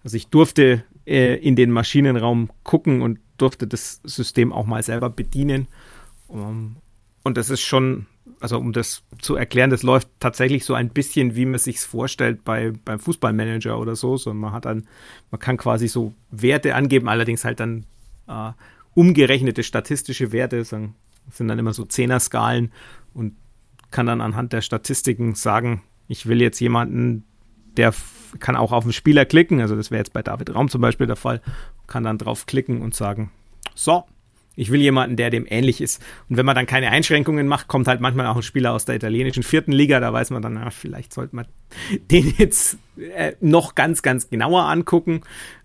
Also 0.05 0.17
ich 0.17 0.29
durfte 0.29 0.85
äh, 1.07 1.35
in 1.37 1.57
den 1.57 1.71
Maschinenraum 1.71 2.51
gucken 2.63 3.03
und 3.03 3.19
durfte 3.39 3.67
das 3.67 4.01
System 4.05 4.53
auch 4.53 4.67
mal 4.67 4.83
selber 4.83 5.11
bedienen. 5.11 5.69
Um, 6.29 6.77
und 7.23 7.39
das 7.39 7.49
ist 7.49 7.63
schon 7.63 8.07
also 8.41 8.59
um 8.59 8.73
das 8.73 9.03
zu 9.21 9.35
erklären, 9.35 9.71
das 9.71 9.83
läuft 9.83 10.09
tatsächlich 10.21 10.65
so 10.65 10.75
ein 10.75 10.91
bisschen, 10.91 11.35
wie 11.35 11.47
man 11.47 11.59
sich 11.59 11.81
vorstellt 11.81 12.45
bei, 12.45 12.73
beim 12.85 12.99
Fußballmanager 12.99 13.79
oder 13.79 13.97
so. 13.97 14.17
so. 14.17 14.33
Man 14.33 14.53
hat 14.53 14.65
dann, 14.65 14.87
man 15.31 15.41
kann 15.41 15.57
quasi 15.57 15.89
so 15.89 16.15
Werte 16.31 16.75
angeben, 16.75 17.09
allerdings 17.09 17.45
halt 17.45 17.61
dann 17.61 17.85
äh, 18.29 18.53
umgerechnete 18.95 19.63
statistische 19.63 20.33
Werte, 20.33 20.65
sagen, 20.65 20.95
sind 21.31 21.49
dann 21.49 21.59
immer 21.59 21.73
so 21.73 21.85
Zehner-Skalen 21.85 22.73
und 23.15 23.37
kann 23.91 24.07
dann 24.07 24.21
anhand 24.21 24.53
der 24.53 24.61
Statistiken 24.61 25.35
sagen, 25.35 25.83
ich 26.09 26.27
will 26.27 26.41
jetzt 26.41 26.61
jemanden, 26.61 27.25
der 27.77 27.95
kann 28.41 28.57
auch 28.57 28.73
auf 28.73 28.85
den 28.85 28.93
Spieler 28.93 29.25
klicken, 29.25 29.61
also 29.61 29.77
das 29.77 29.91
wäre 29.91 30.01
jetzt 30.01 30.13
bei 30.13 30.23
David 30.23 30.55
Raum 30.55 30.69
zum 30.69 30.81
Beispiel 30.81 31.07
der 31.07 31.17
Fall, 31.17 31.41
kann 31.87 32.05
dann 32.05 32.19
drauf 32.19 32.47
klicken 32.47 32.83
und 32.83 32.95
sagen, 32.95 33.31
so, 33.75 34.05
ich 34.59 34.73
will 34.73 34.81
jemanden, 34.81 35.15
der 35.15 35.31
dem 35.31 35.47
ähnlich 35.49 35.81
ist. 35.81 36.03
Und 36.29 36.37
wenn 36.37 36.45
man 36.45 36.57
dann 36.57 36.67
keine 36.67 36.91
Einschränkungen 36.91 37.47
macht, 37.47 37.69
kommt 37.69 37.87
halt 37.87 38.01
manchmal 38.01 38.27
auch 38.27 38.35
ein 38.37 38.43
Spieler 38.43 38.73
aus 38.73 38.85
der 38.85 38.97
italienischen 38.97 39.45
vierten 39.45 39.71
Liga. 39.71 40.01
Da 40.01 40.13
weiß 40.13 40.31
man 40.31 40.43
dann, 40.43 40.55
na, 40.55 40.71
vielleicht 40.71 41.15
sollte 41.15 41.37
man 41.37 41.47
den 42.11 42.35
jetzt 42.37 42.77
äh, 43.15 43.35
noch 43.41 43.77
ganz, 43.77 44.03
ganz 44.03 44.29
genauer 44.31 44.65
angucken, 44.65 45.21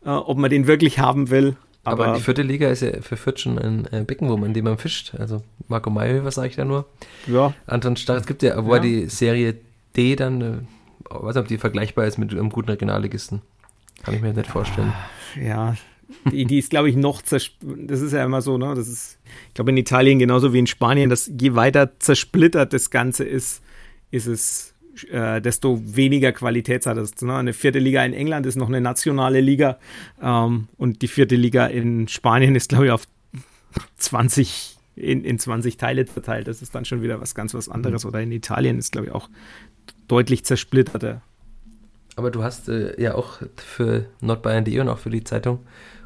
äh, 0.05 0.09
ob 0.09 0.37
man 0.37 0.51
den 0.51 0.67
wirklich 0.67 0.99
haben 0.99 1.31
will. 1.31 1.55
Aber, 1.83 2.05
Aber 2.05 2.17
die 2.17 2.21
vierte 2.21 2.43
Liga 2.43 2.69
ist 2.69 2.81
ja 2.81 3.01
für 3.01 3.17
Fürth 3.17 3.39
schon 3.39 3.57
ein 3.57 3.87
äh, 3.91 4.03
Becken, 4.03 4.29
wo 4.29 4.37
man, 4.37 4.49
in 4.49 4.53
dem 4.53 4.65
man 4.65 4.77
fischt. 4.77 5.15
Also 5.17 5.41
Marco 5.67 5.89
May, 5.89 6.23
was 6.23 6.35
sage 6.35 6.49
ich 6.49 6.55
da 6.55 6.63
nur? 6.63 6.85
Ja. 7.25 7.53
Anton 7.65 7.97
Stark, 7.97 8.21
es 8.21 8.27
gibt 8.27 8.43
ja, 8.43 8.63
wo 8.63 8.75
ja. 8.75 8.79
die 8.79 9.07
Serie 9.07 9.55
D 9.97 10.15
dann, 10.15 10.41
äh, 10.41 10.53
weiß 11.09 11.33
nicht, 11.33 11.41
ob 11.41 11.47
die 11.47 11.57
vergleichbar 11.57 12.05
ist 12.05 12.19
mit 12.19 12.31
einem 12.31 12.51
guten 12.51 12.69
Regionalligisten. 12.69 13.41
Kann 14.03 14.13
ich 14.13 14.21
mir 14.21 14.33
nicht 14.33 14.51
vorstellen. 14.51 14.93
Ja, 15.41 15.75
die, 16.31 16.45
die 16.45 16.59
ist, 16.59 16.69
glaube 16.69 16.89
ich, 16.89 16.95
noch 16.95 17.21
zersplittert. 17.21 17.91
Das 17.91 18.01
ist 18.01 18.13
ja 18.13 18.23
immer 18.23 18.41
so, 18.41 18.57
ne? 18.57 18.73
Das 18.75 18.87
ist, 18.87 19.19
ich 19.47 19.53
glaube, 19.53 19.71
in 19.71 19.77
Italien 19.77 20.19
genauso 20.19 20.53
wie 20.53 20.59
in 20.59 20.67
Spanien, 20.67 21.09
dass 21.09 21.31
je 21.39 21.55
weiter 21.55 21.99
zersplittert 21.99 22.73
das 22.73 22.89
Ganze 22.89 23.23
ist, 23.23 23.61
ist 24.11 24.27
es, 24.27 24.73
äh, 25.09 25.41
desto 25.41 25.81
weniger 25.83 26.31
Qualität 26.31 26.85
hat 26.85 26.97
es. 26.97 27.19
Ne? 27.21 27.35
Eine 27.35 27.53
vierte 27.53 27.79
Liga 27.79 28.03
in 28.05 28.13
England 28.13 28.45
ist 28.45 28.55
noch 28.55 28.67
eine 28.67 28.81
nationale 28.81 29.41
Liga 29.41 29.79
ähm, 30.21 30.67
und 30.77 31.01
die 31.01 31.07
vierte 31.07 31.35
Liga 31.35 31.65
in 31.65 32.07
Spanien 32.07 32.55
ist, 32.55 32.69
glaube 32.69 32.85
ich, 32.85 32.91
auf 32.91 33.07
20 33.97 34.77
in, 34.95 35.23
in 35.23 35.39
20 35.39 35.77
Teile 35.77 36.05
verteilt. 36.05 36.47
Das 36.47 36.61
ist 36.61 36.75
dann 36.75 36.85
schon 36.85 37.01
wieder 37.01 37.19
was 37.19 37.35
ganz 37.35 37.53
was 37.53 37.69
anderes. 37.69 38.05
Oder 38.05 38.21
in 38.21 38.31
Italien 38.31 38.77
ist, 38.77 38.91
glaube 38.91 39.07
ich, 39.07 39.13
auch 39.13 39.29
deutlich 40.07 40.45
zersplitterter. 40.45 41.21
Aber 42.15 42.31
du 42.31 42.43
hast 42.43 42.69
äh, 42.69 43.01
ja 43.01 43.15
auch 43.15 43.39
für 43.55 44.05
nordbayern.de 44.21 44.79
und 44.79 44.89
auch 44.89 44.99
für 44.99 45.09
die 45.09 45.23
Zeitung 45.23 45.59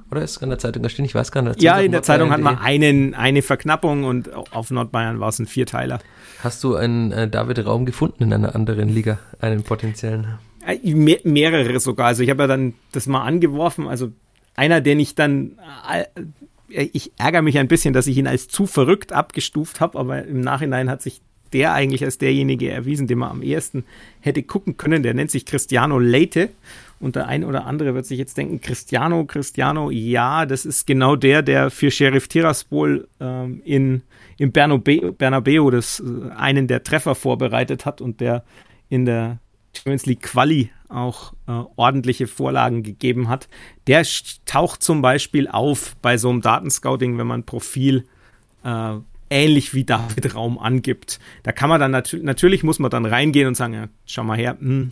oder 0.10 0.22
ist 0.22 0.38
es 0.38 0.38
in 0.38 0.49
der 0.49 0.60
Zeitung 0.60 0.84
erschienen? 0.84 1.05
Ich 1.05 1.16
weiß 1.16 1.32
gar 1.32 1.41
nicht. 1.41 1.62
Ja, 1.62 1.80
in 1.80 1.91
der 1.91 2.01
Zeitung 2.01 2.32
hat 2.32 2.39
man 2.39 2.58
einen, 2.58 3.14
eine 3.14 3.41
Verknappung 3.41 4.05
und 4.05 4.34
auf 4.34 4.72
Nordbayern 4.72 5.20
war 5.20 5.30
es 5.30 5.39
ein 5.39 5.47
Vierteiler. 5.47 5.99
Hast 6.43 6.64
du 6.64 6.76
einen 6.76 7.12
äh, 7.12 7.28
David 7.28 7.66
Raum 7.66 7.86
gefunden 7.86 8.24
in 8.24 8.34
einer 8.34 8.55
anderen 8.55 8.89
Liga, 8.89 9.20
einen 9.41 9.64
potenziellen? 9.64 10.38
Äh, 10.66 10.93
Me 10.93 11.20
mehrere 11.24 11.80
sogar. 11.80 12.08
Also 12.08 12.24
ich 12.24 12.30
habe 12.30 12.43
ja 12.43 12.47
dann 12.47 12.74
das 12.93 13.08
mal 13.08 13.24
angeworfen. 13.24 13.88
Also 13.88 14.14
einer, 14.55 14.80
den 14.80 14.99
ich 14.99 15.16
dann, 15.16 15.58
äh, 15.91 16.05
ich 16.70 17.12
ärgere 17.18 17.41
mich 17.41 17.58
ein 17.58 17.68
bisschen, 17.68 17.93
dass 17.93 18.08
ich 18.08 18.18
ihn 18.18 18.28
als 18.28 18.47
zu 18.47 18.66
verrückt 18.66 19.12
abgestuft 19.12 19.82
habe, 19.82 19.99
aber 19.99 20.24
im 20.24 20.39
Nachhinein 20.39 20.89
hat 20.89 21.01
sich 21.01 21.22
der 21.53 21.73
eigentlich 21.73 22.03
als 22.03 22.17
derjenige 22.17 22.69
erwiesen, 22.69 23.07
den 23.07 23.19
man 23.19 23.31
am 23.31 23.41
ehesten 23.41 23.83
hätte 24.19 24.43
gucken 24.43 24.77
können. 24.77 25.03
Der 25.03 25.13
nennt 25.13 25.31
sich 25.31 25.45
Cristiano 25.45 25.99
Leite. 25.99 26.49
Und 26.99 27.15
der 27.15 27.27
ein 27.27 27.43
oder 27.43 27.65
andere 27.65 27.93
wird 27.93 28.07
sich 28.07 28.17
jetzt 28.17 28.37
denken, 28.37 28.59
Cristiano, 28.59 29.23
Cristiano, 29.25 29.91
ja, 29.91 30.47
das 30.47 30.65
ist 30.65 30.87
genau 30.87 31.15
der, 31.15 31.43
der 31.43 31.69
für 31.69 31.91
Sheriff 31.91 32.27
Tiraspol 32.27 33.07
ähm, 33.19 33.61
in, 33.65 34.01
in 34.37 34.51
Bernabeu, 34.51 35.11
Bernabeu 35.11 35.69
das, 35.69 35.99
äh, 35.99 36.31
einen 36.35 36.67
der 36.67 36.83
Treffer 36.83 37.13
vorbereitet 37.13 37.85
hat 37.85 38.01
und 38.01 38.19
der 38.19 38.43
in 38.89 39.05
der 39.05 39.37
Champions 39.75 40.07
League 40.07 40.23
Quali 40.23 40.71
auch 40.89 41.33
äh, 41.47 41.51
ordentliche 41.75 42.25
Vorlagen 42.27 42.81
gegeben 42.81 43.29
hat. 43.29 43.47
Der 43.85 44.05
taucht 44.45 44.81
zum 44.81 45.01
Beispiel 45.01 45.47
auf 45.47 45.95
bei 46.01 46.17
so 46.17 46.29
einem 46.29 46.41
Datenscouting, 46.41 47.17
wenn 47.17 47.27
man 47.27 47.43
Profil 47.43 48.05
äh, 48.63 48.95
ähnlich 49.30 49.73
wie 49.73 49.84
David 49.84 50.36
Raum 50.36 50.57
angibt. 50.57 51.19
Da 51.43 51.51
kann 51.51 51.69
man 51.69 51.80
dann 51.80 51.91
natürlich, 51.91 52.25
natürlich 52.25 52.63
muss 52.63 52.80
man 52.80 52.91
dann 52.91 53.05
reingehen 53.05 53.47
und 53.47 53.55
sagen, 53.55 53.73
ja, 53.73 53.88
schau 54.05 54.23
mal 54.23 54.38
her, 54.38 54.57
mh, 54.59 54.69
hm, 54.69 54.91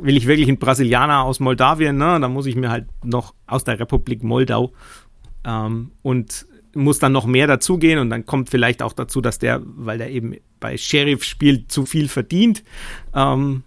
will 0.00 0.16
ich 0.16 0.26
wirklich 0.26 0.48
einen 0.48 0.58
Brasilianer 0.58 1.22
aus 1.22 1.40
Moldawien, 1.40 1.96
ne? 1.96 2.18
Dann 2.20 2.32
muss 2.32 2.46
ich 2.46 2.56
mir 2.56 2.70
halt 2.70 2.86
noch 3.04 3.34
aus 3.46 3.64
der 3.64 3.78
Republik 3.78 4.22
Moldau 4.22 4.72
ähm, 5.44 5.92
und 6.02 6.46
muss 6.74 6.98
dann 6.98 7.12
noch 7.12 7.26
mehr 7.26 7.46
dazugehen 7.46 7.98
und 7.98 8.08
dann 8.08 8.24
kommt 8.24 8.48
vielleicht 8.48 8.82
auch 8.82 8.94
dazu, 8.94 9.20
dass 9.20 9.38
der, 9.38 9.60
weil 9.64 9.98
der 9.98 10.10
eben 10.10 10.36
bei 10.58 10.78
Sheriff 10.78 11.22
spielt, 11.24 11.70
zu 11.70 11.84
viel 11.84 12.08
verdient. 12.08 12.64
Ähm, 13.14 13.64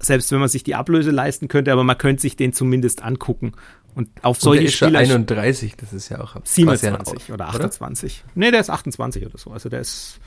selbst 0.00 0.32
wenn 0.32 0.40
man 0.40 0.48
sich 0.48 0.64
die 0.64 0.74
Ablöse 0.74 1.12
leisten 1.12 1.46
könnte, 1.46 1.72
aber 1.72 1.84
man 1.84 1.98
könnte 1.98 2.22
sich 2.22 2.34
den 2.34 2.52
zumindest 2.52 3.04
angucken. 3.04 3.52
Und 3.94 4.10
auf 4.22 4.40
solche 4.40 4.60
und 4.60 4.62
der 4.62 4.68
ist 4.68 4.74
Spieler. 4.74 4.98
31, 4.98 5.76
das 5.76 5.92
ist 5.92 6.08
ja 6.08 6.20
auch 6.20 6.36
27 6.42 7.32
oder 7.32 7.48
28. 7.48 8.22
Oder? 8.24 8.32
Nee, 8.34 8.50
der 8.50 8.60
ist 8.60 8.70
28 8.70 9.26
oder 9.26 9.38
so. 9.38 9.50
Also 9.50 9.68
der 9.68 9.80
ist 9.80 10.20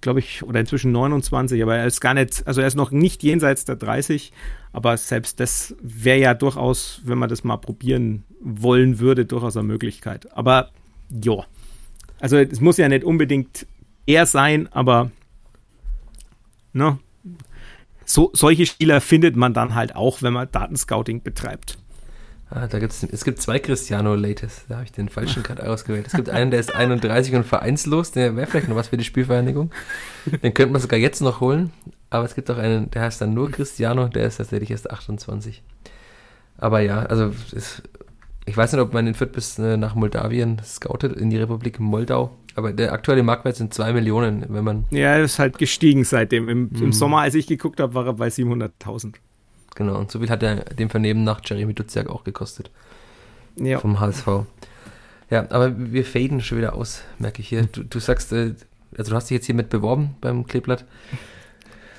glaube 0.00 0.20
ich, 0.20 0.42
oder 0.42 0.60
inzwischen 0.60 0.92
29, 0.92 1.62
aber 1.62 1.76
er 1.76 1.86
ist 1.86 2.00
gar 2.00 2.14
nicht, 2.14 2.46
also 2.46 2.60
er 2.60 2.66
ist 2.66 2.76
noch 2.76 2.90
nicht 2.90 3.22
jenseits 3.22 3.64
der 3.64 3.76
30, 3.76 4.32
aber 4.72 4.96
selbst 4.96 5.40
das 5.40 5.74
wäre 5.80 6.18
ja 6.18 6.34
durchaus, 6.34 7.00
wenn 7.04 7.18
man 7.18 7.28
das 7.28 7.44
mal 7.44 7.56
probieren 7.56 8.24
wollen 8.40 9.00
würde, 9.00 9.26
durchaus 9.26 9.56
eine 9.56 9.66
Möglichkeit. 9.66 10.32
Aber 10.36 10.70
ja, 11.10 11.44
also 12.20 12.36
es 12.36 12.60
muss 12.60 12.76
ja 12.76 12.88
nicht 12.88 13.04
unbedingt 13.04 13.66
er 14.06 14.26
sein, 14.26 14.68
aber 14.72 15.10
ne, 16.72 16.98
so, 18.04 18.30
solche 18.32 18.66
Spieler 18.66 19.00
findet 19.00 19.36
man 19.36 19.52
dann 19.52 19.74
halt 19.74 19.94
auch, 19.94 20.22
wenn 20.22 20.32
man 20.32 20.50
Datenscouting 20.50 21.22
betreibt. 21.22 21.78
Ah, 22.50 22.66
da 22.66 22.78
gibt's, 22.78 23.02
es 23.02 23.24
gibt 23.24 23.42
zwei 23.42 23.58
Cristiano 23.58 24.14
Lates. 24.14 24.64
Da 24.68 24.76
habe 24.76 24.84
ich 24.84 24.92
den 24.92 25.10
falschen 25.10 25.42
gerade 25.42 25.68
ausgewählt. 25.68 26.06
Es 26.06 26.14
gibt 26.14 26.30
einen, 26.30 26.50
der 26.50 26.60
ist 26.60 26.74
31 26.74 27.34
und 27.34 27.44
vereinslos. 27.44 28.10
Der 28.12 28.36
wäre 28.36 28.46
vielleicht 28.46 28.68
noch 28.68 28.76
was 28.76 28.88
für 28.88 28.96
die 28.96 29.04
Spielvereinigung. 29.04 29.70
Den 30.42 30.54
könnte 30.54 30.72
man 30.72 30.80
sogar 30.80 30.98
jetzt 30.98 31.20
noch 31.20 31.40
holen. 31.40 31.72
Aber 32.08 32.24
es 32.24 32.34
gibt 32.34 32.50
auch 32.50 32.56
einen, 32.56 32.90
der 32.90 33.02
heißt 33.02 33.20
dann 33.20 33.34
nur 33.34 33.50
Cristiano. 33.50 34.08
Der 34.08 34.26
ist 34.26 34.38
tatsächlich 34.38 34.70
erst 34.70 34.90
28. 34.90 35.62
Aber 36.56 36.80
ja, 36.80 37.00
also 37.00 37.32
ist, 37.52 37.82
ich 38.46 38.56
weiß 38.56 38.72
nicht, 38.72 38.80
ob 38.80 38.94
man 38.94 39.04
den 39.04 39.14
Fürth 39.14 39.32
bis 39.32 39.58
äh, 39.58 39.76
nach 39.76 39.94
Moldawien 39.94 40.60
scoutet, 40.64 41.16
in 41.18 41.28
die 41.28 41.36
Republik 41.36 41.80
Moldau. 41.80 42.36
Aber 42.54 42.72
der 42.72 42.92
aktuelle 42.92 43.22
Marktwert 43.22 43.56
sind 43.56 43.74
2 43.74 43.92
Millionen, 43.92 44.46
wenn 44.48 44.64
man. 44.64 44.84
Ja, 44.90 45.16
er 45.16 45.22
ist 45.22 45.38
halt 45.38 45.58
gestiegen 45.58 46.02
seitdem. 46.04 46.48
Im, 46.48 46.70
im 46.74 46.86
mhm. 46.86 46.92
Sommer, 46.92 47.20
als 47.20 47.34
ich 47.34 47.46
geguckt 47.46 47.78
habe, 47.78 47.92
war 47.94 48.06
er 48.06 48.14
bei 48.14 48.28
700.000. 48.28 49.14
Genau, 49.78 49.96
und 49.96 50.10
so 50.10 50.18
viel 50.18 50.28
hat 50.28 50.42
er 50.42 50.56
dem 50.56 50.90
Vernehmen 50.90 51.22
nach 51.22 51.40
Jeremy 51.44 51.72
Duziak 51.72 52.08
auch 52.08 52.24
gekostet. 52.24 52.68
Ja. 53.54 53.78
Vom 53.78 54.00
HSV. 54.00 54.26
Ja, 55.30 55.46
aber 55.50 55.72
wir 55.76 56.04
faden 56.04 56.40
schon 56.40 56.58
wieder 56.58 56.74
aus, 56.74 57.02
merke 57.20 57.42
ich 57.42 57.48
hier. 57.48 57.68
Du, 57.70 57.84
du 57.84 58.00
sagst, 58.00 58.32
äh, 58.32 58.54
also 58.96 59.12
du 59.12 59.16
hast 59.16 59.30
dich 59.30 59.36
jetzt 59.36 59.46
hier 59.46 59.54
mit 59.54 59.70
beworben 59.70 60.16
beim 60.20 60.48
Kleeblatt 60.48 60.84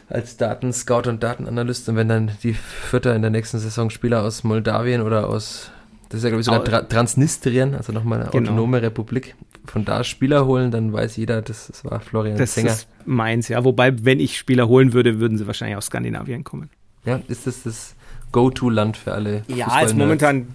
als 0.09 0.35
Datenscout 0.35 1.07
und 1.07 1.23
Datenanalyst 1.23 1.87
und 1.87 1.95
wenn 1.95 2.09
dann 2.09 2.31
die 2.43 2.53
Vierter 2.53 3.15
in 3.15 3.21
der 3.21 3.31
nächsten 3.31 3.59
Saison 3.59 3.89
Spieler 3.89 4.23
aus 4.23 4.43
Moldawien 4.43 5.01
oder 5.01 5.29
aus, 5.29 5.71
das 6.09 6.17
ist 6.17 6.23
ja 6.25 6.31
glaube 6.31 6.41
ich 6.41 6.47
sogar 6.47 6.65
Tra 6.65 6.81
Transnistrien, 6.81 7.75
also 7.75 7.93
nochmal 7.93 8.21
eine 8.21 8.31
genau. 8.31 8.51
autonome 8.51 8.81
Republik, 8.81 9.35
von 9.67 9.85
da 9.85 10.03
Spieler 10.03 10.45
holen, 10.47 10.71
dann 10.71 10.91
weiß 10.91 11.15
jeder, 11.15 11.41
das, 11.41 11.67
das 11.67 11.85
war 11.85 12.01
Florian 12.01 12.37
das 12.37 12.55
Zenger. 12.55 12.69
Das 12.69 12.79
ist 12.79 12.87
meins, 13.05 13.47
ja. 13.47 13.63
Wobei, 13.63 14.03
wenn 14.03 14.19
ich 14.19 14.37
Spieler 14.37 14.67
holen 14.67 14.91
würde, 14.91 15.21
würden 15.21 15.37
sie 15.37 15.47
wahrscheinlich 15.47 15.77
aus 15.77 15.85
Skandinavien 15.85 16.43
kommen. 16.43 16.71
Ja, 17.05 17.21
ist 17.27 17.47
das 17.47 17.63
das 17.63 17.95
Go-To-Land 18.31 18.97
für 18.97 19.13
alle? 19.13 19.43
Ja, 19.47 19.81
ist 19.81 19.95
momentan. 19.95 20.47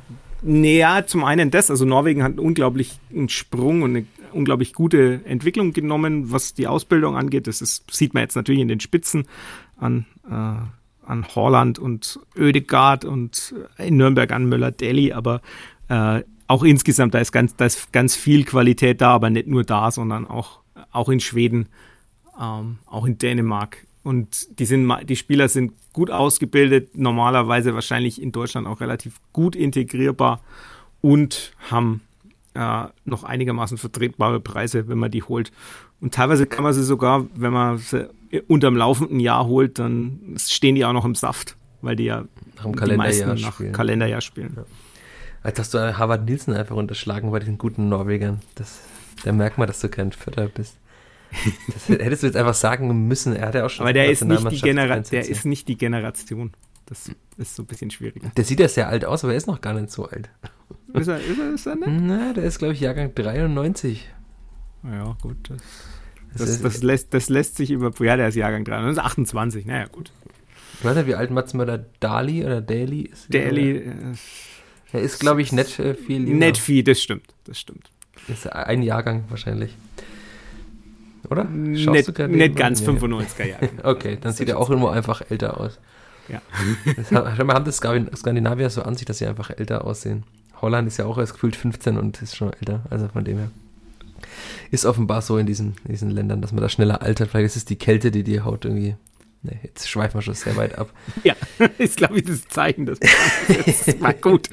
Naja, 0.47 1.07
zum 1.07 1.25
einen 1.25 1.51
das, 1.51 1.71
also 1.71 1.87
Norwegen 1.87 2.23
hat 2.23 2.39
unglaublich 2.39 2.99
einen 3.11 3.31
Sprung 3.31 3.81
und 3.81 3.97
eine 3.97 4.07
unglaublich 4.33 4.75
gute 4.75 5.25
Entwicklung 5.25 5.73
genommen, 5.73 6.33
was 6.33 6.53
die 6.53 6.67
Ausbildung 6.67 7.17
angeht. 7.17 7.47
Das 7.47 7.63
ist, 7.63 7.91
sieht 7.91 8.13
man 8.13 8.25
jetzt 8.25 8.37
natürlich 8.37 8.61
in 8.61 8.69
den 8.69 8.81
Spitzen 8.81 9.27
an, 9.79 10.05
äh, 10.29 11.07
an 11.07 11.27
Holland 11.35 11.79
und 11.79 12.21
Ödegard 12.37 13.07
und 13.07 13.55
in 13.79 13.97
Nürnberg 13.97 14.31
an 14.33 14.47
Möller-Deli, 14.47 15.13
aber 15.13 15.41
äh, 15.89 16.23
auch 16.47 16.63
insgesamt, 16.63 17.15
da 17.15 17.21
ist, 17.21 17.33
ganz, 17.33 17.57
da 17.57 17.65
ist 17.65 17.93
ganz 17.93 18.15
viel 18.15 18.45
Qualität 18.45 19.01
da, 19.01 19.11
aber 19.11 19.31
nicht 19.31 19.47
nur 19.47 19.65
da, 19.65 19.91
sondern 19.91 20.27
auch, 20.27 20.61
auch 20.93 21.09
in 21.09 21.21
Schweden, 21.21 21.69
ähm, 22.41 22.79
auch 22.87 23.07
in 23.07 23.19
Dänemark. 23.19 23.87
Und 24.05 24.61
die, 24.61 24.67
sind, 24.67 24.91
die 25.09 25.17
Spieler 25.17 25.49
sind 25.49 25.73
gut 25.93 26.11
ausgebildet, 26.11 26.97
normalerweise 26.97 27.75
wahrscheinlich 27.75 28.21
in 28.21 28.33
Deutschland 28.33 28.67
auch 28.67 28.81
relativ 28.81 29.21
gut 29.33 29.57
integrierbar 29.57 30.41
und 31.01 31.53
haben 31.71 32.03
äh, 32.55 32.85
noch 33.05 33.25
einigermaßen 33.25 33.79
vertretbare 33.79 34.41
Preise, 34.41 34.89
wenn 34.89 34.99
man 34.99 35.11
die 35.11 35.23
holt. 35.23 35.53
Und 36.01 36.15
teilweise 36.15 36.47
kann 36.47 36.65
man 36.65 36.75
sie 36.75 36.85
sogar, 36.85 37.27
wenn 37.35 37.53
man 37.53 37.79
sie 37.79 38.11
unterm 38.47 38.77
laufenden 38.77 39.21
Jahr 39.21 39.47
holt, 39.47 39.79
dann 39.79 40.37
stehen 40.39 40.75
die 40.75 40.85
auch 40.85 40.93
noch 40.93 41.07
im 41.07 41.15
Saft, 41.15 41.57
weil 41.81 41.97
die 41.97 42.05
ja 42.05 42.25
nach 42.57 42.65
dem 42.65 42.77
Kalenderjahr 42.77 43.35
nach 43.35 43.55
spielen. 43.55 43.73
Kalenderjahr 43.73 44.21
spielen. 44.21 44.53
Ja. 44.57 44.65
Als 45.43 45.59
hast 45.59 45.75
du 45.75 45.99
Harvard 45.99 46.27
Nielsen 46.27 46.55
einfach 46.55 46.77
unterschlagen 46.77 47.31
bei 47.31 47.39
den 47.39 47.59
guten 47.59 47.89
Norwegern. 47.89 48.41
Das, 48.55 48.81
da 49.25 49.33
merkt 49.33 49.59
man, 49.59 49.67
dass 49.67 49.81
du 49.81 49.89
kein 49.89 50.13
Vierter 50.13 50.49
bist. 50.49 50.77
Das 51.67 51.89
hättest 51.89 52.23
du 52.23 52.27
jetzt 52.27 52.37
einfach 52.37 52.55
sagen 52.55 53.09
müssen. 53.09 53.35
Er 53.35 53.49
hat 53.49 53.55
ja 53.55 53.67
auch 53.67 53.71
schon. 53.71 53.85
Aber 53.85 53.93
der 53.93 54.11
ist 54.11 54.25
nicht 54.25 54.51
die 54.51 54.61
Generation. 54.61 55.11
Der 55.11 55.29
ist 55.29 55.45
nicht 55.45 55.69
die 55.69 55.77
Generation. 55.77 56.53
Das 56.87 57.11
ist 57.39 57.57
so 57.57 57.63
ein 57.63 57.67
bisschen 57.67 57.91
schwieriger. 57.91 58.31
Der 58.37 58.45
sieht 58.45 58.61
ja 58.61 58.69
sehr 58.69 58.89
alt 58.89 59.05
aus, 59.05 59.25
aber 59.25 59.33
er 59.33 59.37
ist 59.39 59.47
noch 59.47 59.61
gar 59.61 59.73
nicht 59.73 59.91
so 59.91 60.07
alt. 60.07 60.29
Ist 60.93 61.09
er, 61.09 61.19
ist 61.19 61.39
er, 61.39 61.55
ist 61.55 61.67
er 61.67 61.77
nicht? 61.77 61.89
Na, 61.89 62.33
der 62.33 62.45
ist, 62.45 62.59
glaube 62.59 62.75
ich, 62.75 62.81
Jahrgang 62.81 63.15
93. 63.15 64.09
Ja, 64.85 65.17
gut. 65.21 65.37
Das, 65.49 65.59
das, 66.37 66.47
das, 66.47 66.63
das, 66.63 66.83
lässt, 66.83 67.15
das 67.15 67.29
lässt 67.29 67.57
sich 67.57 67.71
über. 67.71 67.91
Ja, 68.05 68.17
der 68.17 68.29
ist 68.29 68.35
Jahrgang 68.35 68.65
93. 68.65 68.97
Das 68.97 69.05
ist 69.05 69.11
28. 69.11 69.67
Naja, 69.67 69.87
gut. 69.87 70.13
Ich 70.79 70.85
weiß 70.85 70.97
nicht, 70.97 71.07
wie 71.07 71.15
alt 71.15 71.31
Mats 71.31 71.55
Möller 71.55 71.87
Dali 72.01 72.45
oder 72.45 72.61
Daly 72.61 73.03
ist. 73.03 73.33
Daly. 73.33 73.91
Er 74.93 75.01
ist, 75.01 75.19
glaube 75.19 75.43
ich, 75.43 75.53
nicht 75.53 75.79
äh, 75.79 75.95
viel. 75.95 76.21
Nicht 76.21 76.59
viel, 76.59 76.85
das 76.85 77.01
stimmt. 77.03 77.35
Das 77.45 77.59
stimmt. 77.59 77.91
Ist 78.29 78.47
ein 78.53 78.83
Jahrgang 78.83 79.25
wahrscheinlich. 79.29 79.75
Oder? 81.31 81.47
Schaust 81.77 82.19
nicht, 82.19 82.29
nicht 82.29 82.57
ganz 82.57 82.83
95er 82.83 83.45
Jahre. 83.45 83.69
okay, 83.83 84.19
dann 84.21 84.33
sieht 84.33 84.49
er 84.49 84.59
auch 84.59 84.71
immer 84.71 84.93
einfach 84.93 85.23
älter 85.31 85.61
aus. 85.61 85.79
Ja. 86.29 86.41
Das 86.97 87.13
haben 87.13 87.65
das 87.65 87.77
Skandinavier 87.77 88.71
so 88.71 88.83
an 88.83 88.95
sich, 88.95 89.05
dass 89.05 89.19
sie 89.19 89.27
einfach 89.27 89.51
älter 89.51 89.85
aussehen. 89.85 90.25
Holland 90.61 90.89
ist 90.89 90.97
ja 90.97 91.05
auch 91.05 91.19
erst 91.19 91.35
gefühlt 91.35 91.57
15 91.57 91.99
und 91.99 92.23
ist 92.23 92.37
schon 92.37 92.53
älter. 92.53 92.83
Also 92.91 93.09
von 93.09 93.25
dem 93.25 93.39
her. 93.39 93.51
Ist 94.71 94.87
offenbar 94.87 95.21
so 95.21 95.37
in 95.37 95.47
diesen, 95.47 95.75
in 95.85 95.93
diesen 95.93 96.11
Ländern, 96.11 96.41
dass 96.41 96.53
man 96.53 96.63
da 96.63 96.69
schneller 96.69 97.03
altert. 97.03 97.31
Vielleicht 97.31 97.47
ist 97.47 97.57
es 97.57 97.65
die 97.67 97.77
Kälte, 97.77 98.11
die 98.11 98.23
die 98.25 98.41
Haut 98.41 98.65
irgendwie 98.65 98.97
Nee, 99.47 99.59
jetzt 99.63 99.91
schweifen 99.91 100.15
wir 100.15 100.23
schon 100.23 100.33
sehr 100.35 100.57
weit 100.57 100.79
ab. 100.79 100.91
Ja, 101.23 101.35
ist, 101.79 101.99
glaube 101.99 102.17
ich, 102.17 102.25
das 102.25 102.49
Zeichen, 102.49 102.87
das 102.87 102.99
war 104.01 104.15
gut. 104.15 104.49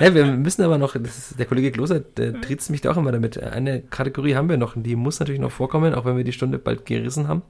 ja, 0.00 0.12
wir 0.12 0.26
müssen 0.26 0.62
aber 0.62 0.76
noch, 0.76 0.96
ist, 0.96 1.38
der 1.38 1.46
Kollege 1.46 1.70
Gloser, 1.70 2.00
der 2.00 2.40
tritt 2.40 2.68
mich 2.68 2.80
da 2.80 2.90
auch 2.90 2.96
immer 2.96 3.12
damit. 3.12 3.40
Eine 3.40 3.80
Kategorie 3.80 4.34
haben 4.34 4.48
wir 4.48 4.56
noch, 4.56 4.74
die 4.76 4.96
muss 4.96 5.20
natürlich 5.20 5.40
noch 5.40 5.52
vorkommen, 5.52 5.94
auch 5.94 6.04
wenn 6.04 6.16
wir 6.16 6.24
die 6.24 6.32
Stunde 6.32 6.58
bald 6.58 6.84
gerissen 6.84 7.28
haben. 7.28 7.42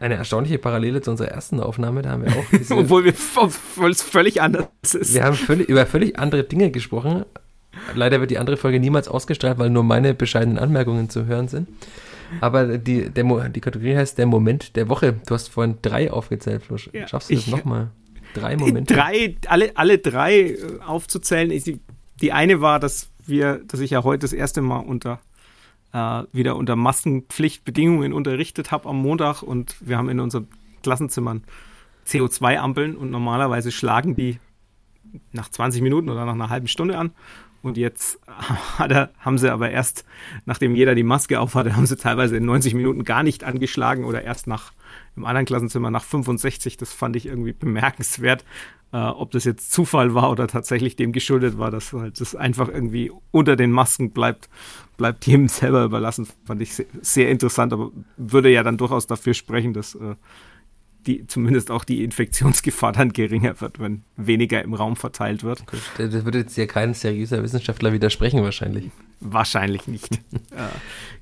Eine 0.00 0.14
erstaunliche 0.14 0.58
Parallele 0.58 1.02
zu 1.02 1.12
unserer 1.12 1.28
ersten 1.28 1.60
Aufnahme, 1.60 2.02
da 2.02 2.10
haben 2.10 2.24
wir 2.24 2.32
auch 2.32 2.44
diese, 2.50 2.74
Obwohl 2.76 3.04
wir 3.04 3.14
völlig 3.14 4.42
anders 4.42 4.66
ist. 4.82 5.14
Wir 5.14 5.22
haben 5.22 5.36
völlig, 5.36 5.68
über 5.68 5.86
völlig 5.86 6.18
andere 6.18 6.42
Dinge 6.42 6.72
gesprochen. 6.72 7.24
Leider 7.94 8.20
wird 8.20 8.32
die 8.32 8.38
andere 8.38 8.56
Folge 8.56 8.80
niemals 8.80 9.06
ausgestrahlt, 9.06 9.58
weil 9.58 9.70
nur 9.70 9.84
meine 9.84 10.14
bescheidenen 10.14 10.58
Anmerkungen 10.58 11.10
zu 11.10 11.26
hören 11.26 11.46
sind. 11.46 11.68
Aber 12.40 12.78
die, 12.78 13.10
der, 13.10 13.48
die 13.48 13.60
Kategorie 13.60 13.96
heißt 13.96 14.18
der 14.18 14.26
Moment 14.26 14.76
der 14.76 14.88
Woche. 14.88 15.14
Du 15.26 15.34
hast 15.34 15.48
vorhin 15.48 15.78
drei 15.82 16.10
aufgezählt, 16.10 16.62
Flusch. 16.62 16.90
Ja, 16.92 17.08
Schaffst 17.08 17.30
du 17.30 17.34
das 17.34 17.46
nochmal? 17.46 17.90
Drei 18.34 18.56
Momente. 18.56 18.94
Drei, 18.94 19.36
alle, 19.46 19.76
alle 19.76 19.98
drei 19.98 20.50
äh, 20.50 20.80
aufzuzählen. 20.86 21.50
Die, 21.50 21.80
die 22.20 22.32
eine 22.32 22.60
war, 22.60 22.78
dass 22.78 23.10
wir, 23.26 23.60
dass 23.66 23.80
ich 23.80 23.90
ja 23.90 24.04
heute 24.04 24.20
das 24.20 24.32
erste 24.32 24.62
Mal 24.62 24.78
unter 24.78 25.20
äh, 25.92 26.22
wieder 26.32 26.56
unter 26.56 26.76
Maskenpflichtbedingungen 26.76 28.12
unterrichtet 28.12 28.70
habe 28.70 28.88
am 28.88 29.02
Montag 29.02 29.42
und 29.42 29.76
wir 29.80 29.98
haben 29.98 30.08
in 30.08 30.20
unseren 30.20 30.48
Klassenzimmern 30.82 31.42
CO2-Ampeln 32.06 32.96
und 32.96 33.10
normalerweise 33.10 33.72
schlagen 33.72 34.14
die 34.14 34.38
nach 35.32 35.48
20 35.48 35.82
Minuten 35.82 36.08
oder 36.08 36.24
nach 36.24 36.34
einer 36.34 36.50
halben 36.50 36.68
Stunde 36.68 36.96
an. 36.96 37.10
Und 37.62 37.76
jetzt 37.76 38.18
er, 38.78 39.10
haben 39.18 39.38
sie 39.38 39.52
aber 39.52 39.70
erst, 39.70 40.04
nachdem 40.46 40.74
jeder 40.74 40.94
die 40.94 41.02
Maske 41.02 41.40
aufhatte, 41.40 41.76
haben 41.76 41.86
sie 41.86 41.96
teilweise 41.96 42.36
in 42.36 42.44
90 42.44 42.74
Minuten 42.74 43.04
gar 43.04 43.22
nicht 43.22 43.44
angeschlagen 43.44 44.04
oder 44.04 44.22
erst 44.22 44.46
nach 44.46 44.72
im 45.16 45.24
anderen 45.24 45.46
Klassenzimmer 45.46 45.90
nach 45.90 46.04
65. 46.04 46.76
Das 46.76 46.92
fand 46.92 47.16
ich 47.16 47.26
irgendwie 47.26 47.52
bemerkenswert. 47.52 48.44
Äh, 48.92 48.98
ob 48.98 49.30
das 49.30 49.44
jetzt 49.44 49.72
Zufall 49.72 50.14
war 50.14 50.30
oder 50.30 50.48
tatsächlich 50.48 50.96
dem 50.96 51.12
geschuldet 51.12 51.58
war, 51.58 51.70
dass 51.70 51.92
halt 51.92 52.20
das 52.20 52.34
einfach 52.34 52.68
irgendwie 52.68 53.12
unter 53.30 53.54
den 53.54 53.70
Masken 53.70 54.10
bleibt, 54.10 54.48
bleibt 54.96 55.26
jedem 55.26 55.48
selber 55.48 55.84
überlassen. 55.84 56.26
Fand 56.44 56.60
ich 56.60 56.74
sehr, 56.74 56.86
sehr 57.00 57.30
interessant, 57.30 57.72
aber 57.72 57.92
würde 58.16 58.50
ja 58.50 58.64
dann 58.64 58.78
durchaus 58.78 59.06
dafür 59.06 59.34
sprechen, 59.34 59.74
dass 59.74 59.94
äh, 59.94 60.16
die, 61.06 61.26
zumindest 61.26 61.70
auch 61.70 61.84
die 61.84 62.04
Infektionsgefahr 62.04 62.92
dann 62.92 63.12
geringer 63.12 63.60
wird, 63.60 63.78
wenn 63.78 64.02
weniger 64.16 64.62
im 64.62 64.74
Raum 64.74 64.96
verteilt 64.96 65.42
wird. 65.42 65.64
Das 65.98 66.24
würde 66.24 66.38
jetzt 66.38 66.56
ja 66.56 66.66
kein 66.66 66.94
seriöser 66.94 67.42
Wissenschaftler 67.42 67.92
widersprechen, 67.92 68.42
wahrscheinlich. 68.42 68.90
Wahrscheinlich 69.20 69.86
nicht. 69.86 70.14
äh, 70.50 70.68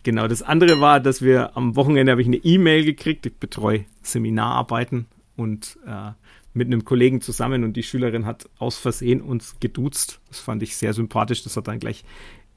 genau, 0.03 0.29
das 0.29 0.43
andere 0.43 0.81
war, 0.81 1.01
dass 1.01 1.23
wir 1.23 1.57
am 1.57 1.77
Wochenende 1.77 2.13
habe 2.13 2.23
ich 2.23 2.29
eine 2.29 2.37
E-Mail 2.37 2.85
gekriegt, 2.85 3.27
ich 3.27 3.35
betreue 3.35 3.85
Seminararbeiten 4.03 5.07
und 5.37 5.79
äh, 5.87 6.13
mit 6.55 6.67
einem 6.67 6.85
Kollegen 6.85 7.21
zusammen 7.21 7.65
und 7.65 7.75
die 7.75 7.83
Schülerin 7.83 8.27
hat 8.27 8.49
aus 8.59 8.77
Versehen 8.77 9.21
uns 9.21 9.57
geduzt. 9.61 10.21
Das 10.29 10.41
fand 10.41 10.63
ich 10.63 10.77
sehr 10.77 10.93
sympathisch. 10.93 11.43
Das 11.45 11.57
hat 11.57 11.69
dann 11.69 11.79
gleich 11.79 12.05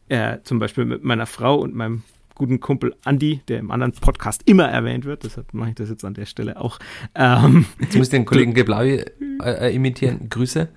äh, 0.09 0.39
zum 0.43 0.59
Beispiel 0.59 0.85
mit 0.85 1.03
meiner 1.03 1.27
Frau 1.27 1.55
und 1.59 1.75
meinem 1.75 2.03
guten 2.41 2.59
Kumpel 2.59 2.95
Andy, 3.05 3.41
der 3.49 3.59
im 3.59 3.69
anderen 3.69 3.91
Podcast 3.91 4.41
immer 4.47 4.67
erwähnt 4.67 5.05
wird, 5.05 5.23
deshalb 5.23 5.53
mache 5.53 5.69
ich 5.69 5.75
das 5.75 5.91
jetzt 5.91 6.03
an 6.03 6.15
der 6.15 6.25
Stelle 6.25 6.59
auch. 6.59 6.79
Ähm, 7.13 7.67
jetzt 7.79 7.95
muss 7.95 8.07
ich 8.07 8.09
den 8.09 8.25
Kollegen 8.25 8.55
Geblaui 8.55 9.05
äh, 9.43 9.67
äh, 9.67 9.75
imitieren. 9.75 10.27
Grüße. 10.27 10.67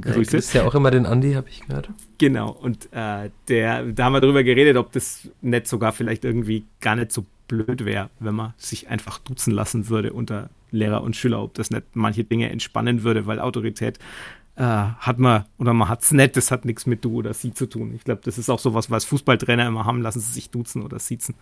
Grüße. 0.00 0.38
ist 0.38 0.54
ja 0.54 0.64
auch 0.64 0.74
immer 0.74 0.90
den 0.90 1.04
Andi, 1.04 1.34
habe 1.34 1.50
ich 1.50 1.60
gehört. 1.60 1.90
Genau, 2.16 2.52
und 2.52 2.88
äh, 2.92 3.28
der, 3.48 3.84
da 3.84 4.04
haben 4.04 4.14
wir 4.14 4.22
darüber 4.22 4.42
geredet, 4.42 4.78
ob 4.78 4.92
das 4.92 5.28
nicht 5.42 5.66
sogar 5.66 5.92
vielleicht 5.92 6.24
irgendwie 6.24 6.64
gar 6.80 6.96
nicht 6.96 7.12
so 7.12 7.26
blöd 7.48 7.84
wäre, 7.84 8.08
wenn 8.18 8.34
man 8.34 8.54
sich 8.56 8.88
einfach 8.88 9.18
duzen 9.18 9.52
lassen 9.52 9.90
würde 9.90 10.14
unter 10.14 10.48
Lehrer 10.70 11.02
und 11.02 11.16
Schüler, 11.16 11.42
ob 11.42 11.52
das 11.52 11.70
nicht 11.70 11.84
manche 11.92 12.24
Dinge 12.24 12.48
entspannen 12.48 13.02
würde, 13.02 13.26
weil 13.26 13.40
Autorität 13.40 13.98
äh, 14.56 14.62
hat 14.62 15.18
man 15.18 15.44
oder 15.58 15.72
man 15.72 15.88
hat 15.88 16.02
es 16.02 16.12
nett, 16.12 16.36
das 16.36 16.50
hat 16.50 16.64
nichts 16.64 16.86
mit 16.86 17.04
du 17.04 17.16
oder 17.16 17.34
sie 17.34 17.52
zu 17.52 17.66
tun. 17.66 17.94
Ich 17.94 18.04
glaube, 18.04 18.20
das 18.24 18.38
ist 18.38 18.50
auch 18.50 18.58
sowas, 18.58 18.90
was 18.90 19.04
Fußballtrainer 19.04 19.66
immer 19.66 19.84
haben, 19.84 20.00
lassen 20.00 20.20
sie 20.20 20.32
sich 20.32 20.50
duzen 20.50 20.82
oder 20.82 20.98
siezen. 20.98 21.34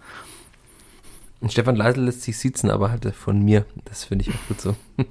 Und 1.40 1.52
Stefan 1.52 1.76
Leisel 1.76 2.04
lässt 2.04 2.22
sich 2.22 2.38
siezen, 2.38 2.70
aber 2.70 2.90
halt 2.90 3.04
von 3.14 3.42
mir. 3.42 3.66
Das 3.84 4.04
finde 4.04 4.24
ich 4.24 4.34
auch 4.34 4.48
gut 4.48 4.60
so. 4.60 4.76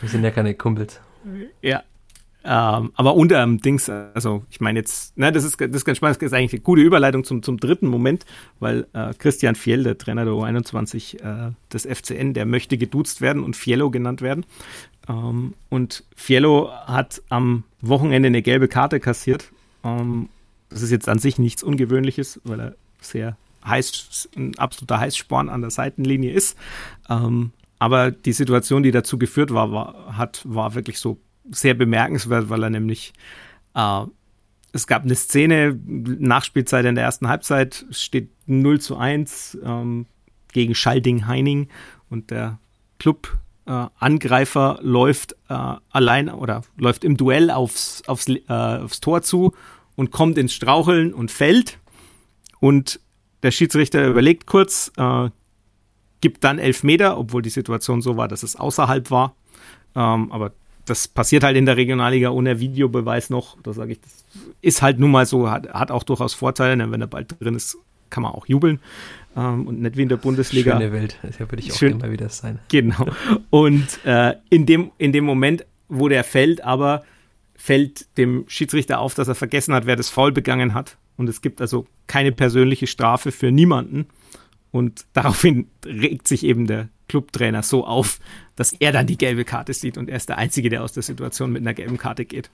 Wir 0.00 0.08
sind 0.08 0.24
ja 0.24 0.30
keine 0.30 0.54
Kumpels. 0.54 1.00
Ja, 1.62 1.82
ähm, 2.48 2.92
aber 2.94 3.14
unter 3.14 3.40
dem 3.42 3.60
Dings, 3.60 3.88
also 3.90 4.44
ich 4.50 4.60
meine 4.60 4.78
jetzt, 4.78 5.18
ne, 5.18 5.32
das 5.32 5.42
ist, 5.42 5.60
das 5.60 5.68
ist 5.68 5.84
ganz 5.84 5.98
spannend, 5.98 6.22
das 6.22 6.26
ist 6.26 6.32
eigentlich 6.32 6.52
eine 6.52 6.62
gute 6.62 6.80
Überleitung 6.80 7.24
zum, 7.24 7.42
zum 7.42 7.58
dritten 7.58 7.88
Moment, 7.88 8.24
weil 8.60 8.86
äh, 8.92 9.12
Christian 9.18 9.56
Fiel, 9.56 9.82
der 9.82 9.98
Trainer 9.98 10.24
der 10.24 10.34
U21 10.34 11.48
äh, 11.48 11.52
des 11.72 11.86
FCN, 11.86 12.34
der 12.34 12.46
möchte 12.46 12.78
geduzt 12.78 13.20
werden 13.20 13.42
und 13.42 13.56
Fiello 13.56 13.90
genannt 13.90 14.22
werden. 14.22 14.46
Ähm, 15.08 15.54
und 15.70 16.04
Fiello 16.14 16.70
hat 16.86 17.20
am 17.30 17.64
Wochenende 17.80 18.28
eine 18.28 18.42
gelbe 18.42 18.68
Karte 18.68 19.00
kassiert. 19.00 19.50
Ähm, 19.82 20.28
das 20.70 20.82
ist 20.82 20.92
jetzt 20.92 21.08
an 21.08 21.18
sich 21.18 21.38
nichts 21.38 21.64
Ungewöhnliches, 21.64 22.40
weil 22.44 22.60
er 22.60 22.74
sehr 23.00 23.36
heiß, 23.64 24.28
ein 24.36 24.56
absoluter 24.56 25.00
Heißsporn 25.00 25.48
an 25.48 25.62
der 25.62 25.70
Seitenlinie 25.70 26.32
ist. 26.32 26.56
Ähm, 27.10 27.50
aber 27.80 28.12
die 28.12 28.32
Situation, 28.32 28.84
die 28.84 28.92
dazu 28.92 29.18
geführt 29.18 29.52
war, 29.52 29.72
war, 29.72 30.16
hat, 30.16 30.42
war 30.44 30.74
wirklich 30.76 31.00
so 31.00 31.18
sehr 31.50 31.74
bemerkenswert, 31.74 32.48
weil 32.48 32.62
er 32.62 32.70
nämlich 32.70 33.12
äh, 33.74 34.04
es 34.72 34.86
gab 34.86 35.04
eine 35.04 35.14
Szene, 35.14 35.78
Nachspielzeit 35.86 36.84
in 36.84 36.94
der 36.94 37.04
ersten 37.04 37.28
Halbzeit, 37.28 37.86
steht 37.90 38.30
0 38.46 38.80
zu 38.80 38.96
1 38.96 39.58
ähm, 39.64 40.06
gegen 40.52 40.74
Schalding-Heining 40.74 41.68
und 42.10 42.30
der 42.30 42.58
Club 42.98 43.38
äh, 43.66 43.86
läuft 44.80 45.32
äh, 45.48 45.74
allein 45.90 46.28
oder 46.28 46.62
läuft 46.76 47.04
im 47.04 47.16
Duell 47.16 47.50
aufs, 47.50 48.02
aufs, 48.06 48.28
äh, 48.28 48.42
aufs 48.48 49.00
Tor 49.00 49.22
zu 49.22 49.54
und 49.96 50.10
kommt 50.10 50.38
ins 50.38 50.52
Straucheln 50.52 51.12
und 51.12 51.30
fällt. 51.30 51.78
Und 52.60 53.00
der 53.42 53.50
Schiedsrichter 53.50 54.06
überlegt 54.06 54.46
kurz, 54.46 54.92
äh, 54.96 55.30
gibt 56.20 56.44
dann 56.44 56.58
elf 56.58 56.82
Meter, 56.82 57.18
obwohl 57.18 57.42
die 57.42 57.50
Situation 57.50 58.02
so 58.02 58.16
war, 58.16 58.28
dass 58.28 58.42
es 58.42 58.56
außerhalb 58.56 59.10
war. 59.10 59.34
Ähm, 59.94 60.30
aber 60.32 60.52
das 60.86 61.08
passiert 61.08 61.44
halt 61.44 61.56
in 61.56 61.66
der 61.66 61.76
Regionalliga 61.76 62.30
ohne 62.30 62.60
Videobeweis 62.60 63.28
noch. 63.28 63.60
Da 63.62 63.72
sage 63.72 63.92
ich, 63.92 64.00
das 64.00 64.24
ist 64.62 64.82
halt 64.82 64.98
nun 64.98 65.10
mal 65.10 65.26
so, 65.26 65.50
hat, 65.50 65.68
hat 65.68 65.90
auch 65.90 66.04
durchaus 66.04 66.34
Vorteile, 66.34 66.76
denn 66.76 66.92
wenn 66.92 67.00
er 67.00 67.06
bald 67.06 67.40
drin 67.40 67.54
ist, 67.54 67.76
kann 68.08 68.22
man 68.22 68.32
auch 68.32 68.46
jubeln. 68.46 68.80
Ähm, 69.36 69.66
und 69.66 69.80
nicht 69.82 69.96
wie 69.96 70.02
in 70.02 70.08
der 70.08 70.16
Bundesliga. 70.16 70.72
Schöne 70.72 70.92
Welt, 70.92 71.18
das 71.22 71.38
würde 71.40 71.58
ich 71.58 71.72
auch 71.72 71.76
Schön, 71.76 71.92
immer 71.92 72.10
wieder 72.10 72.28
sein. 72.28 72.60
Genau. 72.68 73.06
Und 73.50 74.04
äh, 74.04 74.34
in, 74.48 74.64
dem, 74.64 74.92
in 74.98 75.12
dem 75.12 75.24
Moment, 75.24 75.66
wo 75.88 76.08
der 76.08 76.24
fällt, 76.24 76.62
aber 76.62 77.04
fällt 77.56 78.16
dem 78.16 78.44
Schiedsrichter 78.46 79.00
auf, 79.00 79.14
dass 79.14 79.28
er 79.28 79.34
vergessen 79.34 79.74
hat, 79.74 79.86
wer 79.86 79.96
das 79.96 80.08
Foul 80.08 80.32
begangen 80.32 80.72
hat. 80.72 80.96
Und 81.16 81.28
es 81.28 81.42
gibt 81.42 81.60
also 81.60 81.86
keine 82.06 82.32
persönliche 82.32 82.86
Strafe 82.86 83.32
für 83.32 83.50
niemanden. 83.50 84.06
Und 84.70 85.06
daraufhin 85.14 85.68
regt 85.84 86.28
sich 86.28 86.44
eben 86.44 86.66
der 86.66 86.88
Clubtrainer 87.08 87.62
so 87.62 87.86
auf, 87.86 88.18
dass 88.56 88.72
er 88.72 88.92
dann 88.92 89.06
die 89.06 89.18
gelbe 89.18 89.44
Karte 89.44 89.72
sieht 89.72 89.98
und 89.98 90.08
er 90.08 90.16
ist 90.16 90.28
der 90.28 90.38
Einzige, 90.38 90.70
der 90.70 90.82
aus 90.82 90.92
der 90.92 91.02
Situation 91.02 91.52
mit 91.52 91.62
einer 91.62 91.74
gelben 91.74 91.98
Karte 91.98 92.24
geht. 92.24 92.50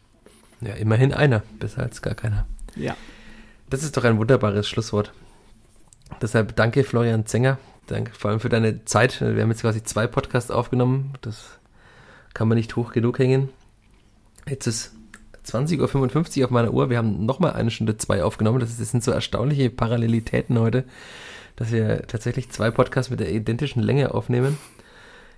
Ja, 0.61 0.74
immerhin 0.74 1.12
einer, 1.12 1.42
besser 1.59 1.82
als 1.82 2.03
gar 2.03 2.14
keiner. 2.14 2.46
Ja. 2.76 2.96
Das 3.70 3.82
ist 3.82 3.96
doch 3.96 4.05
ein 4.05 4.18
wunderbares 4.18 4.68
Schlusswort. 4.68 5.12
Deshalb 6.20 6.55
danke 6.57 6.84
Florian 6.84 7.26
Zenger, 7.26 7.59
danke 7.86 8.12
vor 8.12 8.30
allem 8.30 8.40
für 8.40 8.48
deine 8.48 8.84
Zeit. 8.84 9.20
Wir 9.20 9.42
haben 9.42 9.50
jetzt 9.50 9.62
quasi 9.62 9.82
zwei 9.82 10.07
Podcasts 10.07 10.50
aufgenommen, 10.50 11.14
das 11.22 11.59
kann 12.34 12.48
man 12.48 12.57
nicht 12.57 12.76
hoch 12.76 12.92
genug 12.92 13.18
hängen. 13.18 13.48
Jetzt 14.48 14.66
ist 14.66 14.94
20.55 15.46 16.38
Uhr 16.38 16.44
auf 16.44 16.50
meiner 16.50 16.72
Uhr. 16.72 16.90
Wir 16.90 16.98
haben 16.98 17.24
nochmal 17.26 17.53
eine 17.53 17.70
Stunde 17.70 17.96
zwei 17.96 18.22
aufgenommen. 18.22 18.61
Das, 18.61 18.70
ist, 18.70 18.80
das 18.80 18.90
sind 18.90 19.03
so 19.03 19.11
erstaunliche 19.11 19.70
Parallelitäten 19.70 20.59
heute 20.59 20.84
dass 21.57 21.72
wir 21.72 22.03
tatsächlich 22.07 22.50
zwei 22.50 22.70
Podcasts 22.70 23.11
mit 23.11 23.20
der 23.20 23.32
identischen 23.32 23.82
Länge 23.82 24.14
aufnehmen. 24.14 24.59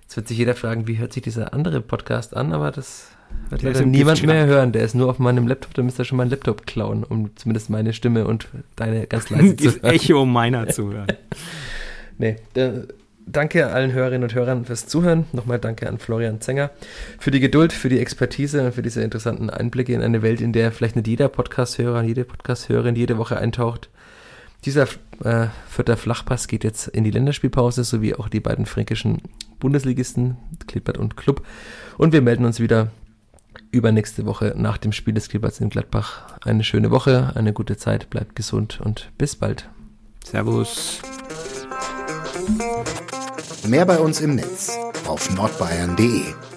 Jetzt 0.03 0.15
wird 0.17 0.27
sich 0.27 0.37
jeder 0.37 0.55
fragen, 0.55 0.87
wie 0.87 0.97
hört 0.97 1.13
sich 1.13 1.23
dieser 1.23 1.53
andere 1.53 1.81
Podcast 1.81 2.35
an, 2.35 2.53
aber 2.53 2.71
das 2.71 3.09
wird 3.49 3.63
der 3.63 3.73
leider 3.73 3.85
niemand 3.85 4.23
mehr 4.23 4.45
hören. 4.45 4.71
Der 4.71 4.83
ist 4.83 4.93
nur 4.93 5.09
auf 5.09 5.19
meinem 5.19 5.47
Laptop, 5.47 5.73
da 5.73 5.81
müsst 5.81 5.99
ihr 5.99 6.05
schon 6.05 6.17
meinen 6.17 6.29
Laptop 6.29 6.67
klauen, 6.67 7.03
um 7.03 7.35
zumindest 7.35 7.69
meine 7.69 7.93
Stimme 7.93 8.27
und 8.27 8.47
deine 8.75 9.07
ganz 9.07 9.29
leise 9.29 9.55
zu 9.57 9.71
hören. 9.71 9.83
Echo 9.83 10.25
meiner 10.25 10.67
zu 10.67 10.93
hören. 10.93 11.07
nee, 12.17 12.35
der, 12.53 12.85
danke 13.25 13.67
allen 13.67 13.93
Hörerinnen 13.93 14.23
und 14.23 14.35
Hörern 14.35 14.65
fürs 14.65 14.87
Zuhören. 14.87 15.25
Nochmal 15.33 15.59
danke 15.59 15.87
an 15.89 15.97
Florian 15.97 16.41
Zenger 16.41 16.71
für 17.19 17.31
die 17.31 17.39
Geduld, 17.39 17.73
für 17.73 17.89
die 17.89 17.99
Expertise 17.99 18.63
und 18.65 18.73
für 18.73 18.83
diese 18.83 19.01
interessanten 19.01 19.49
Einblicke 19.49 19.93
in 19.93 20.01
eine 20.01 20.21
Welt, 20.21 20.41
in 20.41 20.53
der 20.53 20.71
vielleicht 20.71 20.95
nicht 20.95 21.07
jeder 21.07 21.29
Podcast-Hörer, 21.29 22.03
jede 22.03 22.25
Podcast-Hörerin 22.25 22.95
jede 22.95 23.17
Woche 23.17 23.37
eintaucht. 23.37 23.89
Dieser 24.63 24.87
äh, 25.23 25.47
vierter 25.67 25.97
Flachpass 25.97 26.47
geht 26.47 26.63
jetzt 26.63 26.87
in 26.87 27.03
die 27.03 27.11
Länderspielpause, 27.11 27.83
sowie 27.83 28.15
auch 28.15 28.29
die 28.29 28.39
beiden 28.39 28.65
fränkischen 28.65 29.21
Bundesligisten, 29.59 30.37
Klippert 30.67 30.97
und 30.97 31.17
Club. 31.17 31.45
Und 31.97 32.13
wir 32.13 32.21
melden 32.21 32.45
uns 32.45 32.59
wieder 32.59 32.91
übernächste 33.71 34.25
Woche 34.25 34.53
nach 34.57 34.77
dem 34.77 34.91
Spiel 34.91 35.13
des 35.13 35.29
Klippers 35.29 35.59
in 35.59 35.69
Gladbach. 35.69 36.37
Eine 36.43 36.63
schöne 36.63 36.91
Woche, 36.91 37.33
eine 37.35 37.53
gute 37.53 37.77
Zeit, 37.77 38.09
bleibt 38.09 38.35
gesund 38.35 38.79
und 38.81 39.11
bis 39.17 39.35
bald. 39.35 39.69
Servus. 40.23 41.01
Mehr 43.67 43.85
bei 43.85 43.97
uns 43.99 44.21
im 44.21 44.35
Netz 44.35 44.77
auf 45.07 45.33
nordbayern.de. 45.35 46.54